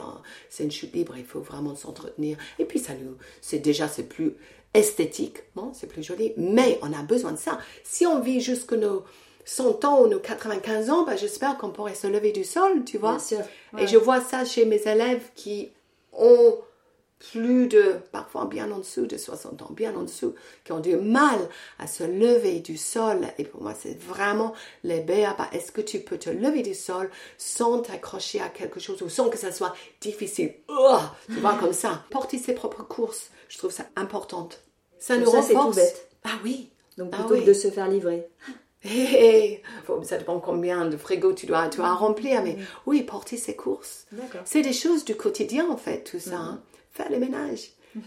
c'est 0.48 0.64
une 0.64 0.70
chute 0.70 0.94
libre, 0.94 1.14
il 1.16 1.24
faut 1.24 1.40
vraiment 1.40 1.74
s'entretenir. 1.74 2.36
Et 2.58 2.64
puis 2.64 2.78
ça 2.78 2.94
nous, 2.94 3.16
c'est 3.40 3.58
déjà, 3.58 3.88
c'est 3.88 4.04
plus 4.08 4.34
esthétique, 4.74 5.38
bon, 5.54 5.72
c'est 5.72 5.86
plus 5.86 6.02
joli, 6.02 6.32
mais 6.36 6.78
on 6.82 6.92
a 6.92 7.02
besoin 7.02 7.32
de 7.32 7.38
ça. 7.38 7.58
Si 7.84 8.06
on 8.06 8.20
vit 8.20 8.40
jusque 8.40 8.72
nos 8.72 9.04
100 9.48 9.86
ans 9.86 10.02
ou 10.02 10.08
nos 10.08 10.18
95 10.18 10.90
ans, 10.90 11.04
bah, 11.04 11.16
j'espère 11.16 11.56
qu'on 11.56 11.70
pourrait 11.70 11.94
se 11.94 12.06
lever 12.06 12.32
du 12.32 12.44
sol, 12.44 12.84
tu 12.84 12.98
vois. 12.98 13.16
Et 13.78 13.86
je 13.86 13.96
vois 13.96 14.20
ça 14.20 14.44
chez 14.44 14.66
mes 14.66 14.86
élèves 14.86 15.22
qui 15.34 15.70
ont 16.12 16.58
plus 17.18 17.66
de, 17.66 17.96
parfois 18.12 18.44
bien 18.44 18.70
en 18.70 18.78
dessous 18.78 19.06
de 19.06 19.16
60 19.16 19.62
ans, 19.62 19.70
bien 19.70 19.96
en 19.96 20.02
dessous, 20.02 20.34
qui 20.64 20.72
ont 20.72 20.80
du 20.80 20.96
mal 20.96 21.38
à 21.78 21.86
se 21.86 22.04
lever 22.04 22.60
du 22.60 22.76
sol. 22.76 23.26
Et 23.38 23.44
pour 23.44 23.62
moi, 23.62 23.72
c'est 23.76 23.98
vraiment 23.98 24.52
les 24.84 25.00
bah, 25.00 25.34
Est-ce 25.52 25.72
que 25.72 25.80
tu 25.80 26.00
peux 26.00 26.18
te 26.18 26.28
lever 26.28 26.60
du 26.60 26.74
sol 26.74 27.10
sans 27.38 27.78
t'accrocher 27.78 28.42
à 28.42 28.50
quelque 28.50 28.80
chose 28.80 29.00
ou 29.00 29.08
sans 29.08 29.30
que 29.30 29.38
ça 29.38 29.50
soit 29.50 29.74
difficile? 30.02 30.56
Oh, 30.68 30.98
Tu 31.24 31.40
vois, 31.40 31.54
comme 31.54 31.72
ça. 31.72 32.04
Porter 32.10 32.36
ses 32.36 32.54
propres 32.54 32.82
courses, 32.82 33.30
je 33.48 33.56
trouve 33.56 33.72
ça 33.72 33.86
important. 33.96 34.50
Ça 34.98 35.16
nous 35.16 35.30
ça, 35.30 35.40
renforce. 35.40 35.68
Tout 35.68 35.74
bête. 35.74 36.08
Ah 36.24 36.38
oui. 36.44 36.68
Donc 36.98 37.14
ah 37.14 37.16
plutôt 37.16 37.40
que 37.40 37.46
de 37.46 37.54
se 37.54 37.70
faire 37.70 37.88
livrer. 37.88 38.28
Hey, 38.84 39.62
ça 40.04 40.18
dépend 40.18 40.38
combien 40.38 40.86
de 40.86 40.96
frigo 40.96 41.32
tu 41.32 41.46
dois, 41.46 41.68
tu 41.68 41.80
remplir, 41.80 42.42
mais 42.44 42.56
oui, 42.86 43.02
porter 43.02 43.36
ses 43.36 43.56
courses. 43.56 44.06
C'est 44.44 44.62
des 44.62 44.72
choses 44.72 45.04
du 45.04 45.16
quotidien 45.16 45.68
en 45.68 45.76
fait, 45.76 46.04
tout 46.04 46.20
ça. 46.20 46.36
Hein. 46.36 46.60
Faire 46.92 47.10
le 47.10 47.18
ménage. 47.18 47.72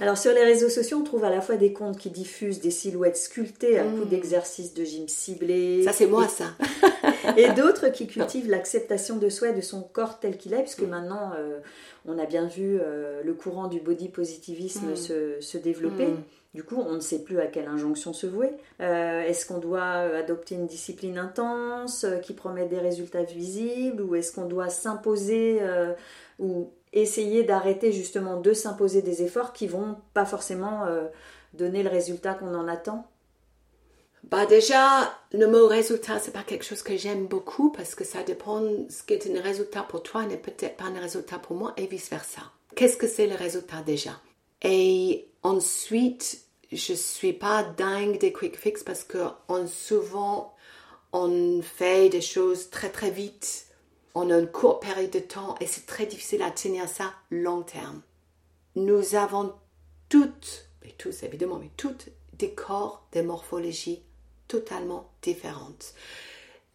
Alors 0.00 0.16
sur 0.16 0.32
les 0.32 0.42
réseaux 0.42 0.68
sociaux, 0.68 0.98
on 1.00 1.04
trouve 1.04 1.24
à 1.24 1.30
la 1.30 1.40
fois 1.40 1.56
des 1.56 1.72
comptes 1.72 1.98
qui 1.98 2.10
diffusent 2.10 2.60
des 2.60 2.70
silhouettes 2.70 3.16
sculptées 3.16 3.78
à 3.78 3.84
coup 3.84 4.04
mm. 4.04 4.08
d'exercices 4.08 4.72
de 4.74 4.84
gym 4.84 5.06
ciblés. 5.06 5.84
Ça 5.84 5.92
c'est 5.92 6.06
moi 6.06 6.28
ça. 6.28 6.46
et 7.36 7.50
d'autres 7.50 7.88
qui 7.88 8.06
cultivent 8.06 8.48
l'acceptation 8.48 9.16
de 9.16 9.28
soi 9.28 9.50
et 9.50 9.52
de 9.52 9.60
son 9.60 9.82
corps 9.82 10.18
tel 10.18 10.38
qu'il 10.38 10.54
est, 10.54 10.62
puisque 10.62 10.82
mm. 10.82 10.88
maintenant 10.88 11.32
euh, 11.36 11.58
on 12.06 12.18
a 12.18 12.24
bien 12.24 12.46
vu 12.46 12.78
euh, 12.80 13.22
le 13.22 13.34
courant 13.34 13.68
du 13.68 13.80
body 13.80 14.08
positivisme 14.08 14.92
mm. 14.92 14.96
se, 14.96 15.40
se, 15.40 15.58
développer. 15.58 16.08
Du 16.54 16.64
coup, 16.64 16.76
on 16.76 16.92
ne 16.92 17.00
sait 17.00 17.20
plus 17.20 17.40
à 17.40 17.46
quelle 17.46 17.66
injonction 17.66 18.12
se 18.12 18.26
vouer. 18.26 18.50
Euh, 18.80 19.22
est-ce 19.22 19.46
qu'on 19.46 19.58
doit 19.58 19.82
adopter 19.82 20.54
une 20.54 20.66
discipline 20.66 21.16
intense 21.16 22.04
euh, 22.04 22.18
qui 22.18 22.34
promet 22.34 22.66
des 22.66 22.78
résultats 22.78 23.22
visibles 23.22 24.02
ou 24.02 24.14
est-ce 24.16 24.32
qu'on 24.32 24.44
doit 24.44 24.68
s'imposer 24.68 25.60
euh, 25.62 25.94
ou 26.38 26.70
essayer 26.92 27.42
d'arrêter 27.42 27.90
justement 27.90 28.38
de 28.38 28.52
s'imposer 28.52 29.00
des 29.00 29.22
efforts 29.22 29.54
qui 29.54 29.66
vont 29.66 29.96
pas 30.12 30.26
forcément 30.26 30.84
euh, 30.84 31.06
donner 31.54 31.82
le 31.82 31.88
résultat 31.88 32.34
qu'on 32.34 32.54
en 32.54 32.68
attend? 32.68 33.06
Bah 34.24 34.44
déjà, 34.44 35.10
le 35.32 35.46
mot 35.46 35.66
résultat, 35.66 36.18
c'est 36.18 36.32
pas 36.32 36.42
quelque 36.42 36.64
chose 36.64 36.82
que 36.82 36.98
j'aime 36.98 37.26
beaucoup 37.26 37.72
parce 37.72 37.94
que 37.94 38.04
ça 38.04 38.22
dépend 38.22 38.62
ce 38.90 39.02
qui 39.02 39.14
est 39.14 39.26
un 39.26 39.40
résultat 39.40 39.82
pour 39.82 40.02
toi 40.02 40.26
n'est 40.26 40.36
peut-être 40.36 40.76
pas 40.76 40.84
un 40.84 41.00
résultat 41.00 41.38
pour 41.38 41.56
moi 41.56 41.72
et 41.78 41.86
vice 41.86 42.10
versa. 42.10 42.42
Qu'est-ce 42.76 42.98
que 42.98 43.08
c'est 43.08 43.26
le 43.26 43.36
résultat 43.36 43.82
déjà? 43.84 44.12
Et 44.62 45.28
ensuite, 45.42 46.44
je 46.70 46.94
suis 46.94 47.32
pas 47.32 47.62
dingue 47.62 48.18
des 48.18 48.32
quick 48.32 48.56
fix 48.56 48.82
parce 48.82 49.04
que 49.04 49.26
on, 49.48 49.66
souvent 49.66 50.54
on 51.12 51.60
fait 51.62 52.08
des 52.08 52.20
choses 52.22 52.70
très 52.70 52.88
très 52.88 53.10
vite 53.10 53.66
en 54.14 54.30
une 54.30 54.46
courte 54.46 54.82
période 54.82 55.10
de 55.10 55.18
temps 55.18 55.54
et 55.60 55.66
c'est 55.66 55.86
très 55.86 56.06
difficile 56.06 56.42
à 56.42 56.50
tenir 56.50 56.88
ça 56.88 57.12
long 57.30 57.62
terme. 57.62 58.02
Nous 58.76 59.14
avons 59.14 59.52
toutes, 60.08 60.66
et 60.84 60.92
tous 60.92 61.22
évidemment, 61.22 61.58
mais 61.58 61.70
toutes 61.76 62.08
des 62.34 62.52
corps, 62.52 63.06
des 63.12 63.22
morphologies 63.22 64.02
totalement 64.48 65.10
différentes. 65.22 65.94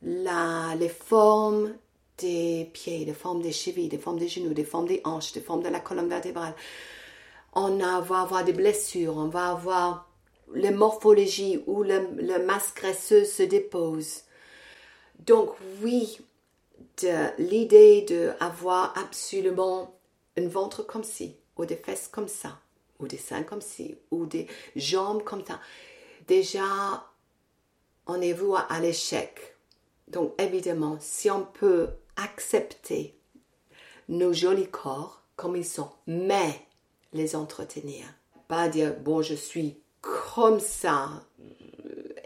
La, 0.04 0.76
les 0.80 0.89
formes 0.89 1.73
des 2.17 2.69
pieds, 2.73 3.06
les 3.06 3.13
formes 3.13 3.41
des 3.41 3.52
chevilles, 3.52 3.89
les 3.89 3.97
formes 3.97 4.19
des 4.19 4.28
genoux, 4.28 4.54
les 4.54 4.63
formes 4.63 4.88
des 4.88 5.02
hanches, 5.04 5.34
les 5.36 5.41
formes 5.41 5.63
de 5.63 5.69
la 5.69 5.80
colonne 5.80 6.10
vertébrale. 6.10 6.56
On 7.60 7.78
va 8.02 8.22
avoir 8.22 8.46
des 8.46 8.54
blessures, 8.54 9.17
on 9.17 9.30
va 9.30 9.50
avoir 9.50 10.08
les 10.54 10.70
morphologies 10.70 11.63
où 11.65 11.82
le, 11.82 12.08
le 12.15 12.46
masse 12.46 12.72
graisseuse 12.76 13.32
se 13.32 13.41
dépose. 13.41 14.22
Donc 15.17 15.56
oui, 15.82 16.20
l'idée 17.39 18.04
d'avoir 18.04 18.96
absolument 18.96 20.00
un 20.38 20.48
ventre 20.48 20.84
comme 20.84 21.04
ci, 21.04 21.36
ou 21.58 21.65
des 21.65 21.78
fesses 21.78 22.08
comme 22.08 22.28
ça, 22.28 22.60
ou 23.00 23.08
des 23.08 23.17
seins 23.17 23.41
comme 23.41 23.62
ci, 23.62 23.98
ou 24.12 24.28
des 24.28 24.46
jambes 24.76 25.24
comme 25.24 25.43
ça, 25.43 25.60
déjà, 26.28 27.08
on 28.06 28.22
est 28.22 28.34
voué 28.34 28.60
à 28.70 28.80
l'échec. 28.80 29.58
Donc 30.08 30.39
évidemment, 30.39 30.98
si 31.00 31.32
on 31.32 31.43
peut 31.43 31.89
accepter 32.17 33.17
nos 34.10 34.32
jolis 34.32 34.70
corps 34.70 35.24
comme 35.36 35.56
ils 35.56 35.65
sont, 35.65 35.89
mais 36.06 36.66
les 37.13 37.36
entretenir, 37.36 38.06
pas 38.48 38.70
dire 38.70 38.96
bon 39.00 39.22
je 39.22 39.36
suis 39.36 39.78
comme 40.02 40.60
ça 40.60 41.10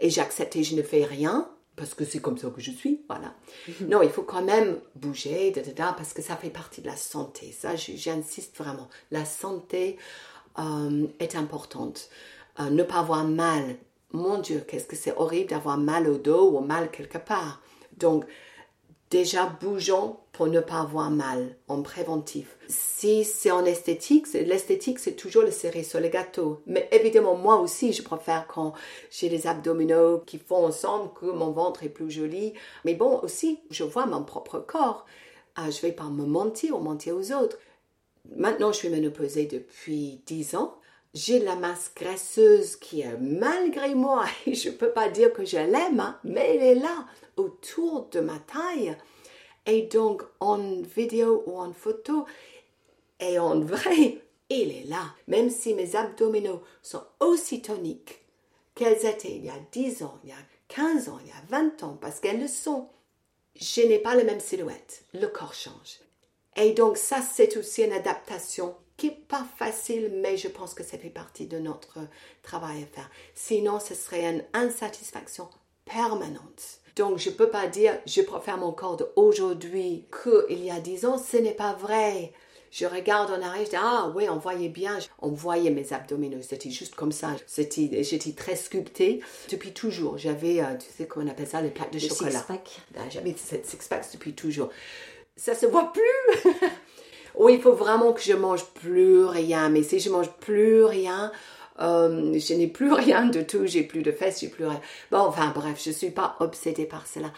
et 0.00 0.10
j'accepte 0.10 0.56
et 0.56 0.64
je 0.64 0.74
ne 0.74 0.82
fais 0.82 1.04
rien, 1.04 1.48
parce 1.76 1.94
que 1.94 2.04
c'est 2.04 2.20
comme 2.20 2.36
ça 2.36 2.50
que 2.50 2.60
je 2.60 2.70
suis, 2.70 3.02
voilà. 3.08 3.34
Non, 3.80 4.02
il 4.02 4.10
faut 4.10 4.22
quand 4.22 4.42
même 4.42 4.78
bouger, 4.94 5.52
parce 5.76 6.12
que 6.12 6.22
ça 6.22 6.36
fait 6.36 6.50
partie 6.50 6.82
de 6.82 6.86
la 6.86 6.96
santé. 6.96 7.52
Ça, 7.52 7.76
j'insiste 7.76 8.56
vraiment. 8.56 8.88
La 9.10 9.24
santé 9.24 9.96
euh, 10.58 11.06
est 11.18 11.36
importante. 11.36 12.10
Euh, 12.60 12.68
ne 12.68 12.82
pas 12.82 12.98
avoir 12.98 13.24
mal. 13.24 13.76
Mon 14.12 14.38
Dieu, 14.38 14.62
qu'est-ce 14.66 14.86
que 14.86 14.96
c'est 14.96 15.16
horrible 15.16 15.50
d'avoir 15.50 15.78
mal 15.78 16.08
au 16.08 16.18
dos 16.18 16.50
ou 16.50 16.60
mal 16.60 16.90
quelque 16.90 17.18
part. 17.18 17.62
Donc, 17.96 18.26
déjà 19.10 19.46
bougeons 19.46 20.18
pour 20.32 20.46
ne 20.46 20.60
pas 20.60 20.80
avoir 20.80 21.10
mal 21.10 21.56
en 21.68 21.82
préventif. 21.82 22.56
Si 22.68 23.24
c'est 23.24 23.50
en 23.50 23.64
esthétique, 23.64 24.32
l'esthétique 24.32 24.98
c'est 24.98 25.14
toujours 25.14 25.42
le 25.42 25.50
cerise 25.50 25.90
sur 25.90 26.00
le 26.00 26.08
gâteau. 26.08 26.62
Mais 26.66 26.88
évidemment 26.90 27.36
moi 27.36 27.56
aussi 27.56 27.92
je 27.92 28.02
préfère 28.02 28.46
quand 28.46 28.72
j'ai 29.10 29.28
les 29.28 29.46
abdominaux 29.46 30.22
qui 30.26 30.38
font 30.38 30.64
ensemble 30.66 31.12
que 31.12 31.26
mon 31.26 31.50
ventre 31.50 31.82
est 31.82 31.90
plus 31.90 32.10
joli. 32.10 32.54
Mais 32.84 32.94
bon 32.94 33.20
aussi 33.22 33.60
je 33.70 33.84
vois 33.84 34.06
mon 34.06 34.24
propre 34.24 34.58
corps. 34.58 35.04
Ah, 35.54 35.70
je 35.70 35.82
vais 35.82 35.92
pas 35.92 36.04
me 36.04 36.24
mentir 36.24 36.76
ou 36.76 36.80
mentir 36.80 37.14
aux 37.14 37.32
autres. 37.32 37.58
Maintenant 38.34 38.72
je 38.72 38.78
suis 38.78 38.88
ménopausée 38.88 39.44
depuis 39.44 40.22
10 40.26 40.54
ans. 40.54 40.78
J'ai 41.14 41.40
la 41.40 41.56
masse 41.56 41.92
graisseuse 41.94 42.76
qui 42.76 43.02
est 43.02 43.18
malgré 43.20 43.94
moi, 43.94 44.24
et 44.46 44.54
je 44.54 44.70
peux 44.70 44.92
pas 44.92 45.10
dire 45.10 45.30
que 45.34 45.44
je 45.44 45.58
l'aime, 45.58 46.00
hein, 46.00 46.18
mais 46.24 46.56
elle 46.56 46.62
est 46.62 46.80
là 46.80 47.04
autour 47.36 48.08
de 48.10 48.20
ma 48.20 48.38
taille. 48.38 48.96
Et 49.66 49.82
donc, 49.82 50.22
en 50.40 50.82
vidéo 50.82 51.44
ou 51.46 51.58
en 51.58 51.72
photo, 51.72 52.26
et 53.20 53.38
en 53.38 53.60
vrai, 53.60 54.18
il 54.50 54.70
est 54.70 54.88
là. 54.88 55.14
Même 55.28 55.50
si 55.50 55.74
mes 55.74 55.96
abdominaux 55.96 56.62
sont 56.82 57.04
aussi 57.20 57.62
toniques 57.62 58.20
qu'elles 58.74 59.06
étaient 59.06 59.36
il 59.36 59.44
y 59.44 59.50
a 59.50 59.58
10 59.72 60.02
ans, 60.02 60.18
il 60.24 60.30
y 60.30 60.32
a 60.32 60.36
15 60.68 61.08
ans, 61.08 61.18
il 61.22 61.28
y 61.28 61.32
a 61.32 61.42
20 61.48 61.82
ans, 61.82 61.98
parce 62.00 62.20
qu'elles 62.20 62.40
le 62.40 62.48
sont, 62.48 62.88
je 63.54 63.82
n'ai 63.82 63.98
pas 63.98 64.14
la 64.14 64.24
même 64.24 64.40
silhouette. 64.40 65.04
Le 65.12 65.26
corps 65.26 65.54
change. 65.54 66.00
Et 66.56 66.72
donc, 66.72 66.96
ça, 66.96 67.20
c'est 67.22 67.56
aussi 67.56 67.82
une 67.82 67.92
adaptation 67.92 68.74
qui 68.96 69.08
n'est 69.08 69.16
pas 69.28 69.46
facile, 69.58 70.12
mais 70.20 70.36
je 70.36 70.48
pense 70.48 70.74
que 70.74 70.84
ça 70.84 70.98
fait 70.98 71.10
partie 71.10 71.46
de 71.46 71.58
notre 71.58 71.98
travail 72.42 72.82
à 72.82 72.86
faire. 72.86 73.10
Sinon, 73.34 73.80
ce 73.80 73.94
serait 73.94 74.24
une 74.24 74.44
insatisfaction 74.52 75.48
permanente. 75.84 76.80
Donc, 76.96 77.18
je 77.18 77.30
ne 77.30 77.34
peux 77.34 77.48
pas 77.48 77.66
dire 77.66 77.94
je 78.06 78.22
préfère 78.22 78.58
mon 78.58 78.72
corps 78.72 78.96
d'aujourd'hui 78.96 80.04
qu'il 80.22 80.64
y 80.64 80.70
a 80.70 80.80
dix 80.80 81.04
ans. 81.06 81.18
Ce 81.18 81.36
n'est 81.36 81.54
pas 81.54 81.72
vrai. 81.74 82.32
Je 82.72 82.86
regarde 82.86 83.30
en 83.30 83.42
arrière, 83.42 83.66
je 83.66 83.70
dis, 83.70 83.76
ah 83.78 84.10
oui, 84.16 84.26
on 84.30 84.38
voyait 84.38 84.70
bien, 84.70 84.98
on 85.20 85.28
voyait 85.28 85.68
mes 85.68 85.92
abdominaux, 85.92 86.40
c'était 86.40 86.70
juste 86.70 86.94
comme 86.94 87.12
ça. 87.12 87.36
J'étais 87.54 88.32
très 88.34 88.56
sculptée 88.56 89.20
depuis 89.50 89.72
toujours. 89.72 90.16
J'avais, 90.16 90.62
euh, 90.62 90.74
tu 90.80 90.86
sais 90.90 91.06
comment 91.06 91.26
on 91.26 91.30
appelle 91.30 91.46
ça, 91.46 91.60
les 91.60 91.68
plaques 91.68 91.92
de 91.92 91.98
chocolat. 91.98 92.30
Six-pack. 92.30 92.80
Ah, 92.96 93.02
j'avais 93.10 93.34
cette 93.36 93.66
six-pack 93.66 94.06
depuis 94.14 94.32
toujours. 94.32 94.70
Ça 95.36 95.54
se 95.54 95.66
voit 95.66 95.92
plus. 95.92 96.50
oui, 97.34 97.56
il 97.56 97.60
faut 97.60 97.74
vraiment 97.74 98.14
que 98.14 98.22
je 98.22 98.32
mange 98.32 98.64
plus 98.64 99.26
rien. 99.26 99.68
Mais 99.68 99.82
si 99.82 100.00
je 100.00 100.08
mange 100.08 100.30
plus 100.40 100.82
rien, 100.84 101.30
euh, 101.80 102.38
je 102.38 102.54
n'ai 102.54 102.66
plus 102.66 102.92
rien 102.92 103.26
de 103.26 103.42
tout, 103.42 103.66
j'ai 103.66 103.82
plus 103.82 104.02
de 104.02 104.12
fesses, 104.12 104.40
j'ai 104.40 104.48
plus 104.48 104.66
rien. 104.66 104.80
Bon, 105.10 105.18
enfin 105.18 105.52
bref, 105.54 105.80
je 105.82 105.90
ne 105.90 105.94
suis 105.94 106.10
pas 106.10 106.36
obsédée 106.40 106.86
par 106.86 107.06
cela. 107.06 107.32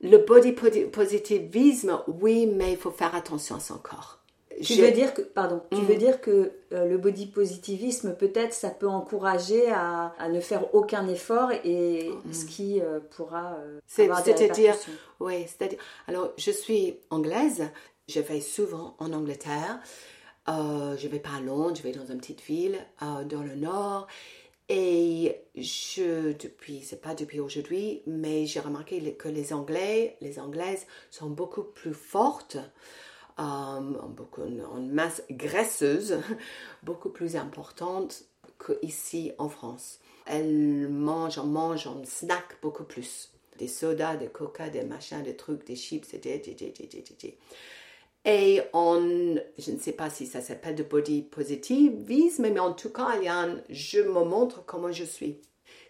Le 0.00 0.18
body 0.18 0.52
positivisme, 0.52 2.00
oui, 2.20 2.46
mais 2.46 2.72
il 2.72 2.76
faut 2.76 2.90
faire 2.90 3.14
attention 3.14 3.56
à 3.56 3.60
son 3.60 3.78
corps. 3.78 4.18
Tu 4.60 4.74
veux 4.74 4.90
dire 4.90 5.14
que, 5.14 5.22
pardon, 5.22 5.62
tu 5.70 5.80
veux 5.80 5.94
mm. 5.94 5.98
dire 5.98 6.20
que 6.20 6.52
euh, 6.72 6.86
le 6.86 6.98
body 6.98 7.26
positivisme, 7.26 8.14
peut-être, 8.14 8.52
ça 8.52 8.70
peut 8.70 8.88
encourager 8.88 9.70
à, 9.70 10.12
à, 10.18 10.28
ne 10.28 10.40
faire 10.40 10.74
aucun 10.74 11.08
effort 11.08 11.50
et 11.64 12.10
mm. 12.10 12.32
ce 12.32 12.44
qui 12.44 12.80
euh, 12.80 13.00
pourra 13.16 13.56
avoir 13.98 14.22
des 14.22 14.36
C'est-à-dire, 14.36 14.74
oui, 15.20 15.46
c'est-à-dire, 15.46 15.78
alors 16.06 16.32
je 16.36 16.50
suis 16.50 16.96
anglaise, 17.10 17.70
je 18.08 18.20
vais 18.20 18.40
souvent 18.40 18.96
en 18.98 19.12
Angleterre 19.12 19.80
euh, 20.48 20.96
je 20.96 21.08
vais 21.08 21.20
pas 21.20 21.36
à 21.36 21.40
Londres, 21.40 21.76
je 21.76 21.82
vais 21.82 21.92
dans 21.92 22.06
une 22.06 22.18
petite 22.18 22.42
ville 22.42 22.78
euh, 23.02 23.24
dans 23.24 23.42
le 23.42 23.54
nord. 23.54 24.06
Et 24.68 25.36
je, 25.56 26.32
depuis, 26.32 26.82
c'est 26.82 27.00
pas 27.00 27.14
depuis 27.14 27.40
aujourd'hui, 27.40 28.02
mais 28.06 28.46
j'ai 28.46 28.60
remarqué 28.60 29.14
que 29.14 29.28
les 29.28 29.52
Anglais, 29.52 30.16
les 30.20 30.38
Anglaises 30.38 30.86
sont 31.10 31.28
beaucoup 31.28 31.64
plus 31.64 31.94
fortes, 31.94 32.56
euh, 33.38 33.42
en 33.42 34.80
masse 34.80 35.22
graisseuse, 35.30 36.18
beaucoup 36.82 37.10
plus 37.10 37.36
importante 37.36 38.24
qu'ici 38.58 39.32
en 39.38 39.48
France. 39.48 39.98
Elles 40.26 40.88
mangent, 40.88 41.38
on 41.38 41.46
mange, 41.46 41.86
on 41.86 42.04
snack 42.04 42.56
beaucoup 42.62 42.84
plus. 42.84 43.30
Des 43.58 43.68
sodas, 43.68 44.16
des 44.16 44.28
coca, 44.28 44.70
des 44.70 44.84
machins, 44.84 45.22
des 45.22 45.36
trucs, 45.36 45.66
des 45.66 45.76
chips, 45.76 46.08
des, 46.10 46.18
des, 46.18 46.54
des, 46.54 46.70
des, 46.70 47.38
et 48.24 48.62
on, 48.72 49.36
je 49.58 49.70
ne 49.72 49.78
sais 49.78 49.92
pas 49.92 50.08
si 50.08 50.26
ça 50.26 50.40
s'appelle 50.40 50.76
de 50.76 50.84
body 50.84 51.22
positivisme, 51.22 52.48
mais 52.50 52.60
en 52.60 52.72
tout 52.72 52.90
cas, 52.90 53.16
il 53.18 53.24
y 53.24 53.28
a 53.28 53.36
un, 53.36 53.60
je 53.68 54.00
me 54.00 54.24
montre 54.24 54.64
comment 54.64 54.92
je 54.92 55.04
suis. 55.04 55.40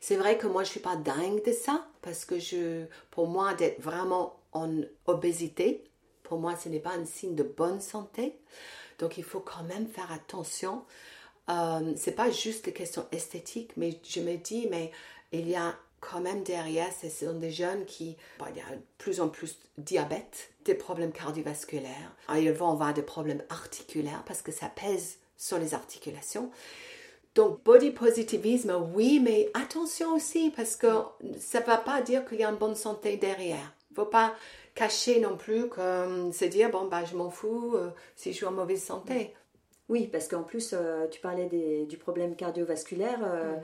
C'est 0.01 0.17
vrai 0.17 0.39
que 0.39 0.47
moi, 0.47 0.65
je 0.65 0.71
suis 0.71 0.81
pas 0.81 0.97
dingue 0.97 1.45
de 1.45 1.53
ça, 1.53 1.87
parce 2.01 2.25
que 2.25 2.39
je, 2.39 2.87
pour 3.11 3.29
moi, 3.29 3.55
d'être 3.55 3.81
vraiment 3.81 4.41
en 4.53 4.81
obésité, 5.07 5.85
pour 6.23 6.39
moi, 6.39 6.57
ce 6.57 6.69
n'est 6.69 6.81
pas 6.81 6.95
un 6.95 7.05
signe 7.05 7.35
de 7.35 7.43
bonne 7.43 7.81
santé. 7.81 8.35
Donc, 8.99 9.19
il 9.19 9.25
faut 9.25 9.41
quand 9.41 9.65
même 9.65 9.87
faire 9.87 10.11
attention. 10.11 10.85
Euh, 11.51 11.93
c'est 11.97 12.17
pas 12.17 12.31
juste 12.31 12.65
des 12.65 12.73
questions 12.73 13.07
esthétiques, 13.13 13.73
mais 13.77 14.01
je 14.03 14.21
me 14.21 14.37
dis, 14.37 14.69
mais 14.71 14.91
il 15.33 15.49
y 15.49 15.55
a 15.55 15.77
quand 16.03 16.21
même 16.21 16.43
derrière, 16.43 16.89
ce 16.93 17.09
sont 17.09 17.39
des 17.39 17.53
jeunes 17.53 17.85
qui, 17.87 18.17
il 18.51 18.57
y 18.57 18.61
a 18.61 18.77
de 18.77 18.83
plus 18.99 19.21
en 19.21 19.29
plus 19.29 19.57
de 19.79 19.85
diabète, 19.85 20.51
des 20.65 20.75
problèmes 20.75 21.13
cardiovasculaires, 21.13 22.13
ah, 22.29 22.39
ils 22.39 22.53
vont 22.53 22.71
avoir 22.71 22.93
des 22.93 23.03
problèmes 23.03 23.43
articulaires 23.49 24.23
parce 24.27 24.43
que 24.43 24.53
ça 24.53 24.69
pèse 24.69 25.19
sur 25.37 25.59
les 25.59 25.75
articulations. 25.75 26.51
Donc, 27.35 27.63
body 27.65 27.93
positivisme, 27.93 28.75
oui, 28.95 29.21
mais 29.21 29.51
attention 29.55 30.15
aussi 30.15 30.53
parce 30.55 30.77
que 30.77 30.89
ça 31.39 31.61
ne 31.61 31.65
va 31.65 31.79
pas 31.79 32.03
dire 32.03 32.27
qu'il 32.27 32.41
y 32.41 32.45
a 32.45 32.51
une 32.51 32.57
bonne 32.57 32.75
santé 32.75 33.17
derrière. 33.17 33.73
Il 33.91 33.95
ne 33.95 34.05
faut 34.05 34.11
pas 34.11 34.35
cacher 34.75 35.21
non 35.21 35.37
plus 35.37 35.69
que 35.69 36.31
c'est 36.33 36.49
dire, 36.49 36.71
bon, 36.71 36.89
bah, 36.89 37.05
je 37.05 37.17
m'en 37.17 37.31
fous 37.31 37.75
euh, 37.75 37.91
si 38.17 38.33
je 38.33 38.39
suis 38.39 38.47
en 38.47 38.53
mauvaise 38.53 38.83
santé. 38.83 39.35
Oui, 39.89 40.09
parce 40.09 40.29
qu'en 40.29 40.43
plus, 40.43 40.73
euh, 40.73 41.07
tu 41.09 41.21
parlais 41.21 41.47
des, 41.47 41.87
du 41.87 41.97
problème 41.97 42.35
cardiovasculaire. 42.35 43.21
Euh, 43.23 43.57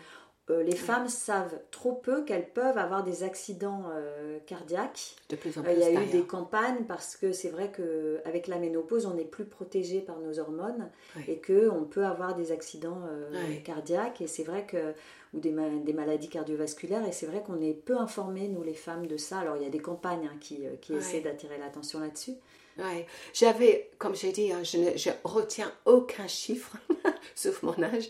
euh, 0.51 0.63
les 0.63 0.75
femmes 0.77 1.09
savent 1.09 1.59
trop 1.71 1.93
peu 1.93 2.25
qu'elles 2.25 2.49
peuvent 2.49 2.79
avoir 2.79 3.05
des 3.05 3.23
accidents 3.25 3.85
euh, 3.93 4.39
cardiaques. 4.47 5.17
De 5.29 5.37
plus 5.37 5.57
en 5.59 5.61
Euh, 5.61 5.65
plus. 5.65 5.73
Il 5.75 5.79
y 5.81 5.97
a 5.97 6.03
eu 6.03 6.07
des 6.07 6.23
campagnes 6.23 6.85
parce 6.87 7.17
que 7.17 7.33
c'est 7.33 7.51
vrai 7.51 7.71
qu'avec 7.71 8.47
la 8.47 8.59
ménopause, 8.59 9.07
on 9.07 9.15
n'est 9.15 9.25
plus 9.25 9.45
protégé 9.45 10.01
par 10.01 10.19
nos 10.19 10.39
hormones 10.39 10.91
Oui. 11.17 11.23
et 11.29 11.41
qu'on 11.41 11.85
peut 11.85 12.05
avoir 12.05 12.35
des 12.35 12.53
accidents 12.53 13.03
euh, 13.11 13.31
Oui. 13.49 13.63
cardiaques 13.63 14.21
et 14.21 14.27
c'est 14.27 14.45
vrai 14.45 14.65
que 14.67 14.95
ou 15.35 15.41
des, 15.41 15.51
ma- 15.53 15.69
des 15.69 15.93
maladies 15.93 16.31
cardiovasculaires 16.31 17.07
et 17.07 17.13
c'est 17.13 17.27
vrai 17.27 17.43
qu'on 17.43 17.61
est 17.61 17.75
peu 17.75 17.97
informés, 17.99 18.49
nous 18.49 18.63
les 18.63 18.73
femmes, 18.75 19.07
de 19.07 19.17
ça. 19.19 19.41
Alors 19.41 19.57
il 19.57 19.63
y 19.63 19.67
a 19.67 19.71
des 19.71 19.79
campagnes 19.81 20.27
hein, 20.33 20.37
qui, 20.41 20.67
euh, 20.67 20.77
qui 20.81 20.93
Oui. 20.93 20.99
essaient 20.99 21.21
d'attirer 21.21 21.59
l'attention 21.59 22.01
là-dessus. 22.01 22.33
Ouais. 22.79 23.07
J'avais, 23.35 23.91
comme 23.99 24.15
j'ai 24.15 24.31
dit, 24.33 24.53
hein, 24.53 24.63
je 24.63 24.79
ne 24.79 24.97
je 24.97 25.11
retiens 25.25 25.71
aucun 25.85 26.29
chiffre, 26.29 26.77
sauf 27.35 27.63
mon 27.65 27.75
âge. 27.83 28.09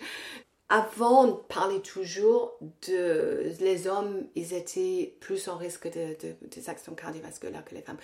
Avant, 0.70 1.24
on 1.24 1.34
parlait 1.34 1.80
toujours 1.80 2.58
de 2.86 3.52
les 3.60 3.86
hommes, 3.86 4.26
ils 4.34 4.52
étaient 4.52 5.16
plus 5.20 5.48
en 5.48 5.56
risque 5.56 5.86
de, 5.90 6.14
de- 6.20 6.36
des 6.46 6.68
accidents 6.68 6.94
cardiovasculaires 6.94 7.64
que 7.64 7.74
les 7.74 7.80
femmes. 7.80 7.96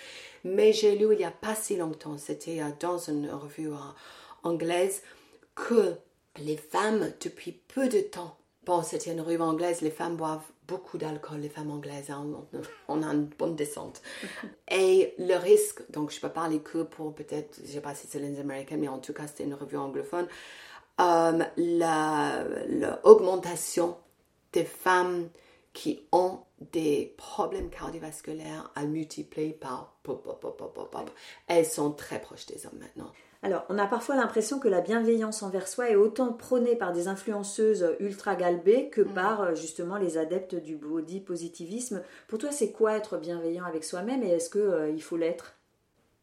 Mais 0.44 0.72
j'ai 0.72 0.96
lu 0.96 1.12
il 1.12 1.18
n'y 1.18 1.24
a 1.26 1.30
pas 1.30 1.54
si 1.54 1.76
longtemps, 1.76 2.16
c'était 2.16 2.62
euh, 2.62 2.70
dans 2.80 2.96
une 2.96 3.28
revue 3.30 3.68
euh, 3.68 3.76
anglaise, 4.44 5.02
que 5.54 5.94
les 6.38 6.56
femmes, 6.56 7.12
depuis 7.20 7.52
peu 7.52 7.88
de 7.88 8.00
temps, 8.00 8.36
bon, 8.64 8.82
c'était 8.82 9.12
une 9.12 9.20
revue 9.20 9.40
anglaise, 9.42 9.82
les 9.82 9.90
femmes 9.90 10.16
boivent 10.16 10.40
beaucoup 10.66 10.96
d'alcool, 10.96 11.40
les 11.40 11.50
femmes 11.50 11.70
anglaises, 11.70 12.10
hein, 12.10 12.26
on, 12.88 13.02
a 13.02 13.06
une 13.08 13.26
bonne 13.26 13.54
descente. 13.56 14.00
Et 14.70 15.14
le 15.18 15.34
risque, 15.34 15.82
donc 15.90 16.10
je 16.10 16.18
peux 16.20 16.30
parler 16.30 16.60
que 16.60 16.82
pour 16.82 17.14
peut-être, 17.14 17.60
je 17.62 17.72
sais 17.72 17.80
pas 17.80 17.94
si 17.94 18.06
c'est 18.06 18.18
les 18.18 18.40
américaines, 18.40 18.80
mais 18.80 18.88
en 18.88 18.98
tout 18.98 19.12
cas 19.12 19.26
c'était 19.26 19.44
une 19.44 19.54
revue 19.54 19.76
anglophone, 19.76 20.26
euh, 21.00 21.44
la- 21.56 22.44
l'augmentation 23.04 23.96
des 24.52 24.64
femmes 24.64 25.28
qui 25.72 26.06
ont 26.12 26.38
des 26.72 27.14
problèmes 27.16 27.68
cardiovasculaires 27.68 28.70
à 28.76 28.84
multiplier 28.84 29.52
par 29.52 29.96
pop, 30.02 30.22
pop, 30.22 30.40
pop, 30.40 30.56
pop, 30.56 30.72
pop, 30.74 30.90
pop. 30.90 31.10
Elles 31.48 31.66
sont 31.66 31.90
très 31.90 32.20
proches 32.20 32.46
des 32.46 32.64
hommes 32.66 32.78
maintenant. 32.78 33.10
Alors, 33.42 33.66
on 33.68 33.78
a 33.78 33.86
parfois 33.86 34.16
l'impression 34.16 34.58
que 34.58 34.68
la 34.68 34.80
bienveillance 34.80 35.42
envers 35.42 35.68
soi 35.68 35.90
est 35.90 35.96
autant 35.96 36.32
prônée 36.32 36.76
par 36.76 36.94
des 36.94 37.08
influenceuses 37.08 37.94
ultra 38.00 38.36
galbées 38.36 38.88
que 38.88 39.02
par 39.02 39.42
euh, 39.42 39.54
justement 39.54 39.98
les 39.98 40.16
adeptes 40.16 40.54
du 40.54 40.76
body 40.76 41.20
positivisme. 41.20 42.02
Pour 42.26 42.38
toi, 42.38 42.52
c'est 42.52 42.72
quoi 42.72 42.96
être 42.96 43.18
bienveillant 43.18 43.64
avec 43.64 43.84
soi-même 43.84 44.22
et 44.22 44.30
est-ce 44.30 44.48
que 44.48 44.58
euh, 44.58 44.88
il 44.88 45.02
faut 45.02 45.18
l'être? 45.18 45.56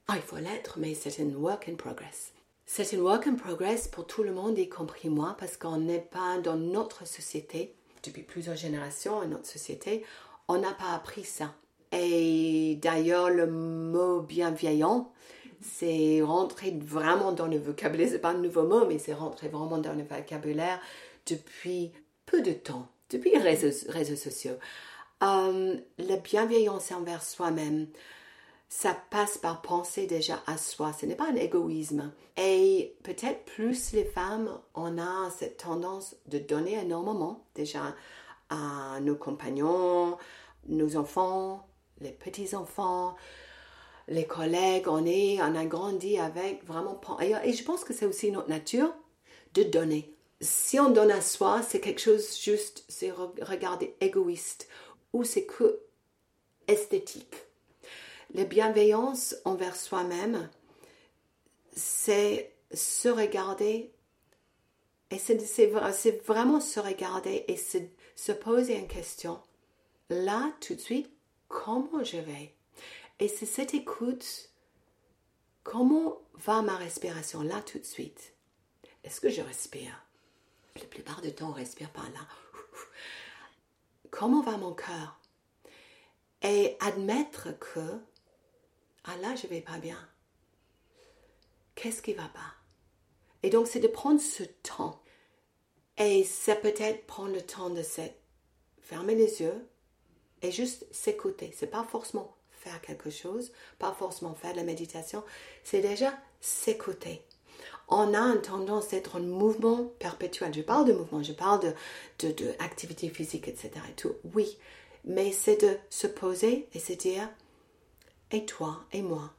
Ah, 0.07 0.15
il 0.15 0.23
faut 0.23 0.37
l'être, 0.37 0.79
mais 0.79 0.95
c'est 0.95 1.19
une 1.19 1.35
work 1.35 1.69
in 1.69 1.75
progress. 1.75 2.30
C'est 2.73 2.93
une 2.93 3.01
work 3.01 3.27
in 3.27 3.33
progress 3.33 3.89
pour 3.89 4.07
tout 4.07 4.23
le 4.23 4.31
monde, 4.31 4.57
y 4.57 4.69
compris 4.69 5.09
moi, 5.09 5.35
parce 5.37 5.57
qu'on 5.57 5.75
n'est 5.75 5.99
pas 5.99 6.37
dans 6.37 6.55
notre 6.55 7.05
société, 7.05 7.75
depuis 8.01 8.23
plusieurs 8.23 8.55
générations, 8.55 9.19
dans 9.19 9.27
notre 9.27 9.45
société, 9.45 10.05
on 10.47 10.57
n'a 10.57 10.71
pas 10.71 10.93
appris 10.95 11.25
ça. 11.25 11.53
Et 11.91 12.79
d'ailleurs, 12.81 13.29
le 13.29 13.45
mot 13.45 14.21
bienveillant, 14.21 15.11
c'est 15.61 16.21
rentré 16.21 16.71
vraiment 16.71 17.33
dans 17.33 17.47
le 17.47 17.57
vocabulaire, 17.57 18.07
c'est 18.09 18.19
pas 18.19 18.29
un 18.29 18.37
nouveau 18.37 18.63
mot, 18.63 18.85
mais 18.85 18.99
c'est 18.99 19.15
rentré 19.15 19.49
vraiment 19.49 19.77
dans 19.77 19.91
le 19.91 20.03
vocabulaire 20.03 20.79
depuis 21.27 21.91
peu 22.25 22.41
de 22.41 22.53
temps, 22.53 22.87
depuis 23.09 23.31
les 23.31 23.37
réseaux, 23.39 24.15
sociaux. 24.15 24.55
Euh, 25.23 25.75
la 25.97 26.15
bienveillance 26.15 26.89
envers 26.93 27.21
soi-même, 27.21 27.87
ça 28.73 28.95
passe 29.09 29.37
par 29.37 29.61
penser 29.61 30.07
déjà 30.07 30.41
à 30.47 30.57
soi. 30.57 30.93
Ce 30.93 31.05
n'est 31.05 31.17
pas 31.17 31.27
un 31.27 31.35
égoïsme. 31.35 32.13
Et 32.37 32.95
peut-être 33.03 33.43
plus 33.43 33.91
les 33.91 34.05
femmes, 34.05 34.57
on 34.75 34.97
a 34.97 35.29
cette 35.29 35.57
tendance 35.57 36.15
de 36.27 36.39
donner 36.39 36.79
énormément 36.79 37.43
déjà 37.53 37.93
à 38.49 38.97
nos 39.01 39.17
compagnons, 39.17 40.17
nos 40.69 40.95
enfants, 40.95 41.67
les 41.99 42.13
petits-enfants, 42.13 43.17
les 44.07 44.25
collègues. 44.25 44.87
On, 44.87 45.05
est, 45.05 45.41
on 45.41 45.53
a 45.53 45.65
grandi 45.65 46.17
avec 46.17 46.65
vraiment... 46.65 46.97
Et, 47.19 47.51
je 47.51 47.63
pense 47.65 47.83
que 47.83 47.93
c'est 47.93 48.05
aussi 48.05 48.31
notre 48.31 48.49
nature 48.49 48.93
de 49.53 49.63
donner. 49.63 50.15
Si 50.39 50.79
on 50.79 50.91
donne 50.91 51.11
à 51.11 51.21
soi, 51.21 51.61
c'est 51.61 51.81
quelque 51.81 51.99
chose 51.99 52.39
juste, 52.39 52.85
c'est 52.87 53.09
re- 53.09 53.43
regarder 53.43 53.97
égoïste 53.99 54.69
ou 55.11 55.25
c'est 55.25 55.45
que 55.45 55.81
esthétique. 56.69 57.35
La 58.33 58.45
bienveillance 58.45 59.35
envers 59.43 59.75
soi-même, 59.75 60.49
c'est 61.73 62.55
se 62.73 63.09
regarder 63.09 63.93
et 65.09 65.17
c'est 65.17 65.39
c'est 65.39 65.67
vra- 65.67 65.91
c'est 65.91 66.25
vraiment 66.25 66.61
se 66.61 66.79
regarder 66.79 67.43
et 67.47 67.57
se, 67.57 67.79
se 68.15 68.31
poser 68.31 68.77
une 68.77 68.87
question. 68.87 69.41
Là, 70.09 70.53
tout 70.61 70.75
de 70.75 70.79
suite, 70.79 71.11
comment 71.49 72.03
je 72.03 72.17
vais? 72.17 72.55
Et 73.19 73.27
c'est 73.27 73.45
cette 73.45 73.73
écoute. 73.73 74.49
Comment 75.63 76.21
va 76.35 76.61
ma 76.61 76.75
respiration? 76.75 77.41
Là 77.43 77.61
tout 77.61 77.77
de 77.79 77.85
suite 77.85 78.33
Est-ce 79.03 79.21
que 79.21 79.29
je 79.29 79.41
respire? 79.41 80.05
La 80.77 80.85
plupart 80.85 81.21
du 81.21 81.33
temps, 81.33 81.49
on 81.49 81.53
respire 81.53 81.91
par 81.91 82.09
là. 82.11 82.27
Comment 84.09 84.41
va 84.41 84.57
mon 84.57 84.73
cœur? 84.73 85.19
Et 86.41 86.77
admettre 86.79 87.49
que, 87.59 87.99
ah 89.05 89.17
là, 89.17 89.35
je 89.35 89.47
vais 89.47 89.61
pas 89.61 89.77
bien. 89.77 89.97
Qu'est-ce 91.75 92.01
qui 92.01 92.13
va 92.13 92.27
pas? 92.27 92.53
Et 93.43 93.49
donc, 93.49 93.67
c'est 93.67 93.79
de 93.79 93.87
prendre 93.87 94.21
ce 94.21 94.43
temps. 94.43 95.01
Et 95.97 96.23
ça 96.23 96.55
peut 96.55 96.73
être 96.77 97.05
prendre 97.07 97.33
le 97.33 97.41
temps 97.41 97.69
de 97.69 97.83
se 97.83 98.01
fermer 98.81 99.15
les 99.15 99.41
yeux 99.41 99.67
et 100.41 100.51
juste 100.51 100.85
s'écouter. 100.91 101.53
C'est 101.55 101.67
pas 101.67 101.83
forcément 101.83 102.35
faire 102.51 102.81
quelque 102.81 103.09
chose, 103.09 103.51
pas 103.79 103.93
forcément 103.93 104.35
faire 104.35 104.53
de 104.53 104.57
la 104.57 104.63
méditation, 104.63 105.23
c'est 105.63 105.81
déjà 105.81 106.13
s'écouter. 106.39 107.23
On 107.87 108.13
a 108.13 108.19
une 108.19 108.41
tendance 108.41 108.89
d'être 108.89 109.17
en 109.17 109.19
mouvement 109.19 109.91
perpétuel. 109.99 110.53
Je 110.53 110.61
parle 110.61 110.87
de 110.87 110.93
mouvement, 110.93 111.21
je 111.23 111.33
parle 111.33 111.59
de, 111.59 111.73
de, 112.19 112.31
de 112.31 113.09
physique, 113.09 113.47
etc. 113.47 113.71
Et 113.89 113.93
tout. 113.93 114.15
Oui, 114.33 114.57
mais 115.03 115.31
c'est 115.31 115.61
de 115.61 115.77
se 115.89 116.07
poser 116.07 116.67
et 116.73 116.79
se 116.79 116.93
dire, 116.93 117.29
et 118.31 118.45
toi 118.45 118.83
et 118.91 119.01
moi, 119.01 119.33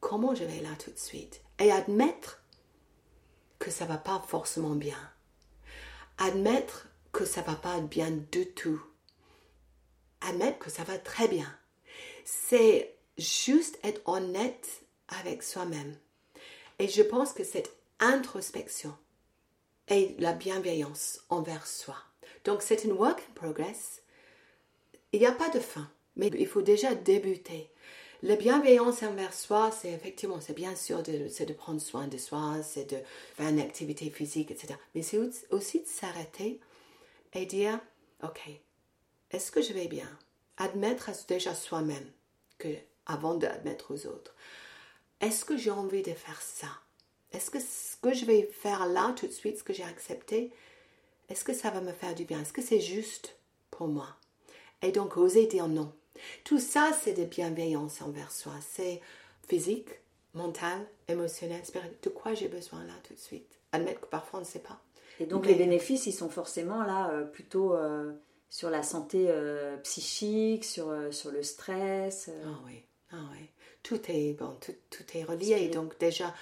comment 0.00 0.34
je 0.34 0.44
vais 0.44 0.60
là 0.60 0.70
tout 0.82 0.90
de 0.90 0.98
suite 0.98 1.42
Et 1.58 1.70
admettre 1.70 2.42
que 3.58 3.70
ça 3.70 3.84
va 3.84 3.96
pas 3.96 4.22
forcément 4.26 4.74
bien. 4.74 4.98
Admettre 6.18 6.88
que 7.12 7.24
ça 7.24 7.42
va 7.42 7.54
pas 7.54 7.80
bien 7.80 8.10
du 8.10 8.46
tout. 8.52 8.82
Admettre 10.20 10.58
que 10.58 10.70
ça 10.70 10.84
va 10.84 10.98
très 10.98 11.28
bien. 11.28 11.50
C'est 12.24 12.94
juste 13.18 13.78
être 13.82 14.00
honnête 14.06 14.82
avec 15.08 15.42
soi-même. 15.42 15.96
Et 16.78 16.88
je 16.88 17.02
pense 17.02 17.32
que 17.32 17.44
cette 17.44 17.72
introspection 18.00 18.96
et 19.88 20.14
la 20.18 20.32
bienveillance 20.32 21.20
envers 21.28 21.66
soi. 21.66 21.96
Donc 22.44 22.62
c'est 22.62 22.84
une 22.84 22.92
work 22.92 23.20
in 23.20 23.32
progress. 23.34 24.02
Il 25.12 25.20
n'y 25.20 25.26
a 25.26 25.32
pas 25.32 25.50
de 25.50 25.60
fin, 25.60 25.90
mais 26.16 26.28
il 26.38 26.46
faut 26.46 26.62
déjà 26.62 26.94
débuter. 26.94 27.70
La 28.24 28.36
bienveillance 28.36 29.02
envers 29.02 29.34
soi, 29.34 29.70
c'est 29.70 29.92
effectivement, 29.92 30.40
c'est 30.40 30.54
bien 30.54 30.74
sûr 30.76 31.02
de, 31.02 31.28
c'est 31.28 31.44
de 31.44 31.52
prendre 31.52 31.78
soin 31.78 32.06
de 32.06 32.16
soi, 32.16 32.62
c'est 32.62 32.90
de 32.90 32.96
faire 33.34 33.50
une 33.50 33.60
activité 33.60 34.08
physique, 34.08 34.50
etc. 34.50 34.76
Mais 34.94 35.02
c'est 35.02 35.18
aussi 35.50 35.80
de 35.80 35.86
s'arrêter 35.86 36.58
et 37.34 37.44
dire, 37.44 37.78
ok, 38.22 38.40
est-ce 39.30 39.52
que 39.52 39.60
je 39.60 39.74
vais 39.74 39.88
bien? 39.88 40.08
Admettre 40.56 41.10
déjà 41.28 41.54
soi-même 41.54 42.10
que 42.56 42.74
avant 43.04 43.34
d'admettre 43.34 43.92
aux 43.92 44.06
autres. 44.06 44.34
Est-ce 45.20 45.44
que 45.44 45.58
j'ai 45.58 45.70
envie 45.70 46.00
de 46.00 46.14
faire 46.14 46.40
ça? 46.40 46.68
Est-ce 47.34 47.50
que 47.50 47.60
ce 47.60 47.98
que 48.00 48.14
je 48.14 48.24
vais 48.24 48.44
faire 48.44 48.86
là 48.86 49.12
tout 49.18 49.26
de 49.26 49.32
suite, 49.32 49.58
ce 49.58 49.64
que 49.64 49.74
j'ai 49.74 49.84
accepté, 49.84 50.50
est-ce 51.28 51.44
que 51.44 51.52
ça 51.52 51.68
va 51.68 51.82
me 51.82 51.92
faire 51.92 52.14
du 52.14 52.24
bien? 52.24 52.40
Est-ce 52.40 52.54
que 52.54 52.62
c'est 52.62 52.80
juste 52.80 53.36
pour 53.70 53.86
moi? 53.86 54.16
Et 54.80 54.92
donc 54.92 55.18
oser 55.18 55.46
dire 55.46 55.68
non. 55.68 55.92
Tout 56.44 56.58
ça, 56.60 56.90
c'est 57.02 57.12
de 57.14 57.24
bienveillance 57.24 58.00
envers 58.02 58.30
soi. 58.30 58.52
C'est 58.70 59.00
physique, 59.48 59.88
mental, 60.34 60.78
émotionnel, 61.08 61.64
spirituel. 61.64 61.96
De 62.02 62.08
quoi 62.10 62.34
j'ai 62.34 62.48
besoin 62.48 62.82
là 62.84 62.92
tout 63.06 63.14
de 63.14 63.18
suite? 63.18 63.58
Admettre 63.72 64.00
que 64.02 64.06
parfois 64.06 64.38
on 64.38 64.42
ne 64.42 64.46
sait 64.46 64.60
pas. 64.60 64.80
Et 65.20 65.26
donc 65.26 65.42
Mais- 65.42 65.52
les 65.52 65.54
bénéfices, 65.58 66.06
ils 66.06 66.12
sont 66.12 66.28
forcément 66.28 66.82
là 66.82 67.10
euh, 67.10 67.24
plutôt 67.24 67.74
euh, 67.74 68.12
sur 68.50 68.70
la 68.70 68.82
santé 68.82 69.26
euh, 69.28 69.76
psychique, 69.78 70.64
sur, 70.64 70.92
sur 71.12 71.30
le 71.30 71.42
stress. 71.42 72.30
Ah 72.44 72.58
oui, 72.66 72.82
ah 73.12 73.16
oui. 73.32 73.46
Tout 73.82 74.00
est 74.10 74.32
bon, 74.32 74.56
tout, 74.60 74.74
tout 74.90 75.04
est 75.14 75.24
relié. 75.24 75.68
Donc 75.68 75.98
déjà, 75.98 76.34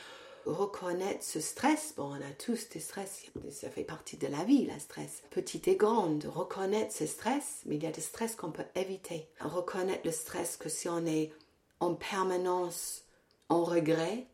reconnaître 0.46 1.24
ce 1.24 1.40
stress, 1.40 1.94
bon, 1.96 2.10
on 2.12 2.14
a 2.14 2.32
tous 2.38 2.68
des 2.70 2.80
stress, 2.80 3.26
ça 3.50 3.70
fait 3.70 3.84
partie 3.84 4.16
de 4.16 4.26
la 4.26 4.44
vie, 4.44 4.66
la 4.66 4.78
stress. 4.78 5.22
Petite 5.30 5.68
et 5.68 5.76
grande, 5.76 6.24
reconnaître 6.24 6.94
ce 6.94 7.06
stress, 7.06 7.62
mais 7.66 7.76
il 7.76 7.82
y 7.82 7.86
a 7.86 7.92
des 7.92 8.00
stress 8.00 8.34
qu'on 8.34 8.52
peut 8.52 8.64
éviter. 8.74 9.28
Reconnaître 9.40 10.02
le 10.04 10.12
stress 10.12 10.56
que 10.56 10.68
si 10.68 10.88
on 10.88 11.06
est 11.06 11.32
en 11.80 11.94
permanence 11.94 13.04
en 13.48 13.64
regret 13.64 14.26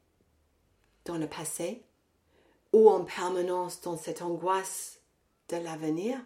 dans 1.05 1.19
le 1.19 1.27
passé, 1.27 1.83
ou 2.73 2.91
en 2.91 3.05
permanence 3.05 3.81
dans 3.81 3.97
cette 3.97 4.23
angoisse 4.23 5.01
de 5.49 5.57
l'avenir, 5.57 6.19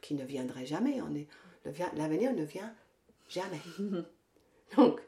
qui 0.00 0.14
ne 0.14 0.24
viendrait 0.24 0.66
jamais. 0.66 1.00
On 1.00 1.14
est, 1.14 1.28
l'avenir 1.94 2.32
ne 2.32 2.44
vient 2.44 2.74
jamais. 3.28 3.60
Donc, 4.76 5.00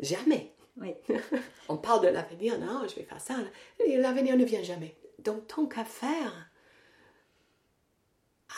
jamais. 0.00 0.54
Oui. 0.80 0.94
On 1.68 1.76
parle 1.76 2.02
de 2.02 2.08
l'avenir, 2.08 2.58
non, 2.58 2.86
je 2.88 2.96
vais 2.96 3.02
faire 3.02 3.20
ça. 3.20 3.36
L'avenir 3.86 4.36
ne 4.36 4.44
vient 4.44 4.62
jamais. 4.62 4.96
Donc, 5.18 5.46
tant 5.46 5.66
qu'à 5.66 5.84
faire, 5.84 6.50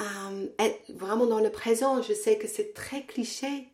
euh, 0.00 0.46
être 0.58 0.90
vraiment 0.94 1.26
dans 1.26 1.40
le 1.40 1.50
présent, 1.50 2.02
je 2.02 2.12
sais 2.12 2.38
que 2.38 2.48
c'est 2.48 2.72
très 2.72 3.04
cliché 3.04 3.68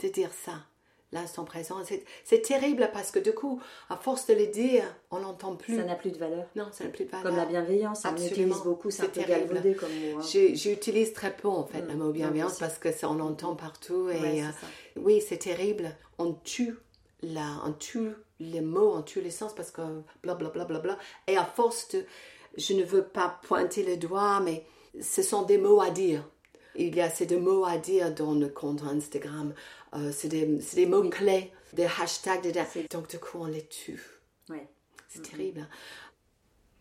de 0.00 0.08
dire 0.08 0.32
ça 0.32 0.64
l'instant 1.12 1.44
présent. 1.44 1.76
C'est 2.24 2.42
terrible 2.42 2.90
parce 2.92 3.10
que 3.10 3.18
du 3.18 3.32
coup, 3.32 3.60
à 3.88 3.96
force 3.96 4.26
de 4.26 4.34
le 4.34 4.46
dire, 4.46 4.84
on 5.10 5.20
n'entend 5.20 5.56
plus. 5.56 5.76
Ça 5.76 5.84
n'a 5.84 5.94
plus 5.94 6.10
de 6.10 6.18
valeur. 6.18 6.46
Non, 6.54 6.66
ça 6.72 6.84
n'a 6.84 6.90
plus 6.90 7.04
de 7.04 7.10
valeur. 7.10 7.26
Comme 7.26 7.36
la 7.36 7.46
bienveillance, 7.46 8.02
on 8.04 8.16
utilise 8.16 8.58
beaucoup, 8.62 8.90
c'est 8.90 9.04
un 9.04 9.08
peu 9.08 9.22
galvaudé 9.22 9.74
comme 9.74 9.88
mot. 9.88 10.18
Hein. 10.18 10.52
J'utilise 10.54 11.12
très 11.12 11.34
peu 11.34 11.48
en 11.48 11.64
fait 11.64 11.80
le 11.80 11.94
mm. 11.94 11.98
mot 11.98 12.12
bienveillance 12.12 12.58
parce 12.58 12.78
que 12.78 12.92
ça, 12.92 13.08
on 13.10 13.14
l'entend 13.14 13.54
partout. 13.54 14.10
Et, 14.10 14.42
euh, 14.42 14.46
oui, 14.96 15.22
c'est 15.26 15.38
terrible. 15.38 15.90
On 16.18 16.34
tue, 16.34 16.74
la, 17.22 17.60
on 17.64 17.72
tue 17.72 18.12
les 18.40 18.60
mots, 18.60 18.94
on 18.94 19.02
tue 19.02 19.20
les 19.20 19.30
sens 19.30 19.54
parce 19.54 19.70
que 19.70 19.82
blablabla. 20.22 20.64
Bla, 20.64 20.64
bla, 20.64 20.78
bla, 20.78 20.98
et 21.26 21.36
à 21.36 21.44
force 21.44 21.88
de. 21.88 22.04
Je 22.56 22.74
ne 22.74 22.82
veux 22.82 23.04
pas 23.04 23.40
pointer 23.42 23.84
le 23.84 23.96
doigt, 23.96 24.40
mais 24.40 24.64
ce 25.00 25.22
sont 25.22 25.42
des 25.42 25.58
mots 25.58 25.80
à 25.80 25.90
dire. 25.90 26.24
Il 26.74 26.94
y 26.94 27.00
a 27.00 27.06
assez 27.06 27.26
de 27.26 27.36
mots 27.36 27.64
à 27.64 27.76
dire 27.76 28.14
dans 28.14 28.34
le 28.34 28.48
compte 28.48 28.82
Instagram. 28.82 29.52
Euh, 29.94 30.12
c'est 30.12 30.28
des, 30.28 30.86
mots-clés, 30.86 31.52
des 31.72 31.86
hashtags. 31.86 32.42
Des... 32.42 32.52
Donc, 32.90 33.08
du 33.08 33.18
coup, 33.18 33.38
on 33.40 33.46
les 33.46 33.66
tue? 33.66 34.02
C'est 35.08 35.22
terrible. 35.22 35.66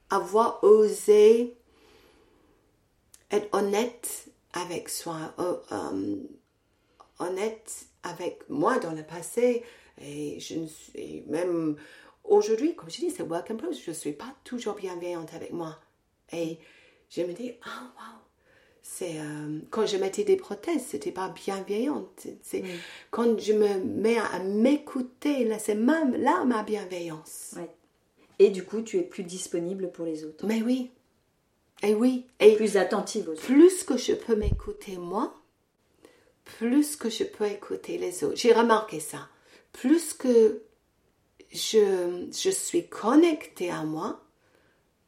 Avoir 0.09 0.63
osé 0.63 1.57
être 3.31 3.47
honnête 3.53 4.27
avec 4.53 4.89
soi, 4.89 5.33
euh, 5.39 5.57
euh, 5.71 6.17
honnête 7.19 7.87
avec 8.03 8.49
moi 8.49 8.79
dans 8.79 8.91
le 8.91 9.03
passé. 9.03 9.63
Et, 10.01 10.39
je 10.39 10.55
ne 10.55 10.67
suis, 10.67 11.23
même 11.27 11.75
aujourd'hui, 12.23 12.75
comme 12.75 12.89
je 12.89 12.97
dis, 12.97 13.11
c'est 13.11 13.23
work 13.23 13.51
in 13.51 13.55
progress. 13.55 13.81
Je 13.83 13.91
ne 13.91 13.95
suis 13.95 14.13
pas 14.13 14.33
toujours 14.43 14.75
bienveillante 14.75 15.33
avec 15.33 15.51
moi. 15.51 15.79
Et 16.31 16.59
je 17.09 17.21
me 17.21 17.33
dis, 17.33 17.53
ah, 17.63 17.81
oh, 17.81 17.99
wow, 17.99 18.19
c'est 18.81 19.19
euh, 19.19 19.59
quand 19.69 19.85
je 19.85 19.97
mettais 19.97 20.23
des 20.23 20.37
prothèses, 20.37 20.85
c'était 20.87 21.11
pas 21.11 21.29
bienveillant. 21.29 22.09
C'est 22.41 22.63
quand 23.11 23.39
je 23.39 23.53
me 23.53 23.79
mets 23.79 24.17
à, 24.17 24.39
m'écouter, 24.39 25.43
là, 25.45 25.59
c'est 25.59 25.75
même 25.75 26.15
là 26.15 26.45
ma 26.45 26.63
bienveillance. 26.63 27.55
Et 28.39 28.49
du 28.49 28.63
coup, 28.63 28.81
tu 28.81 28.97
es 28.97 29.03
plus 29.03 29.23
disponible 29.23 29.91
pour 29.91 30.05
les 30.05 30.23
autres. 30.23 30.45
Mais 30.45 30.61
oui. 30.61 30.91
Et 31.83 31.93
oui. 31.93 32.25
Et 32.39 32.55
plus 32.55 32.77
attentive 32.77 33.29
autres. 33.29 33.41
Plus 33.41 33.83
que 33.83 33.97
je 33.97 34.13
peux 34.13 34.35
m'écouter 34.35 34.97
moi, 34.97 35.33
plus 36.43 36.95
que 36.95 37.09
je 37.09 37.23
peux 37.23 37.45
écouter 37.45 37.97
les 37.97 38.23
autres. 38.23 38.37
J'ai 38.37 38.53
remarqué 38.53 38.99
ça. 38.99 39.27
Plus 39.81 40.15
que 40.15 40.63
je, 41.51 42.49
suis 42.49 42.89
connectée 42.89 43.69
à 43.69 43.83
moi, 43.83 44.25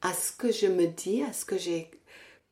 à 0.03 0.13
ce 0.13 0.31
que 0.31 0.51
je 0.51 0.67
me 0.67 0.85
dis, 0.85 1.23
à 1.23 1.33
ce 1.33 1.43
que 1.43 1.57
j'ai, 1.57 1.89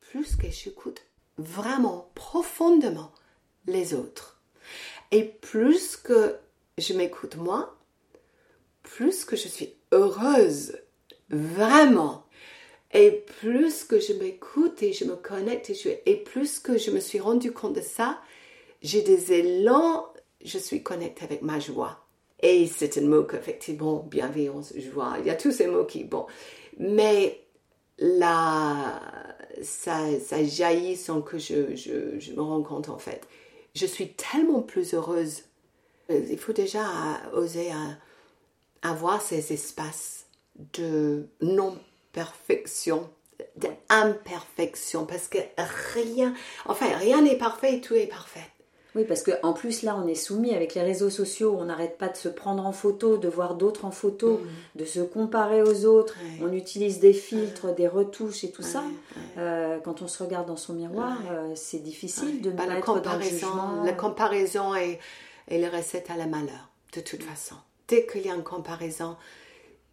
plus 0.00 0.34
que 0.34 0.50
j'écoute 0.50 1.00
vraiment 1.36 2.10
profondément 2.16 3.12
les 3.68 3.94
autres. 3.94 4.42
Et 5.12 5.22
plus 5.22 5.96
que 5.96 6.34
je 6.76 6.92
m'écoute 6.92 7.36
moi, 7.36 7.78
plus 8.82 9.24
que 9.24 9.36
je 9.36 9.46
suis 9.46 9.76
heureuse, 9.92 10.76
vraiment. 11.30 12.26
Et 12.92 13.12
plus 13.12 13.84
que 13.84 14.00
je 14.00 14.14
m'écoute 14.14 14.82
et 14.82 14.92
je 14.92 15.04
me 15.04 15.14
connecte 15.14 15.70
et, 16.04 16.16
plus 16.16 16.58
que 16.58 16.78
je 16.78 16.90
me 16.90 16.98
suis 16.98 17.20
rendu 17.20 17.52
compte 17.52 17.74
de 17.74 17.80
ça, 17.80 18.20
j'ai 18.82 19.02
des 19.02 19.32
élans, 19.34 20.12
je 20.44 20.58
suis 20.58 20.82
connectée 20.82 21.22
avec 21.22 21.42
ma 21.42 21.60
joie. 21.60 22.07
Et 22.40 22.66
c'est 22.66 22.98
un 22.98 23.06
mot 23.06 23.24
qu'effectivement, 23.24 24.06
bienveillance, 24.08 24.72
joie, 24.76 25.16
il 25.20 25.26
y 25.26 25.30
a 25.30 25.34
tous 25.34 25.50
ces 25.50 25.66
mots 25.66 25.84
qui, 25.84 26.04
bon, 26.04 26.26
mais 26.78 27.40
la, 27.98 29.00
ça, 29.62 29.98
ça 30.20 30.44
jaillit 30.44 30.96
sans 30.96 31.20
que 31.20 31.38
je, 31.38 31.74
je, 31.74 32.18
je, 32.18 32.32
me 32.32 32.40
rende 32.40 32.64
compte 32.64 32.88
en 32.88 32.98
fait. 32.98 33.26
Je 33.74 33.86
suis 33.86 34.12
tellement 34.12 34.62
plus 34.62 34.94
heureuse. 34.94 35.42
Euh, 36.10 36.20
il 36.30 36.38
faut 36.38 36.52
déjà 36.52 36.84
oser 37.34 37.70
avoir 38.82 39.20
ces 39.20 39.52
espaces 39.52 40.26
de 40.74 41.26
non-perfection, 41.40 43.10
d'imperfection, 43.56 45.06
parce 45.06 45.28
que 45.28 45.38
rien, 45.94 46.34
enfin 46.66 46.86
rien 46.96 47.22
n'est 47.22 47.38
parfait, 47.38 47.80
tout 47.80 47.94
est 47.94 48.06
parfait. 48.06 48.46
Oui, 48.98 49.04
parce 49.04 49.22
qu'en 49.22 49.52
plus, 49.52 49.82
là, 49.82 49.96
on 49.96 50.08
est 50.08 50.16
soumis 50.16 50.52
avec 50.56 50.74
les 50.74 50.82
réseaux 50.82 51.08
sociaux, 51.08 51.56
on 51.56 51.66
n'arrête 51.66 51.98
pas 51.98 52.08
de 52.08 52.16
se 52.16 52.28
prendre 52.28 52.66
en 52.66 52.72
photo, 52.72 53.16
de 53.16 53.28
voir 53.28 53.54
d'autres 53.54 53.84
en 53.84 53.92
photo, 53.92 54.38
mm. 54.38 54.80
de 54.80 54.84
se 54.84 54.98
comparer 54.98 55.62
aux 55.62 55.84
autres. 55.84 56.16
On 56.42 56.52
utilise 56.52 56.98
des 56.98 57.12
filtres, 57.12 57.72
des 57.76 57.86
retouches 57.86 58.42
et 58.42 58.50
tout 58.50 58.64
ça. 58.64 58.82
Euh, 59.36 59.78
quand 59.84 60.02
on 60.02 60.08
se 60.08 60.20
regarde 60.20 60.48
dans 60.48 60.56
son 60.56 60.72
miroir, 60.72 61.16
euh, 61.30 61.52
c'est 61.54 61.78
difficile 61.78 62.42
de 62.42 62.50
ne 62.50 62.56
bah, 62.56 62.64
pas 62.64 62.70
la 62.70 62.78
être 62.78 62.86
comparaison, 62.86 63.54
dans 63.54 63.84
La 63.84 63.92
comparaison 63.92 64.74
est, 64.74 64.98
est 65.46 65.58
la 65.58 65.70
recette 65.70 66.10
à 66.10 66.16
la 66.16 66.26
malheur, 66.26 66.68
de 66.92 67.00
toute 67.00 67.22
façon. 67.22 67.54
Dès 67.86 68.04
qu'il 68.04 68.26
y 68.26 68.30
a 68.30 68.34
une 68.34 68.42
comparaison, 68.42 69.14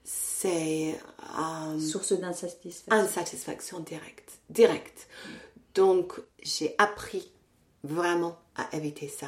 c'est... 0.03 0.95
Euh, 1.37 1.79
Source 1.79 2.13
d'insatisfaction. 2.13 2.91
Insatisfaction 2.91 3.79
directe. 3.81 4.39
Directe. 4.49 5.07
Donc, 5.75 6.13
j'ai 6.41 6.73
appris 6.79 7.31
vraiment 7.85 8.37
à 8.55 8.67
éviter 8.75 9.07
ça. 9.07 9.27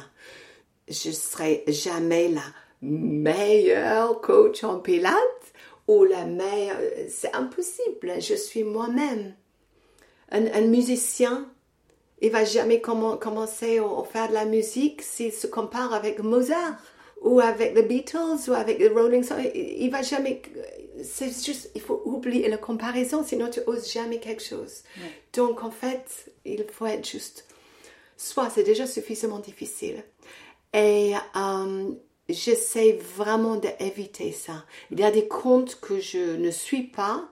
Je 0.88 1.10
serai 1.10 1.64
jamais 1.68 2.28
la 2.28 2.42
meilleure 2.82 4.20
coach 4.20 4.64
en 4.64 4.78
pilates 4.78 5.14
ou 5.86 6.04
la 6.04 6.24
meilleure. 6.24 6.78
C'est 7.08 7.34
impossible. 7.34 8.20
Je 8.20 8.34
suis 8.34 8.64
moi-même. 8.64 9.34
Un, 10.30 10.60
musicien, 10.62 11.46
il 12.20 12.30
va 12.30 12.44
jamais 12.44 12.80
commencer 12.80 13.78
à 13.78 14.04
faire 14.04 14.28
de 14.28 14.34
la 14.34 14.44
musique 14.44 15.00
s'il 15.02 15.32
se 15.32 15.46
compare 15.46 15.94
avec 15.94 16.20
Mozart 16.20 16.78
ou 17.22 17.40
avec 17.40 17.74
les 17.74 17.82
Beatles 17.82 18.48
ou 18.48 18.52
avec 18.52 18.78
les 18.78 18.88
Rolling 18.88 19.24
Stones. 19.24 19.50
Il 19.54 19.90
va 19.90 20.02
jamais. 20.02 20.42
C'est 21.02 21.28
juste, 21.28 21.70
il 21.74 21.80
faut 21.80 22.02
oublier 22.04 22.48
la 22.48 22.58
comparaison, 22.58 23.24
sinon 23.24 23.48
tu 23.48 23.60
oses 23.66 23.90
jamais 23.90 24.18
quelque 24.18 24.42
chose. 24.42 24.82
Donc 25.32 25.62
en 25.62 25.70
fait, 25.70 26.30
il 26.44 26.64
faut 26.70 26.86
être 26.86 27.08
juste 27.08 27.47
soit 28.18 28.50
c'est 28.50 28.64
déjà 28.64 28.86
suffisamment 28.86 29.38
difficile. 29.38 30.04
Et 30.74 31.14
euh, 31.36 31.90
j'essaie 32.28 32.98
vraiment 33.16 33.56
d'éviter 33.56 34.32
ça. 34.32 34.64
Il 34.90 35.00
y 35.00 35.04
a 35.04 35.10
des 35.10 35.26
comptes 35.26 35.78
que 35.80 35.98
je 35.98 36.36
ne 36.36 36.50
suis 36.50 36.82
pas. 36.82 37.24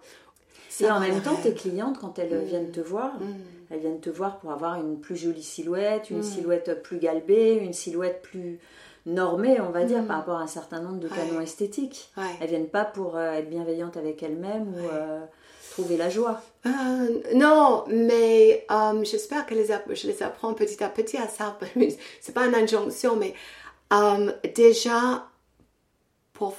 Et 0.80 0.90
en 0.90 1.00
même 1.00 1.22
temps, 1.22 1.36
tes 1.36 1.54
clientes, 1.54 1.98
quand 1.98 2.18
elles 2.18 2.44
viennent 2.44 2.70
te 2.70 2.80
voir, 2.80 3.14
mm. 3.18 3.34
elles 3.70 3.80
viennent 3.80 4.00
te 4.00 4.10
voir 4.10 4.38
pour 4.38 4.52
avoir 4.52 4.78
une 4.78 5.00
plus 5.00 5.16
jolie 5.16 5.42
silhouette, 5.42 6.10
une 6.10 6.18
mm. 6.18 6.22
silhouette 6.22 6.82
plus 6.82 6.98
galbée, 6.98 7.54
une 7.54 7.72
silhouette 7.72 8.20
plus 8.22 8.58
normée, 9.06 9.58
on 9.60 9.70
va 9.70 9.84
dire, 9.84 10.02
mm. 10.02 10.06
par 10.06 10.16
rapport 10.18 10.36
à 10.36 10.42
un 10.42 10.46
certain 10.46 10.80
nombre 10.80 11.00
de 11.00 11.08
canons 11.08 11.40
esthétiques. 11.40 12.12
Elles 12.16 12.24
Elles 12.40 12.48
viennent 12.48 12.68
pas 12.68 12.84
pour 12.84 13.16
euh, 13.16 13.32
être 13.32 13.48
bienveillantes 13.48 13.96
avec 13.96 14.22
elles-mêmes 14.22 14.68
ou 14.74 14.86
euh, 14.92 15.24
trouver 15.70 15.96
la 15.96 16.10
joie. 16.10 16.42
Euh, 16.66 17.22
non, 17.34 17.84
mais 17.88 18.66
euh, 18.70 19.04
j'espère 19.04 19.46
que 19.46 19.54
les, 19.54 19.66
je 19.66 20.06
les 20.06 20.22
apprends 20.22 20.52
petit 20.54 20.82
à 20.82 20.88
petit 20.88 21.16
à 21.16 21.28
ça. 21.28 21.58
C'est 22.20 22.32
pas 22.32 22.46
une 22.46 22.54
injonction, 22.54 23.16
mais 23.16 23.34
euh, 23.92 24.32
déjà 24.54 25.28
pour 26.32 26.56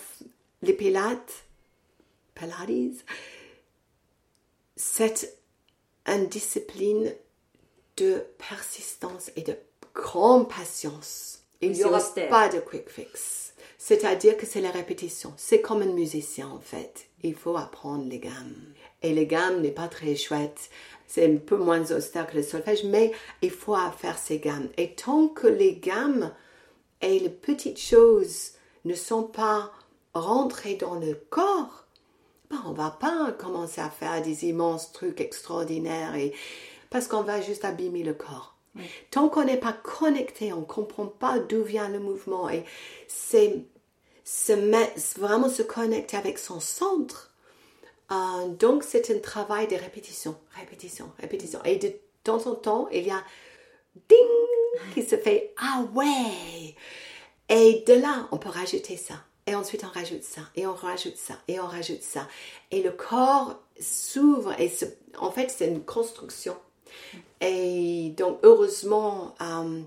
les 0.61 0.73
pilates, 0.73 1.45
pilates, 2.33 3.05
c'est 4.75 5.37
une 6.05 6.27
discipline 6.27 7.13
de 7.97 8.23
persistance 8.37 9.31
et 9.35 9.41
de 9.41 9.55
grande 9.93 10.49
patience. 10.49 11.39
Il 11.61 11.71
n'y 11.71 11.83
aura 11.83 11.99
pas 12.29 12.49
de 12.49 12.59
quick 12.59 12.89
fix. 12.89 13.53
C'est-à-dire 13.77 14.37
que 14.37 14.45
c'est 14.45 14.61
la 14.61 14.71
répétition. 14.71 15.33
C'est 15.37 15.61
comme 15.61 15.81
un 15.81 15.93
musicien 15.93 16.47
en 16.49 16.59
fait. 16.59 17.07
Il 17.23 17.35
faut 17.35 17.57
apprendre 17.57 18.05
les 18.07 18.19
gammes 18.19 18.73
et 19.01 19.13
les 19.13 19.25
gammes 19.25 19.61
n'est 19.61 19.71
pas 19.71 19.87
très 19.87 20.15
chouette. 20.15 20.69
C'est 21.07 21.31
un 21.31 21.37
peu 21.37 21.57
moins 21.57 21.91
austère 21.91 22.27
que 22.27 22.35
le 22.35 22.43
solfège, 22.43 22.83
mais 22.83 23.11
il 23.41 23.51
faut 23.51 23.75
faire 23.97 24.17
ces 24.17 24.39
gammes. 24.39 24.67
Et 24.77 24.93
tant 24.93 25.27
que 25.27 25.47
les 25.47 25.75
gammes 25.75 26.31
et 27.01 27.19
les 27.19 27.29
petites 27.29 27.79
choses 27.79 28.51
ne 28.85 28.93
sont 28.93 29.23
pas 29.23 29.71
rentrées 30.13 30.75
dans 30.75 30.95
le 30.95 31.13
corps, 31.29 31.85
ben 32.49 32.61
on 32.65 32.71
va 32.71 32.91
pas 32.91 33.31
commencer 33.33 33.81
à 33.81 33.89
faire 33.89 34.21
des 34.21 34.45
immenses 34.45 34.91
trucs 34.91 35.21
extraordinaires 35.21 36.15
et 36.15 36.33
parce 36.89 37.07
qu'on 37.07 37.23
va 37.23 37.41
juste 37.41 37.65
abîmer 37.65 38.03
le 38.03 38.13
corps. 38.13 38.55
Tant 39.11 39.27
qu'on 39.27 39.43
n'est 39.43 39.57
pas 39.57 39.73
connecté, 39.73 40.53
on 40.53 40.61
ne 40.61 40.65
comprend 40.65 41.07
pas 41.07 41.39
d'où 41.39 41.63
vient 41.63 41.89
le 41.89 41.99
mouvement 41.99 42.49
et 42.49 42.63
c'est 43.07 43.65
vraiment 45.17 45.49
se 45.49 45.63
connecter 45.63 46.15
avec 46.15 46.37
son 46.37 46.59
centre 46.59 47.33
euh, 48.11 48.47
donc, 48.47 48.83
c'est 48.83 49.09
un 49.11 49.19
travail 49.19 49.67
de 49.67 49.75
répétition, 49.75 50.35
répétition, 50.51 51.11
répétition. 51.19 51.59
Et 51.65 51.77
de 51.77 51.93
temps 52.23 52.45
en 52.47 52.55
temps, 52.55 52.87
il 52.91 53.05
y 53.05 53.11
a 53.11 53.23
ding 54.09 54.93
qui 54.93 55.03
se 55.03 55.17
fait. 55.17 55.53
Ah 55.57 55.85
ouais 55.93 56.75
Et 57.49 57.83
de 57.85 57.93
là, 57.93 58.27
on 58.31 58.37
peut 58.37 58.49
rajouter 58.49 58.97
ça. 58.97 59.15
Et 59.45 59.55
ensuite, 59.55 59.85
on 59.85 59.97
rajoute 59.97 60.23
ça, 60.23 60.41
et 60.55 60.67
on 60.67 60.75
rajoute 60.75 61.15
ça, 61.15 61.35
et 61.47 61.59
on 61.61 61.67
rajoute 61.67 62.03
ça. 62.03 62.27
Et 62.69 62.83
le 62.83 62.91
corps 62.91 63.61
s'ouvre, 63.79 64.53
et 64.59 64.69
en 65.17 65.31
fait, 65.31 65.49
c'est 65.49 65.69
une 65.69 65.83
construction. 65.83 66.57
Et 67.39 68.13
donc, 68.17 68.39
heureusement, 68.43 69.35
euh, 69.41 69.81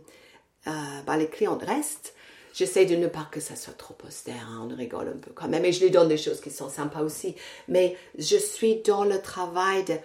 euh, 0.67 1.03
bah, 1.07 1.19
les 1.19 1.29
clients 1.29 1.59
restent. 1.59 2.15
J'essaie 2.61 2.85
de 2.85 2.95
ne 2.95 3.07
pas 3.07 3.27
que 3.31 3.41
ça 3.41 3.57
soit 3.57 3.73
trop 3.73 3.97
austère, 4.07 4.47
hein, 4.51 4.69
on 4.71 4.77
rigole 4.77 5.09
un 5.09 5.19
peu 5.19 5.31
quand 5.35 5.49
même, 5.49 5.65
et 5.65 5.73
je 5.73 5.83
lui 5.83 5.91
donne 5.91 6.09
des 6.09 6.19
choses 6.19 6.43
qui 6.43 6.51
sont 6.51 6.69
sympas 6.69 7.01
aussi. 7.01 7.35
Mais 7.69 7.97
je 8.19 8.37
suis 8.37 8.83
dans 8.83 9.05
le 9.05 9.19
travail 9.23 9.83
de 9.87 9.97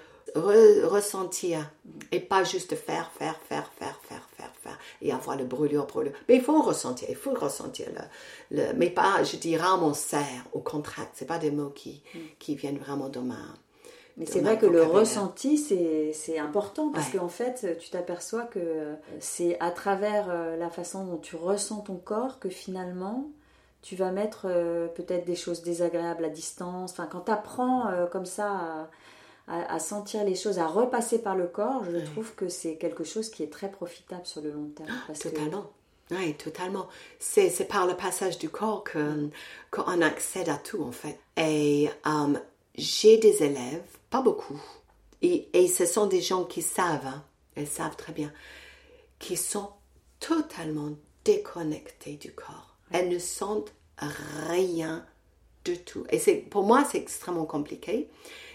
ressentir 0.85 1.69
et 2.13 2.21
pas 2.21 2.45
juste 2.45 2.75
faire, 2.75 3.11
faire, 3.11 3.37
faire, 3.49 3.69
faire, 3.77 3.99
faire, 4.07 4.25
faire, 4.37 4.53
faire 4.63 4.79
et 5.01 5.11
avoir 5.11 5.35
le 5.35 5.43
brûlure, 5.43 5.85
brûlure. 5.85 6.13
Mais 6.29 6.35
il 6.35 6.41
faut 6.41 6.61
ressentir, 6.61 7.09
il 7.09 7.17
faut 7.17 7.33
ressentir 7.33 7.87
le, 8.49 8.57
le 8.57 8.73
mais 8.73 8.89
pas, 8.89 9.21
je 9.25 9.35
dis 9.35 9.57
mon 9.57 9.93
serre 9.93 10.45
au 10.53 10.61
contraire. 10.61 11.09
C'est 11.13 11.27
pas 11.27 11.39
des 11.39 11.51
mots 11.51 11.71
qui, 11.71 12.03
mm. 12.13 12.19
qui 12.39 12.55
viennent 12.55 12.77
vraiment 12.77 13.09
de 13.09 13.19
ma. 13.19 13.35
Mais 14.17 14.25
c'est 14.25 14.39
vrai 14.39 14.57
que 14.57 14.65
le 14.65 14.83
ressenti, 14.83 15.57
c'est 15.57 16.39
important 16.39 16.89
parce 16.91 17.09
qu'en 17.09 17.27
fait, 17.27 17.77
tu 17.79 17.89
t'aperçois 17.89 18.43
que 18.43 18.95
c'est 19.19 19.59
à 19.59 19.71
travers 19.71 20.27
euh, 20.29 20.55
la 20.55 20.69
façon 20.69 21.05
dont 21.05 21.17
tu 21.17 21.35
ressens 21.35 21.81
ton 21.81 21.97
corps 21.97 22.39
que 22.39 22.49
finalement, 22.49 23.29
tu 23.81 23.95
vas 23.95 24.11
mettre 24.11 24.45
euh, 24.45 24.87
peut-être 24.87 25.25
des 25.25 25.35
choses 25.35 25.63
désagréables 25.63 26.23
à 26.23 26.29
distance. 26.29 26.91
Enfin, 26.91 27.07
quand 27.11 27.21
tu 27.21 27.31
apprends 27.31 27.89
euh, 27.89 28.07
comme 28.07 28.25
ça 28.25 28.49
à 28.51 28.89
à, 29.47 29.79
sentir 29.79 30.23
les 30.23 30.35
choses, 30.35 30.59
à 30.59 30.67
repasser 30.67 31.19
par 31.19 31.35
le 31.35 31.45
corps, 31.45 31.83
je 31.85 31.99
trouve 31.99 32.33
que 32.33 32.49
c'est 32.49 32.77
quelque 32.77 33.03
chose 33.03 33.29
qui 33.29 33.43
est 33.43 33.51
très 33.51 33.69
profitable 33.69 34.25
sur 34.25 34.41
le 34.41 34.51
long 34.51 34.69
terme. 34.75 34.89
totalement. 35.21 35.69
Oui, 36.11 36.35
totalement. 36.35 36.87
C'est 37.19 37.67
par 37.67 37.87
le 37.87 37.95
passage 37.95 38.37
du 38.37 38.49
corps 38.49 38.83
qu'on 39.71 40.01
accède 40.01 40.49
à 40.49 40.57
tout, 40.57 40.83
en 40.83 40.91
fait. 40.91 41.19
Et 41.37 41.89
um, 42.05 42.39
j'ai 42.77 43.17
des 43.17 43.43
élèves, 43.43 43.83
pas 44.09 44.21
beaucoup, 44.21 44.61
et, 45.21 45.47
et, 45.53 45.67
ce 45.67 45.85
sont 45.85 46.07
des 46.07 46.21
gens 46.21 46.43
qui 46.43 46.61
savent, 46.61 47.07
hein, 47.07 47.23
elles 47.55 47.67
savent 47.67 47.95
très 47.95 48.13
bien, 48.13 48.31
qui 49.17 49.37
sont 49.37 49.69
totalement 50.19 50.91
déconnectés 51.23 52.13
du 52.13 52.31
corps. 52.31 52.75
Elles 52.91 53.09
ne 53.09 53.19
sentent 53.19 53.73
rien 54.47 55.05
du 55.63 55.79
tout. 55.79 56.05
Et 56.09 56.19
pour 56.49 56.63
moi, 56.63 56.85
c'est 56.89 56.99
extrêmement 56.99 57.45
compliqué, 57.45 58.09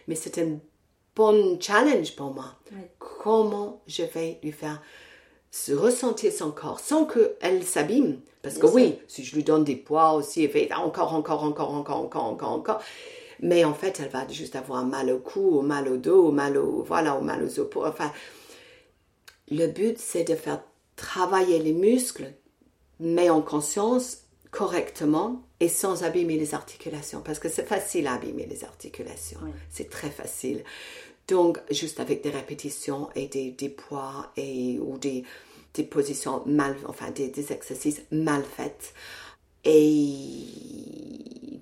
mais 0.07 0.15
c'est 0.15 0.39
un 0.39 0.59
bon 1.17 1.59
challenge 1.61 2.15
pour 2.17 2.33
moi. 2.33 2.55
Comment 2.99 3.83
je 3.87 4.05
vais 4.05 4.39
lui 4.43 4.53
faire 4.53 4.81
se 5.51 5.73
ressentir 5.73 6.33
son 6.33 6.53
corps 6.53 6.81
sans 6.81 7.07
qu'elle 7.07 7.65
s'abîme? 7.65 8.21
Parce 8.43 8.57
que 8.57 8.67
oui, 8.67 8.99
si 9.09 9.25
je 9.25 9.35
lui 9.35 9.45
donne 9.45 9.65
des 9.65 9.77
poids 9.77 10.13
aussi, 10.13 10.45
elle 10.45 10.51
fait 10.51 10.73
encore, 10.73 11.15
encore, 11.15 11.45
encore, 11.45 11.75
encore, 11.75 11.99
encore, 11.99 12.25
encore, 12.25 12.53
encore. 12.53 12.83
Mais 13.43 13.65
en 13.65 13.75
fait, 13.75 14.01
elle 14.01 14.11
va 14.11 14.29
juste 14.29 14.57
avoir 14.57 14.85
mal 14.85 15.11
au 15.11 15.19
cou, 15.19 15.59
ou 15.59 15.63
mal 15.63 15.89
au 15.89 15.97
dos, 15.97 16.31
mal 16.31 16.57
au, 16.57 16.83
voilà, 16.83 17.19
mal 17.21 17.43
aux 17.43 17.59
os. 17.59 17.69
Enfin, 17.77 18.13
le 19.51 19.67
but, 19.67 19.99
c'est 19.99 20.25
de 20.25 20.35
faire 20.35 20.63
travailler 20.97 21.59
les 21.59 21.73
muscles, 21.73 22.33
mais 23.01 23.31
en 23.31 23.41
conscience, 23.41 24.25
correctement, 24.51 25.43
et 25.61 25.69
sans 25.69 26.05
abîmer 26.05 26.37
les 26.37 26.55
articulations. 26.55 27.23
Parce 27.23 27.39
que 27.39 27.49
c'est 27.49 27.67
facile 27.67 28.07
à 28.07 28.15
abîmer 28.15 28.47
les 28.47 28.65
articulations. 28.65 29.41
C'est 29.71 29.89
très 29.89 30.11
facile. 30.11 30.65
Donc, 31.29 31.61
juste 31.71 32.01
avec 32.01 32.23
des 32.23 32.31
répétitions 32.31 33.09
et 33.15 33.29
des, 33.29 33.53
des 33.53 33.69
poids 33.69 34.33
et, 34.37 34.79
ou 34.81 34.99
des, 34.99 35.25
des 35.75 35.85
positions 35.85 36.43
mal, 36.47 36.77
enfin 36.87 37.11
des, 37.11 37.29
des, 37.29 37.53
exercices 37.53 38.03
mal 38.11 38.43
faits. 38.43 38.93
Et 39.65 41.20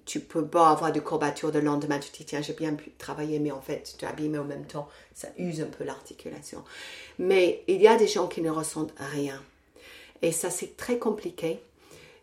tu 0.09 0.20
peux 0.20 0.46
pas 0.46 0.70
avoir 0.70 0.90
de 0.90 1.00
courbatures 1.00 1.52
de 1.52 1.59
lendemain, 1.59 1.98
tu 1.98 2.11
te 2.11 2.16
dis 2.16 2.24
tiens 2.24 2.40
j'ai 2.40 2.54
bien 2.54 2.74
pu 2.74 2.90
travailler 2.92 3.38
mais 3.38 3.50
en 3.52 3.61
fait 3.61 3.94
tu 3.98 4.06
abîmes 4.06 4.38
en 4.40 4.44
même 4.44 4.66
temps, 4.66 4.88
ça 5.14 5.28
use 5.36 5.61
un 5.61 5.66
peu 5.66 5.84
l'articulation. 5.84 6.64
Mais 7.18 7.62
il 7.68 7.82
y 7.82 7.86
a 7.86 7.96
des 7.96 8.09
gens 8.09 8.26
qui 8.26 8.40
ne 8.40 8.50
ressentent 8.50 8.94
rien. 8.96 9.40
Et 10.22 10.32
ça 10.32 10.48
c'est 10.48 10.78
très 10.78 10.98
compliqué. 10.98 11.61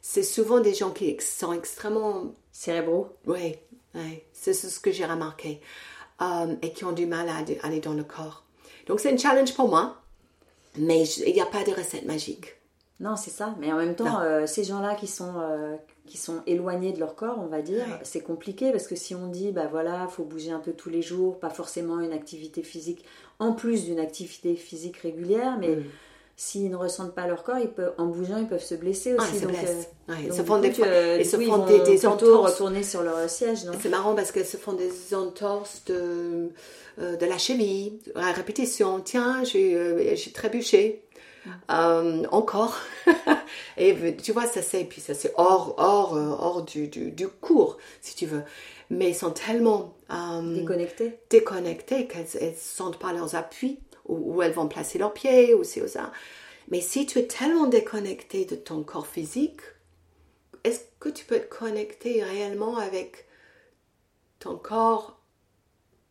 C'est 0.02 0.24
souvent 0.24 0.60
des 0.60 0.74
gens 0.74 0.92
qui 0.92 1.16
sont 1.20 1.54
extrêmement... 1.54 2.34
Cérébraux 2.52 3.10
Oui, 3.26 3.56
oui. 3.96 4.22
c'est 4.34 4.54
ce 4.54 4.80
que 4.80 4.92
j'ai 4.92 5.06
remarqué. 5.06 5.60
Euh, 6.22 6.56
et 6.62 6.72
qui 6.72 6.86
ont 6.86 6.94
du 6.94 7.06
mal 7.06 7.28
à 7.28 7.44
aller 7.68 7.82
dans 7.82 7.94
le 7.94 8.04
corps. 8.04 8.46
Donc 8.88 9.00
c'est 9.00 9.12
un 9.12 9.18
challenge 9.18 9.54
pour 9.54 9.68
moi, 9.68 10.02
mais 10.78 11.04
il 11.06 11.34
n'y 11.34 11.42
a 11.42 11.46
pas 11.46 11.64
de 11.64 11.72
recette 11.72 12.06
magique. 12.06 12.56
Non, 13.00 13.16
c'est 13.16 13.32
ça. 13.32 13.56
Mais 13.60 13.74
en 13.74 13.78
même 13.78 13.96
temps, 13.96 14.22
euh, 14.22 14.46
ces 14.46 14.64
gens-là 14.64 14.96
qui 14.96 15.08
sont 15.08 15.34
euh, 15.38 15.76
qui 16.06 16.18
sont 16.18 16.42
éloignés 16.48 16.94
de 16.94 17.00
leur 17.00 17.16
corps, 17.16 17.40
on 17.40 17.48
va 17.48 17.62
dire, 17.62 17.86
c'est 18.04 18.22
compliqué 18.22 18.72
parce 18.72 18.88
que 18.88 18.96
si 18.96 19.16
on 19.16 19.28
dit, 19.28 19.52
bah 19.52 19.68
voilà, 19.70 20.08
faut 20.08 20.24
bouger 20.24 20.52
un 20.52 20.60
peu 20.60 20.72
tous 20.72 20.90
les 20.90 21.02
jours, 21.02 21.40
pas 21.40 21.50
forcément 21.50 22.00
une 22.00 22.14
activité 22.14 22.64
physique 22.64 23.04
en 23.40 23.54
plus 23.54 23.86
d'une 23.86 24.00
activité 24.00 24.56
physique 24.56 24.98
régulière, 24.98 25.58
mais 25.60 25.80
s'ils 26.38 26.70
ne 26.70 26.76
ressentent 26.76 27.16
pas 27.16 27.28
leur 27.28 27.44
corps, 27.44 27.60
ils 27.60 27.70
peuvent, 27.70 27.94
en 27.98 28.08
bougeant, 28.08 28.38
ils 28.38 28.48
peuvent 28.48 28.64
se 28.64 28.76
blesser 28.76 29.14
aussi. 29.14 29.38
Ah, 29.42 29.46
donc, 29.46 29.56
euh, 29.56 30.16
ils 30.26 30.34
se 30.34 30.44
font 30.44 30.60
des 30.60 30.74
euh, 30.82 31.18
ils 31.20 31.26
se 31.26 31.38
font 31.38 31.66
des, 31.66 31.80
des 31.80 32.06
entorses. 32.06 32.52
retourner 32.52 32.84
sur 32.84 33.04
leur 33.04 33.30
siège, 33.30 33.60
C'est 33.82 33.90
marrant 33.90 34.16
parce 34.16 34.32
qu'elles 34.32 34.46
se 34.46 34.58
font 34.58 34.74
des 34.74 35.16
entorses 35.16 35.84
de, 35.86 36.50
euh, 37.00 37.16
de 37.16 37.26
la 37.26 37.38
cheville, 37.38 38.00
à 38.16 38.32
répétition. 38.34 39.00
Tiens, 39.00 39.44
j'ai 39.44 40.32
trébuché. 40.34 41.05
Encore. 41.70 42.78
et 43.78 44.18
tu 44.18 44.32
vois, 44.32 44.48
ça 44.48 44.62
c'est, 44.62 44.84
puis 44.86 45.02
ça 45.02 45.14
c'est 45.14 45.34
hors, 45.36 45.76
hors, 45.78 46.14
hors 46.14 46.64
du, 46.64 46.88
du, 46.88 47.12
du, 47.12 47.28
cours, 47.28 47.78
si 48.02 48.16
tu 48.16 48.26
veux. 48.26 48.44
Mais 48.90 49.10
ils 49.10 49.16
sont 49.16 49.32
tellement 49.32 49.96
déconnectés, 50.10 51.20
déconnectés 51.30 52.08
qu'elles 52.08 52.28
ne 52.42 52.56
sentent 52.56 53.00
pas 53.00 53.14
leurs 53.14 53.36
appuis 53.36 53.80
où, 54.08 54.42
elles 54.42 54.54
vont 54.54 54.68
placer 54.68 54.98
leurs 54.98 55.14
pieds, 55.14 55.54
ou 55.54 55.64
c'est 55.64 55.82
ou 55.82 55.88
ça. 55.88 56.12
Mais 56.70 56.82
si 56.82 57.06
tu 57.06 57.20
es 57.20 57.28
tellement 57.28 57.68
déconnecté 57.68 58.46
de 58.46 58.56
ton 58.56 58.84
corps 58.84 59.08
physique, 59.08 59.62
est-ce 60.64 60.82
que 61.00 61.10
tu 61.10 61.26
peux 61.26 61.36
être 61.36 61.50
connecté 61.50 62.24
réellement 62.24 62.78
avec 62.78 63.26
ton 64.40 64.58
corps 64.58 65.20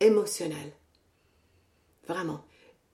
émotionnel? 0.01 0.73
Vraiment. 2.07 2.45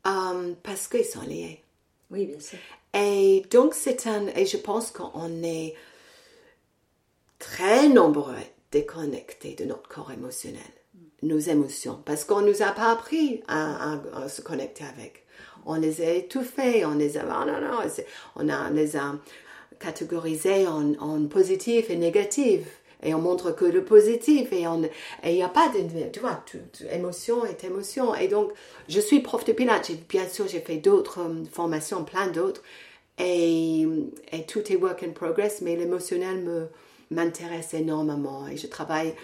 Parce 0.03 0.89
qu'ils 0.89 1.05
sont 1.05 1.23
liés. 1.23 1.63
Oui, 2.11 2.27
bien 2.27 2.41
sûr. 2.41 2.59
Et 2.95 3.45
donc, 3.51 3.75
c'est 3.75 4.07
un. 4.07 4.27
Et 4.29 4.47
je 4.47 4.57
pense 4.57 4.91
qu'on 4.91 5.43
est 5.43 5.75
très 7.39 7.89
nombreux 7.89 8.35
déconnectés 8.73 9.55
de 9.55 9.65
notre 9.65 9.89
corps 9.89 10.13
émotionnel 10.13 10.63
nos 11.23 11.39
émotions 11.39 12.01
parce 12.05 12.25
qu'on 12.25 12.41
nous 12.41 12.63
a 12.63 12.71
pas 12.73 12.91
appris 12.91 13.43
à, 13.49 13.99
se 14.29 14.43
connecter 14.43 14.85
avec. 14.85 15.27
On 15.67 15.75
les 15.75 16.01
a 16.01 16.11
étouffés, 16.13 16.85
on 16.87 16.95
les 16.95 17.19
a, 17.19 17.25
oh 17.25 17.47
non, 17.47 17.61
non, 17.61 17.79
on, 18.37 18.49
a, 18.49 18.71
les 18.71 18.97
a 18.97 19.15
catégorisés 19.79 20.67
en, 20.67 20.95
en 20.95 21.27
positif 21.27 21.91
et 21.91 21.97
négatif. 21.97 22.80
Et 23.03 23.15
on 23.15 23.19
montre 23.21 23.53
que 23.53 23.65
le 23.65 23.85
positif 23.85 24.53
et 24.53 24.65
il 25.25 25.35
n'y 25.35 25.43
a 25.43 25.49
pas 25.49 25.69
de, 25.69 26.11
tu 26.13 26.21
vois, 26.21 26.43
émotion 26.93 27.45
est 27.45 27.65
émotion. 27.65 28.15
Et 28.15 28.29
donc, 28.29 28.53
je 28.89 29.01
suis 29.01 29.21
prof 29.21 29.45
de 29.45 29.53
pilates. 29.53 29.91
Bien 30.09 30.29
sûr, 30.29 30.47
j'ai 30.49 30.61
fait 30.61 30.77
d'autres 30.77 31.21
euh, 31.21 31.45
formations, 31.51 32.05
plein 32.05 32.29
d'autres. 32.29 32.63
Et, 33.19 33.87
et 34.33 34.45
tout 34.47 34.71
est 34.73 34.77
work 34.77 35.03
in 35.03 35.11
progress, 35.11 35.61
mais 35.63 35.77
l'émotionnel 35.77 36.43
me, 36.43 36.69
m'intéresse 37.11 37.75
énormément 37.75 38.47
et 38.47 38.57
je 38.57 38.67
travaille 38.67 39.15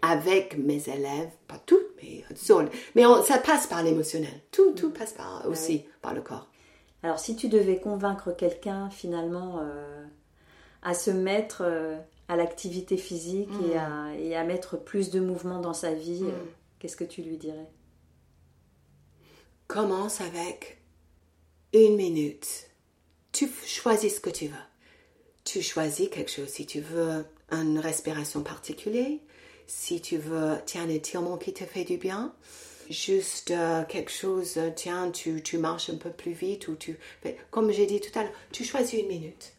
avec 0.00 0.56
mes 0.56 0.88
élèves, 0.88 1.30
pas 1.46 1.60
tout, 1.66 1.78
mais 2.02 2.24
Mais 2.94 3.02
ça 3.24 3.38
passe 3.38 3.66
par 3.66 3.82
l'émotionnel. 3.82 4.32
Tout, 4.50 4.72
tout 4.72 4.90
passe 4.90 5.12
par, 5.12 5.46
aussi 5.46 5.84
par 6.00 6.14
le 6.14 6.22
corps. 6.22 6.48
Alors, 7.02 7.18
si 7.18 7.36
tu 7.36 7.48
devais 7.48 7.78
convaincre 7.78 8.34
quelqu'un 8.34 8.88
finalement 8.90 9.60
euh, 9.60 10.04
à 10.82 10.94
se 10.94 11.10
mettre 11.10 11.62
euh, 11.64 11.96
à 12.28 12.36
l'activité 12.36 12.96
physique 12.96 13.50
et, 13.70 13.76
mm. 13.76 14.32
à, 14.32 14.44
mettre 14.44 14.76
plus 14.76 15.10
de 15.10 15.20
mouvement 15.20 15.60
dans 15.60 15.74
sa 15.74 15.94
vie, 15.94 16.22
mm. 16.22 16.28
euh, 16.28 16.44
qu'est-ce 16.78 16.96
que 16.96 17.04
tu 17.04 17.22
lui 17.22 17.36
dirais? 17.36 17.68
Commence 19.68 20.20
avec 20.20 20.78
une 21.72 21.96
minute. 21.96 22.68
Tu 23.32 23.48
choisis 23.66 24.16
ce 24.16 24.20
que 24.20 24.30
tu 24.30 24.46
veux. 24.46 24.54
Tu 25.44 25.62
choisis 25.62 26.08
quelque 26.08 26.30
chose. 26.30 26.48
Si 26.48 26.66
tu 26.66 26.80
veux 26.80 27.24
une 27.50 27.78
respiration 27.78 28.42
particulière, 28.42 29.18
si 29.66 30.00
tu 30.00 30.16
veux, 30.16 30.56
tiens, 30.64 30.84
un 30.84 30.88
étirement 30.88 31.36
qui 31.36 31.52
te 31.52 31.64
fait 31.64 31.84
du 31.84 31.96
bien, 31.96 32.32
juste 32.88 33.50
euh, 33.50 33.84
quelque 33.84 34.10
chose, 34.10 34.56
euh, 34.56 34.70
tiens, 34.74 35.10
tu, 35.10 35.42
tu, 35.42 35.58
marches 35.58 35.90
un 35.90 35.96
peu 35.96 36.10
plus 36.10 36.32
vite 36.32 36.68
ou 36.68 36.76
tu... 36.76 36.98
Comme 37.50 37.72
j'ai 37.72 37.86
dit 37.86 38.00
tout 38.00 38.16
à 38.18 38.22
l'heure, 38.22 38.32
tu 38.52 38.64
choisis 38.64 39.00
une 39.00 39.08
minute. 39.08 39.52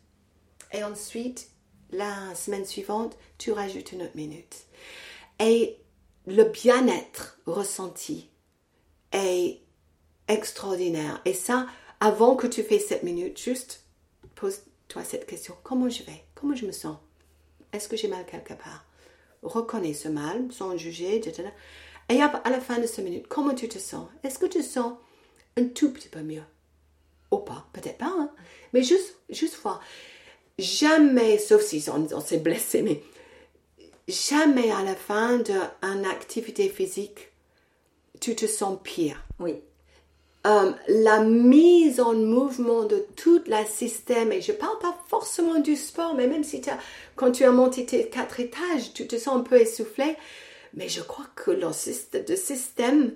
Et 0.73 0.83
ensuite, 0.83 1.49
la 1.91 2.35
semaine 2.35 2.65
suivante, 2.65 3.17
tu 3.37 3.51
rajoutes 3.51 3.91
une 3.91 4.03
autre 4.03 4.15
minute. 4.15 4.65
Et 5.39 5.77
le 6.25 6.43
bien-être 6.43 7.39
ressenti 7.45 8.29
est 9.11 9.61
extraordinaire. 10.27 11.21
Et 11.25 11.33
ça, 11.33 11.67
Avant 11.99 12.35
que 12.35 12.45
tu 12.45 12.61
fais 12.61 12.77
7 12.77 13.01
minutes, 13.01 13.41
juste 13.41 13.83
pose-toi 14.35 15.03
cette 15.03 15.25
question. 15.25 15.55
Comment 15.63 15.89
je 15.89 16.03
vais? 16.03 16.23
Comment 16.35 16.55
je 16.55 16.67
me 16.67 16.71
sens? 16.71 16.97
Est-ce 17.73 17.89
que 17.89 17.97
j'ai 17.97 18.07
mal 18.07 18.25
quelque 18.25 18.53
part? 18.53 18.85
Reconnais 19.41 19.95
ce 19.95 20.07
mal 20.07 20.51
sans 20.51 20.77
juger, 20.77 21.15
etc. 21.15 21.49
Et 22.09 22.21
à 22.21 22.49
la 22.49 22.61
fin 22.61 22.77
de 22.77 22.85
7 22.85 23.03
minutes, 23.03 23.27
comment 23.27 23.55
tu 23.55 23.67
te 23.67 23.79
sens? 23.79 24.07
Est-ce 24.23 24.37
que 24.37 24.45
tu 24.45 24.61
sens 24.61 24.93
un 25.57 25.65
tout 25.65 25.91
petit 25.91 26.07
peu 26.07 26.21
mieux? 26.21 26.43
Ou 27.31 27.37
pas? 27.37 27.67
Peut-être 27.73 27.97
pas, 27.97 28.13
hein? 28.15 28.29
mais 28.73 28.83
juste, 28.83 29.15
juste 29.29 29.55
voir. 29.55 29.81
Jamais, 30.59 31.37
sauf 31.37 31.61
si 31.61 31.83
on 31.89 32.19
s'est 32.19 32.39
blessé, 32.39 32.81
mais 32.81 33.01
jamais 34.07 34.71
à 34.71 34.83
la 34.83 34.95
fin 34.95 35.37
d'une 35.37 36.05
activité 36.05 36.67
physique, 36.67 37.31
tu 38.19 38.35
te 38.35 38.47
sens 38.47 38.79
pire. 38.83 39.23
Oui. 39.39 39.55
Euh, 40.47 40.71
la 40.87 41.19
mise 41.19 41.99
en 41.99 42.13
mouvement 42.13 42.85
de 42.85 43.05
tout 43.15 43.41
le 43.45 43.65
système, 43.65 44.31
et 44.31 44.41
je 44.41 44.51
ne 44.51 44.57
parle 44.57 44.79
pas 44.79 44.97
forcément 45.09 45.59
du 45.59 45.75
sport, 45.75 46.15
mais 46.15 46.25
même 46.25 46.43
si 46.43 46.61
as, 46.69 46.79
quand 47.15 47.31
tu 47.31 47.43
as 47.43 47.51
monté 47.51 47.85
tes 47.85 48.07
quatre 48.07 48.39
étages, 48.39 48.93
tu 48.93 49.07
te 49.07 49.17
sens 49.17 49.35
un 49.35 49.41
peu 49.41 49.59
essoufflé, 49.59 50.15
mais 50.73 50.89
je 50.89 51.01
crois 51.01 51.27
que 51.35 51.51
le 51.51 51.71
système 51.73 53.11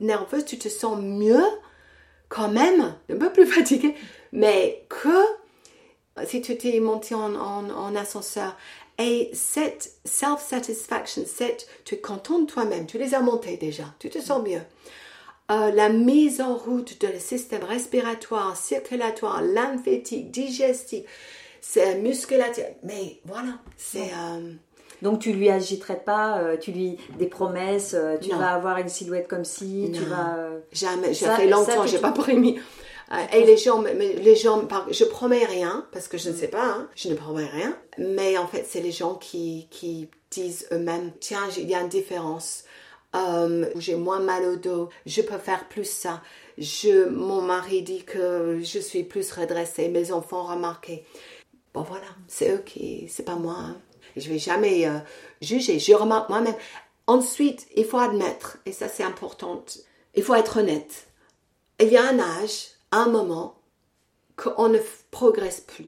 nerveux, 0.00 0.44
tu 0.44 0.58
te 0.58 0.68
sens 0.68 1.00
mieux 1.00 1.46
quand 2.28 2.48
même, 2.48 2.94
un 3.08 3.16
peu 3.16 3.32
plus 3.32 3.46
fatigué, 3.52 3.94
mais 4.32 4.84
que 4.88 5.24
si 6.24 6.40
tu 6.40 6.56
t'es 6.56 6.80
monté 6.80 7.14
en, 7.14 7.34
en 7.34 7.96
ascenseur 7.96 8.56
et 8.98 9.30
cette 9.34 9.92
self-satisfaction, 10.04 11.24
cette, 11.26 11.68
tu 11.84 11.96
es 11.96 11.98
content 11.98 12.38
de 12.38 12.46
toi-même, 12.46 12.86
tu 12.86 12.98
les 12.98 13.14
as 13.14 13.20
montés 13.20 13.56
déjà, 13.56 13.84
tu 13.98 14.08
te 14.08 14.18
sens 14.20 14.42
mieux. 14.42 14.62
Euh, 15.50 15.70
la 15.70 15.90
mise 15.90 16.40
en 16.40 16.56
route 16.56 17.00
de 17.00 17.06
le 17.06 17.18
système 17.18 17.62
respiratoire, 17.62 18.56
circulatoire, 18.56 19.42
lymphétique, 19.42 20.30
digestif, 20.30 21.04
c'est 21.60 21.98
musculaire. 21.98 22.50
Mais 22.82 23.20
voilà, 23.24 23.58
c'est. 23.76 24.10
Euh, 24.12 24.52
Donc 25.02 25.20
tu 25.20 25.32
lui 25.32 25.50
agiterais 25.50 26.02
pas, 26.04 26.38
euh, 26.38 26.56
tu 26.56 26.72
lui 26.72 26.98
des 27.18 27.26
promesses, 27.26 27.94
tu 28.22 28.30
vas 28.30 28.54
avoir 28.54 28.78
une 28.78 28.88
silhouette 28.88 29.28
comme 29.28 29.44
si, 29.44 29.92
tu 29.94 30.02
vas. 30.02 30.48
Jamais, 30.72 31.14
ça 31.14 31.36
fait 31.36 31.48
longtemps, 31.48 31.86
j'ai 31.86 31.98
pas 31.98 32.12
promis. 32.12 32.58
Et 33.32 33.44
les 33.44 33.56
gens, 33.56 33.82
les 33.82 34.34
gens, 34.34 34.66
je 34.90 35.04
promets 35.04 35.44
rien 35.44 35.86
parce 35.92 36.08
que 36.08 36.18
je 36.18 36.28
ne 36.28 36.34
sais 36.34 36.48
pas, 36.48 36.64
hein, 36.64 36.88
je 36.96 37.08
ne 37.08 37.14
promets 37.14 37.46
rien. 37.46 37.76
Mais 37.98 38.36
en 38.36 38.48
fait, 38.48 38.66
c'est 38.68 38.80
les 38.80 38.90
gens 38.90 39.14
qui, 39.14 39.68
qui 39.70 40.08
disent 40.30 40.66
eux-mêmes, 40.72 41.12
tiens, 41.20 41.48
il 41.56 41.70
y 41.70 41.74
a 41.74 41.80
une 41.80 41.88
différence. 41.88 42.64
Euh, 43.14 43.70
j'ai 43.76 43.94
moins 43.94 44.18
mal 44.18 44.44
au 44.44 44.56
dos, 44.56 44.90
je 45.06 45.22
peux 45.22 45.38
faire 45.38 45.68
plus 45.68 45.88
ça. 45.88 46.20
Je, 46.58 47.08
mon 47.08 47.40
mari 47.40 47.82
dit 47.82 48.04
que 48.04 48.60
je 48.62 48.78
suis 48.78 49.04
plus 49.04 49.30
redressée, 49.32 49.88
mes 49.88 50.12
enfants 50.12 50.44
remarqué. 50.44 51.04
Bon 51.72 51.82
voilà, 51.82 52.06
c'est 52.28 52.50
eux 52.50 52.62
qui, 52.66 53.08
c'est 53.08 53.22
pas 53.22 53.36
moi. 53.36 53.56
Hein. 53.56 53.76
Je 54.16 54.28
vais 54.28 54.38
jamais 54.38 54.86
euh, 54.86 54.98
juger, 55.40 55.78
je 55.78 55.94
remarque 55.94 56.28
moi-même. 56.28 56.56
Ensuite, 57.06 57.68
il 57.76 57.84
faut 57.84 57.98
admettre, 57.98 58.58
et 58.66 58.72
ça 58.72 58.88
c'est 58.88 59.04
important, 59.04 59.64
il 60.14 60.22
faut 60.22 60.34
être 60.34 60.58
honnête. 60.58 61.06
Il 61.80 61.88
y 61.88 61.96
a 61.96 62.04
un 62.04 62.18
âge 62.18 62.70
un 62.96 63.08
moment 63.08 63.60
qu'on 64.36 64.68
ne 64.68 64.78
progresse 65.10 65.60
plus. 65.60 65.86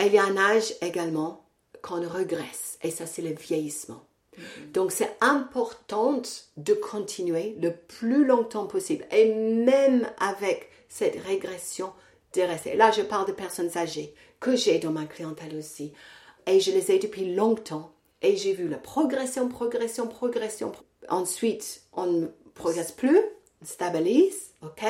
il 0.00 0.12
y 0.12 0.18
a 0.18 0.24
un 0.24 0.36
âge 0.36 0.74
également 0.80 1.44
qu'on 1.82 2.00
regresse, 2.08 2.78
et 2.82 2.90
ça 2.90 3.06
c'est 3.06 3.22
le 3.22 3.34
vieillissement. 3.34 4.02
Mm-hmm. 4.36 4.72
Donc 4.72 4.92
c'est 4.92 5.16
important 5.20 6.22
de 6.56 6.74
continuer 6.74 7.56
le 7.60 7.74
plus 7.74 8.24
longtemps 8.24 8.66
possible, 8.66 9.04
et 9.10 9.34
même 9.34 10.08
avec 10.18 10.70
cette 10.88 11.22
régression, 11.24 11.92
de 12.34 12.42
rester. 12.42 12.76
Là, 12.76 12.90
je 12.90 13.02
parle 13.02 13.26
de 13.26 13.32
personnes 13.32 13.76
âgées 13.76 14.14
que 14.38 14.56
j'ai 14.56 14.78
dans 14.78 14.92
ma 14.92 15.04
clientèle 15.04 15.56
aussi, 15.56 15.92
et 16.46 16.60
je 16.60 16.70
les 16.70 16.90
ai 16.90 16.98
depuis 16.98 17.34
longtemps, 17.34 17.92
et 18.22 18.36
j'ai 18.36 18.52
vu 18.52 18.68
la 18.68 18.78
progression, 18.78 19.48
progression, 19.48 20.06
progression. 20.06 20.72
Ensuite, 21.08 21.82
on 21.92 22.06
ne 22.06 22.26
progresse 22.54 22.92
plus, 22.92 23.18
on 23.62 23.66
stabilise, 23.66 24.52
ok, 24.62 24.84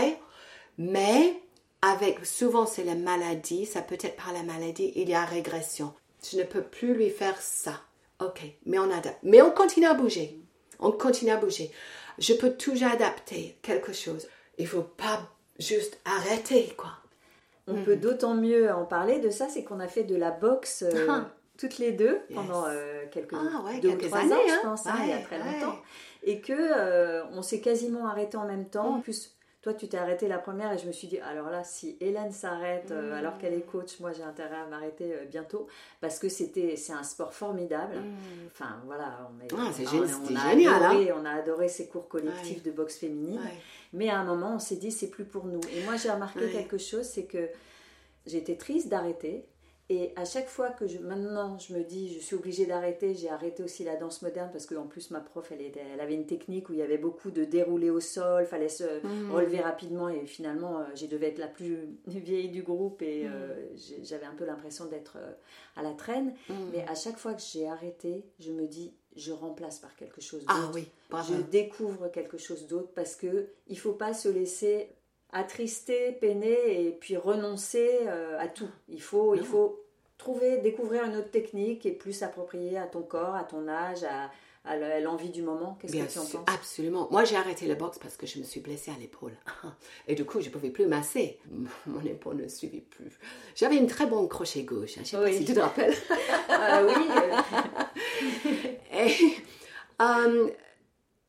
mais 0.79 1.41
avec, 1.83 2.25
souvent 2.27 2.67
c'est 2.67 2.85
la 2.85 2.95
maladie, 2.95 3.67
ça 3.67 3.83
peut 3.83 3.99
être 4.01 4.17
par 4.17 4.33
la 4.33 4.43
maladie, 4.43 4.93
il 4.97 5.09
y 5.09 5.15
a 5.15 5.25
régression. 5.25 5.93
Je 6.31 6.39
ne 6.39 6.45
peux 6.45 6.63
plus 6.63 6.95
lui 6.95 7.11
faire 7.11 7.41
ça. 7.41 7.81
Ok, 8.21 8.43
mais 8.67 8.79
on 8.79 8.91
adapte. 8.91 9.19
Mais 9.23 9.41
on 9.41 9.51
continue 9.51 9.87
à 9.87 9.95
bouger. 9.95 10.39
On 10.79 10.93
continue 10.93 11.31
à 11.31 11.37
bouger. 11.37 11.71
Je 12.19 12.35
peux 12.35 12.53
toujours 12.53 12.89
adapter 12.89 13.57
quelque 13.63 13.93
chose. 13.93 14.29
Il 14.59 14.67
faut 14.67 14.83
pas 14.83 15.21
juste 15.59 15.99
arrêter, 16.05 16.75
quoi. 16.77 16.91
On 17.67 17.83
peut 17.85 17.95
mhm. 17.95 18.01
d'autant 18.01 18.35
mieux 18.35 18.73
en 18.73 18.85
parler 18.85 19.21
de 19.21 19.31
ça, 19.31 19.49
c'est 19.49 19.63
qu'on 19.63 19.81
a 19.81 19.89
fait 19.89 20.03
de 20.03 20.17
la 20.17 20.31
boxe 20.31 20.83
euh, 20.83 21.07
ah. 21.09 21.31
toutes 21.59 21.79
les 21.79 21.93
deux 21.93 22.19
pendant 22.35 22.65
euh, 22.67 23.05
quelques, 23.11 23.35
ah, 23.35 23.63
ouais, 23.65 23.79
deux 23.81 23.97
quelques 23.97 24.13
années, 24.13 24.35
ans, 24.35 24.39
je 24.49 24.67
pense, 24.67 24.87
hein, 24.87 24.97
il 25.03 25.11
y 25.11 25.13
a 25.13 25.21
très 25.21 25.39
longtemps. 25.39 25.77
Et 26.25 26.41
que 26.41 26.53
euh, 26.53 27.23
on 27.33 27.43
s'est 27.43 27.61
quasiment 27.61 28.09
arrêté 28.09 28.37
en 28.37 28.47
même 28.47 28.69
temps. 28.69 28.95
En 28.95 28.99
mm. 28.99 29.03
plus, 29.03 29.37
toi, 29.63 29.75
tu 29.75 29.89
t'es 29.89 29.99
arrêté 29.99 30.27
la 30.27 30.39
première 30.39 30.73
et 30.73 30.79
je 30.79 30.87
me 30.87 30.93
suis 30.93 31.07
dit, 31.07 31.19
alors 31.19 31.51
là, 31.51 31.65
si 31.65 31.99
Hélène 32.01 32.33
s'arrête 32.33 32.93
euh, 32.93 33.13
alors 33.13 33.37
qu'elle 33.37 33.53
est 33.53 33.61
coach, 33.61 34.01
moi 34.01 34.11
j'ai 34.13 34.23
intérêt 34.23 34.57
à 34.57 34.67
m'arrêter 34.67 35.13
euh, 35.13 35.27
bientôt 35.27 35.67
parce 36.01 36.19
que 36.19 36.31
c'était, 36.31 36.77
c'est 36.77 36.95
un 36.95 37.03
sport 37.03 37.35
formidable. 37.35 37.97
Mm. 37.97 38.47
Enfin 38.47 38.81
voilà, 38.87 39.31
on, 39.31 39.45
est, 39.45 39.53
ah, 39.53 39.57
on, 39.59 40.37
a 40.37 40.51
génial, 40.51 40.83
adoré, 40.83 41.13
on 41.13 41.25
a 41.27 41.33
adoré 41.33 41.69
ces 41.69 41.89
cours 41.89 42.09
collectifs 42.09 42.63
de 42.63 42.71
boxe 42.71 42.97
féminine. 42.97 43.41
Mais 43.93 44.09
à 44.09 44.19
un 44.19 44.25
moment, 44.25 44.55
on 44.55 44.59
s'est 44.59 44.77
dit, 44.77 44.91
c'est 44.91 45.11
plus 45.11 45.25
pour 45.25 45.45
nous. 45.45 45.61
Et 45.75 45.83
moi, 45.85 45.97
j'ai 45.97 46.11
remarqué 46.11 46.51
quelque 46.51 46.79
chose, 46.79 47.05
c'est 47.05 47.25
que 47.25 47.51
j'étais 48.27 48.57
triste 48.57 48.89
d'arrêter 48.89 49.45
et 49.91 50.13
à 50.15 50.25
chaque 50.25 50.49
fois 50.49 50.71
que 50.71 50.87
je, 50.87 50.99
maintenant 50.99 51.59
je 51.59 51.75
me 51.75 51.83
dis 51.83 52.15
je 52.15 52.21
suis 52.21 52.37
obligée 52.37 52.65
d'arrêter, 52.65 53.13
j'ai 53.17 53.29
arrêté 53.29 53.65
aussi 53.65 53.83
la 53.83 53.97
danse 53.97 54.23
moderne 54.23 54.49
parce 54.53 54.65
qu'en 54.65 54.87
plus 54.87 55.11
ma 55.11 55.19
prof 55.19 55.51
elle, 55.51 55.63
était, 55.63 55.83
elle 55.93 56.01
avait 56.01 56.15
une 56.15 56.27
technique 56.27 56.69
où 56.69 56.73
il 56.73 56.79
y 56.79 56.83
avait 56.83 56.97
beaucoup 56.97 57.33
de 57.33 57.45
déroulés 57.45 57.91
au 57.91 57.99
sol, 57.99 58.47
fallait 58.47 58.69
se 58.69 58.85
mmh. 58.85 59.33
relever 59.33 59.61
rapidement 59.61 60.09
et 60.09 60.27
finalement 60.27 60.79
euh, 60.79 60.85
j'ai 60.95 61.09
devais 61.09 61.27
être 61.27 61.39
la 61.39 61.49
plus 61.49 61.89
vieille 62.07 62.51
du 62.51 62.63
groupe 62.63 63.03
et 63.03 63.25
mmh. 63.25 63.33
euh, 63.33 63.67
j'avais 64.05 64.27
un 64.27 64.35
peu 64.35 64.45
l'impression 64.45 64.87
d'être 64.87 65.17
euh, 65.19 65.33
à 65.75 65.83
la 65.83 65.93
traîne. 65.93 66.35
Mmh. 66.49 66.55
Mais 66.73 66.87
à 66.89 66.95
chaque 66.95 67.19
fois 67.19 67.35
que 67.35 67.43
j'ai 67.43 67.67
arrêté, 67.67 68.25
je 68.39 68.53
me 68.53 68.69
dis 68.69 68.95
je 69.17 69.33
remplace 69.33 69.81
par 69.81 69.97
quelque 69.97 70.21
chose 70.21 70.45
ah 70.47 70.55
d'autre. 70.55 70.87
Ah 71.13 71.25
oui, 71.25 71.35
je 71.35 71.43
découvre 71.51 72.07
quelque 72.13 72.39
chose 72.39 72.69
d'autre 72.69 72.91
parce 72.95 73.17
que 73.17 73.49
il 73.67 73.77
faut 73.77 73.95
pas 73.95 74.15
se 74.15 74.29
laisser 74.29 74.89
attrister, 75.33 76.13
peiner 76.13 76.87
et 76.87 76.91
puis 76.91 77.17
renoncer 77.17 78.01
euh, 78.07 78.39
à 78.39 78.49
tout. 78.49 78.71
Il 78.89 79.01
faut, 79.01 79.35
il 79.35 79.45
faut 79.45 79.80
trouver, 80.21 80.59
découvrir 80.59 81.05
une 81.05 81.17
autre 81.17 81.31
technique 81.31 81.87
et 81.87 81.93
plus 81.93 82.23
appropriée 82.23 82.79
à 82.79 82.87
ton 82.87 83.03
corps, 83.03 83.35
à 83.35 83.45
ton 83.45 83.67
âge, 83.69 84.05
à, 84.05 84.31
l'envie 85.01 85.31
du 85.31 85.43
moment. 85.43 85.79
Qu'est-ce 85.81 85.93
que 85.93 86.13
tu 86.13 86.19
en 86.19 86.25
penses? 86.25 86.55
Absolument. 86.55 87.09
Moi, 87.11 87.25
j'ai 87.25 87.37
arrêté 87.37 87.67
le 87.67 87.75
boxe 87.75 87.99
parce 87.99 88.17
que 88.17 88.27
je 88.27 88.39
me 88.39 88.45
suis 88.45 88.61
blessée 88.61 88.91
à 88.91 88.99
l'épaule. 89.01 89.35
Et 90.09 90.15
du 90.15 90.25
coup, 90.25 90.41
je 90.41 90.49
ne 90.49 90.53
pouvais 90.53 90.71
plus 90.71 90.87
masser. 90.87 91.41
Mon 91.87 92.05
épaule 92.05 92.37
ne 92.37 92.49
suivait 92.49 92.85
plus. 92.91 93.19
J'avais 93.55 93.77
une 93.77 93.87
très 93.87 94.07
bonne 94.07 94.29
crochet 94.29 94.63
gauche. 94.63 94.99
Hein. 94.99 95.03
Je 95.05 95.17
ne 95.17 95.25
sais 95.25 95.33
pas 95.33 95.39
si 95.39 95.45
tu 95.45 95.55
te 95.55 95.61
rappelles. 95.61 95.97
Ah 96.49 96.85
oui. 96.87 96.95
et, 98.93 99.37
euh, 100.03 100.51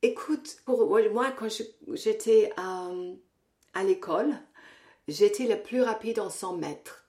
écoute, 0.01 0.57
pour 0.65 0.85
moi, 1.11 1.31
quand 1.31 1.47
j'étais... 1.93 2.51
Euh, 2.59 3.15
à 3.73 3.83
l'école, 3.83 4.33
j'étais 5.07 5.45
le 5.45 5.61
plus 5.61 5.81
rapide 5.81 6.19
en 6.19 6.29
100 6.29 6.57
mètres. 6.57 7.00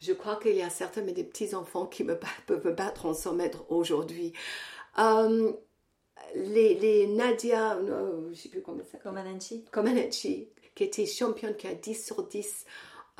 Je 0.00 0.12
crois 0.12 0.36
qu'il 0.36 0.54
y 0.54 0.62
a 0.62 0.70
certains 0.70 1.00
de 1.02 1.06
mes 1.06 1.24
petits-enfants 1.24 1.86
qui 1.86 2.04
me 2.04 2.16
peuvent 2.46 2.64
me 2.64 2.72
battre 2.72 3.06
en 3.06 3.14
100 3.14 3.32
mètres 3.34 3.64
aujourd'hui. 3.68 4.32
Euh, 4.98 5.52
les, 6.34 6.74
les, 6.74 7.06
Nadia, 7.06 7.78
je 7.80 8.28
ne 8.28 8.34
sais 8.34 8.48
plus 8.48 8.62
comment 8.62 8.78
ça 8.78 8.98
s'appelle. 8.98 9.12
Comaneci. 9.70 10.48
qui 10.74 10.84
était 10.84 11.06
championne, 11.06 11.56
qui 11.56 11.66
a 11.66 11.74
10 11.74 12.06
sur 12.06 12.22
10 12.22 12.64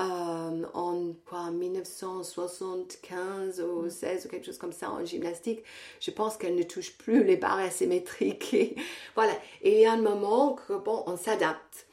euh, 0.01 0.65
en 0.75 1.13
quoi, 1.27 1.51
1975 1.51 3.61
ou 3.63 3.91
16 3.91 4.27
ou 4.27 4.29
quelque 4.29 4.47
chose 4.47 4.59
comme 4.59 4.73
ça 4.73 4.91
en 4.91 5.05
gymnastique. 5.05 5.65
Je 6.01 6.13
pense 6.13 6.37
qu'elle 6.37 6.55
ne 6.55 6.63
touche 6.63 6.97
plus 6.97 7.25
les 7.25 7.37
barres 7.37 7.59
asymétriques. 7.59 8.55
Et, 8.55 8.77
voilà. 9.17 9.33
Et 9.63 9.75
il 9.77 9.81
y 9.81 9.87
a 9.87 9.93
un 9.93 10.01
moment 10.01 10.55
que, 10.55 10.75
bon, 10.75 11.03
on 11.07 11.17
s'adapte 11.17 11.89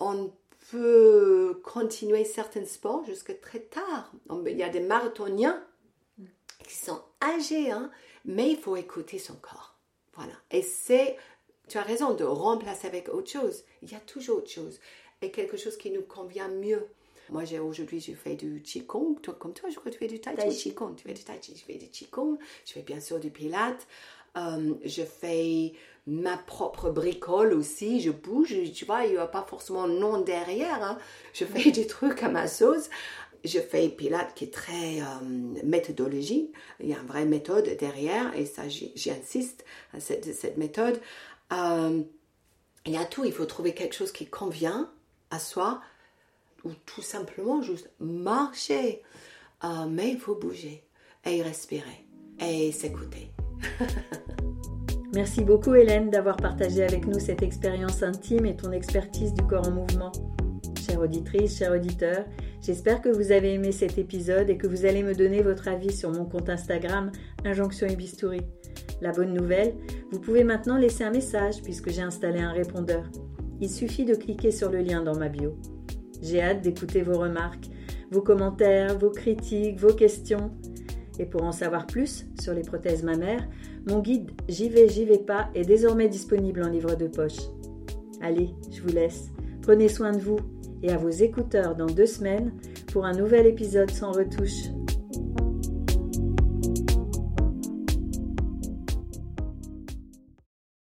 on 0.00 0.32
peut 0.70 1.60
continuer 1.64 2.24
certains 2.24 2.64
sports 2.64 3.04
jusqu'à 3.04 3.34
très 3.34 3.60
tard. 3.60 4.12
Il 4.46 4.56
y 4.56 4.62
a 4.62 4.68
des 4.68 4.80
marathoniens 4.80 5.62
qui 6.66 6.74
sont 6.74 7.00
âgés, 7.22 7.70
hein, 7.70 7.90
mais 8.24 8.50
il 8.50 8.56
faut 8.56 8.76
écouter 8.76 9.18
son 9.18 9.34
corps. 9.34 9.76
Voilà. 10.14 10.32
Et 10.50 10.62
c'est, 10.62 11.16
tu 11.68 11.78
as 11.78 11.82
raison, 11.82 12.14
de 12.14 12.24
remplacer 12.24 12.86
avec 12.86 13.08
autre 13.08 13.30
chose. 13.30 13.64
Il 13.82 13.90
y 13.90 13.94
a 13.94 14.00
toujours 14.00 14.38
autre 14.38 14.50
chose. 14.50 14.80
Et 15.22 15.30
quelque 15.30 15.56
chose 15.56 15.76
qui 15.76 15.90
nous 15.90 16.02
convient 16.02 16.48
mieux. 16.48 16.86
Moi, 17.30 17.44
j'ai 17.44 17.58
aujourd'hui, 17.58 18.00
je 18.00 18.12
fais 18.12 18.34
du 18.34 18.62
Qigong. 18.62 19.20
Toi, 19.20 19.34
comme 19.38 19.52
toi, 19.52 19.70
je 19.70 19.76
crois 19.76 19.90
que 19.90 19.96
tu 19.96 19.98
fais 19.98 20.08
du 20.08 20.20
Tai 20.20 20.34
Chi. 20.50 20.70
Qigong. 20.70 20.94
Tu 20.96 21.04
fais 21.04 21.14
du 21.14 21.22
Tai 21.22 21.38
Chi, 21.40 21.56
je 21.56 21.64
fais 21.64 21.78
du 21.78 21.88
Qigong. 21.88 22.38
Je 22.64 22.72
fais 22.72 22.82
bien 22.82 23.00
sûr 23.00 23.20
du 23.20 23.30
Pilates. 23.30 23.86
Euh, 24.36 24.74
je 24.84 25.02
fais 25.02 25.72
ma 26.06 26.36
propre 26.36 26.90
bricole 26.90 27.52
aussi, 27.52 28.00
je 28.00 28.10
bouge, 28.10 28.54
tu 28.74 28.84
vois, 28.84 29.04
il 29.04 29.12
n'y 29.12 29.18
a 29.18 29.26
pas 29.26 29.46
forcément 29.48 29.86
de 29.86 29.98
nom 29.98 30.20
derrière. 30.20 30.82
Hein. 30.82 30.98
Je 31.32 31.44
fais 31.44 31.70
des 31.72 31.86
trucs 31.86 32.22
à 32.22 32.28
ma 32.28 32.46
sauce. 32.46 32.90
Je 33.42 33.58
fais 33.58 33.88
Pilates 33.88 34.34
qui 34.34 34.44
est 34.44 34.52
très 34.52 35.00
euh, 35.00 35.04
méthodologie. 35.64 36.52
Il 36.80 36.88
y 36.88 36.94
a 36.94 36.98
une 36.98 37.06
vraie 37.06 37.24
méthode 37.24 37.74
derrière 37.78 38.34
et 38.36 38.44
ça, 38.44 38.68
j'insiste 38.68 39.64
à 39.94 40.00
cette, 40.00 40.56
méthode. 40.58 41.00
Euh, 41.52 42.02
il 42.84 42.92
y 42.92 42.98
a 42.98 43.04
tout, 43.04 43.24
il 43.24 43.32
faut 43.32 43.46
trouver 43.46 43.72
quelque 43.74 43.94
chose 43.94 44.12
qui 44.12 44.26
convient 44.26 44.90
à 45.30 45.38
soi 45.38 45.80
ou 46.64 46.70
tout 46.84 47.02
simplement 47.02 47.62
juste 47.62 47.90
marcher. 47.98 49.02
Euh, 49.64 49.86
mais 49.88 50.10
il 50.10 50.18
faut 50.18 50.34
bouger 50.34 50.82
et 51.24 51.42
respirer 51.42 52.06
et 52.40 52.72
s'écouter. 52.72 53.30
Merci 55.12 55.42
beaucoup 55.42 55.74
Hélène 55.74 56.08
d'avoir 56.08 56.36
partagé 56.36 56.84
avec 56.84 57.04
nous 57.04 57.18
cette 57.18 57.42
expérience 57.42 58.04
intime 58.04 58.46
et 58.46 58.54
ton 58.54 58.70
expertise 58.70 59.34
du 59.34 59.42
corps 59.42 59.66
en 59.66 59.72
mouvement. 59.72 60.12
Chère 60.86 61.00
auditrice, 61.00 61.58
chers 61.58 61.72
auditeurs, 61.72 62.24
j'espère 62.62 63.02
que 63.02 63.08
vous 63.08 63.32
avez 63.32 63.54
aimé 63.54 63.72
cet 63.72 63.98
épisode 63.98 64.48
et 64.50 64.56
que 64.56 64.68
vous 64.68 64.86
allez 64.86 65.02
me 65.02 65.14
donner 65.14 65.42
votre 65.42 65.66
avis 65.66 65.92
sur 65.92 66.12
mon 66.12 66.26
compte 66.26 66.48
Instagram 66.48 67.10
Injonction 67.44 67.88
et. 67.88 68.40
La 69.00 69.10
bonne 69.10 69.34
nouvelle, 69.34 69.74
vous 70.12 70.20
pouvez 70.20 70.44
maintenant 70.44 70.76
laisser 70.76 71.02
un 71.02 71.10
message 71.10 71.60
puisque 71.64 71.90
j'ai 71.90 72.02
installé 72.02 72.38
un 72.38 72.52
répondeur. 72.52 73.10
Il 73.60 73.68
suffit 73.68 74.04
de 74.04 74.14
cliquer 74.14 74.52
sur 74.52 74.70
le 74.70 74.78
lien 74.78 75.02
dans 75.02 75.18
ma 75.18 75.28
bio. 75.28 75.56
J'ai 76.22 76.40
hâte 76.40 76.62
d'écouter 76.62 77.02
vos 77.02 77.18
remarques, 77.18 77.66
vos 78.12 78.22
commentaires, 78.22 78.96
vos 78.96 79.10
critiques, 79.10 79.80
vos 79.80 79.92
questions. 79.92 80.52
Et 81.18 81.26
pour 81.26 81.42
en 81.42 81.52
savoir 81.52 81.86
plus 81.86 82.26
sur 82.40 82.54
les 82.54 82.62
prothèses 82.62 83.02
mammaires, 83.02 83.46
mon 83.86 84.00
guide 84.00 84.30
J'y 84.48 84.68
vais, 84.68 84.88
j'y 84.88 85.04
vais 85.04 85.18
pas 85.18 85.48
est 85.54 85.64
désormais 85.64 86.08
disponible 86.08 86.62
en 86.62 86.68
livre 86.68 86.94
de 86.94 87.06
poche. 87.06 87.38
Allez, 88.20 88.50
je 88.70 88.82
vous 88.82 88.88
laisse. 88.88 89.30
Prenez 89.62 89.88
soin 89.88 90.12
de 90.12 90.20
vous 90.20 90.38
et 90.82 90.90
à 90.90 90.96
vos 90.96 91.10
écouteurs 91.10 91.74
dans 91.74 91.86
deux 91.86 92.06
semaines 92.06 92.52
pour 92.92 93.04
un 93.04 93.12
nouvel 93.12 93.46
épisode 93.46 93.90
sans 93.90 94.12
retouche. 94.12 94.70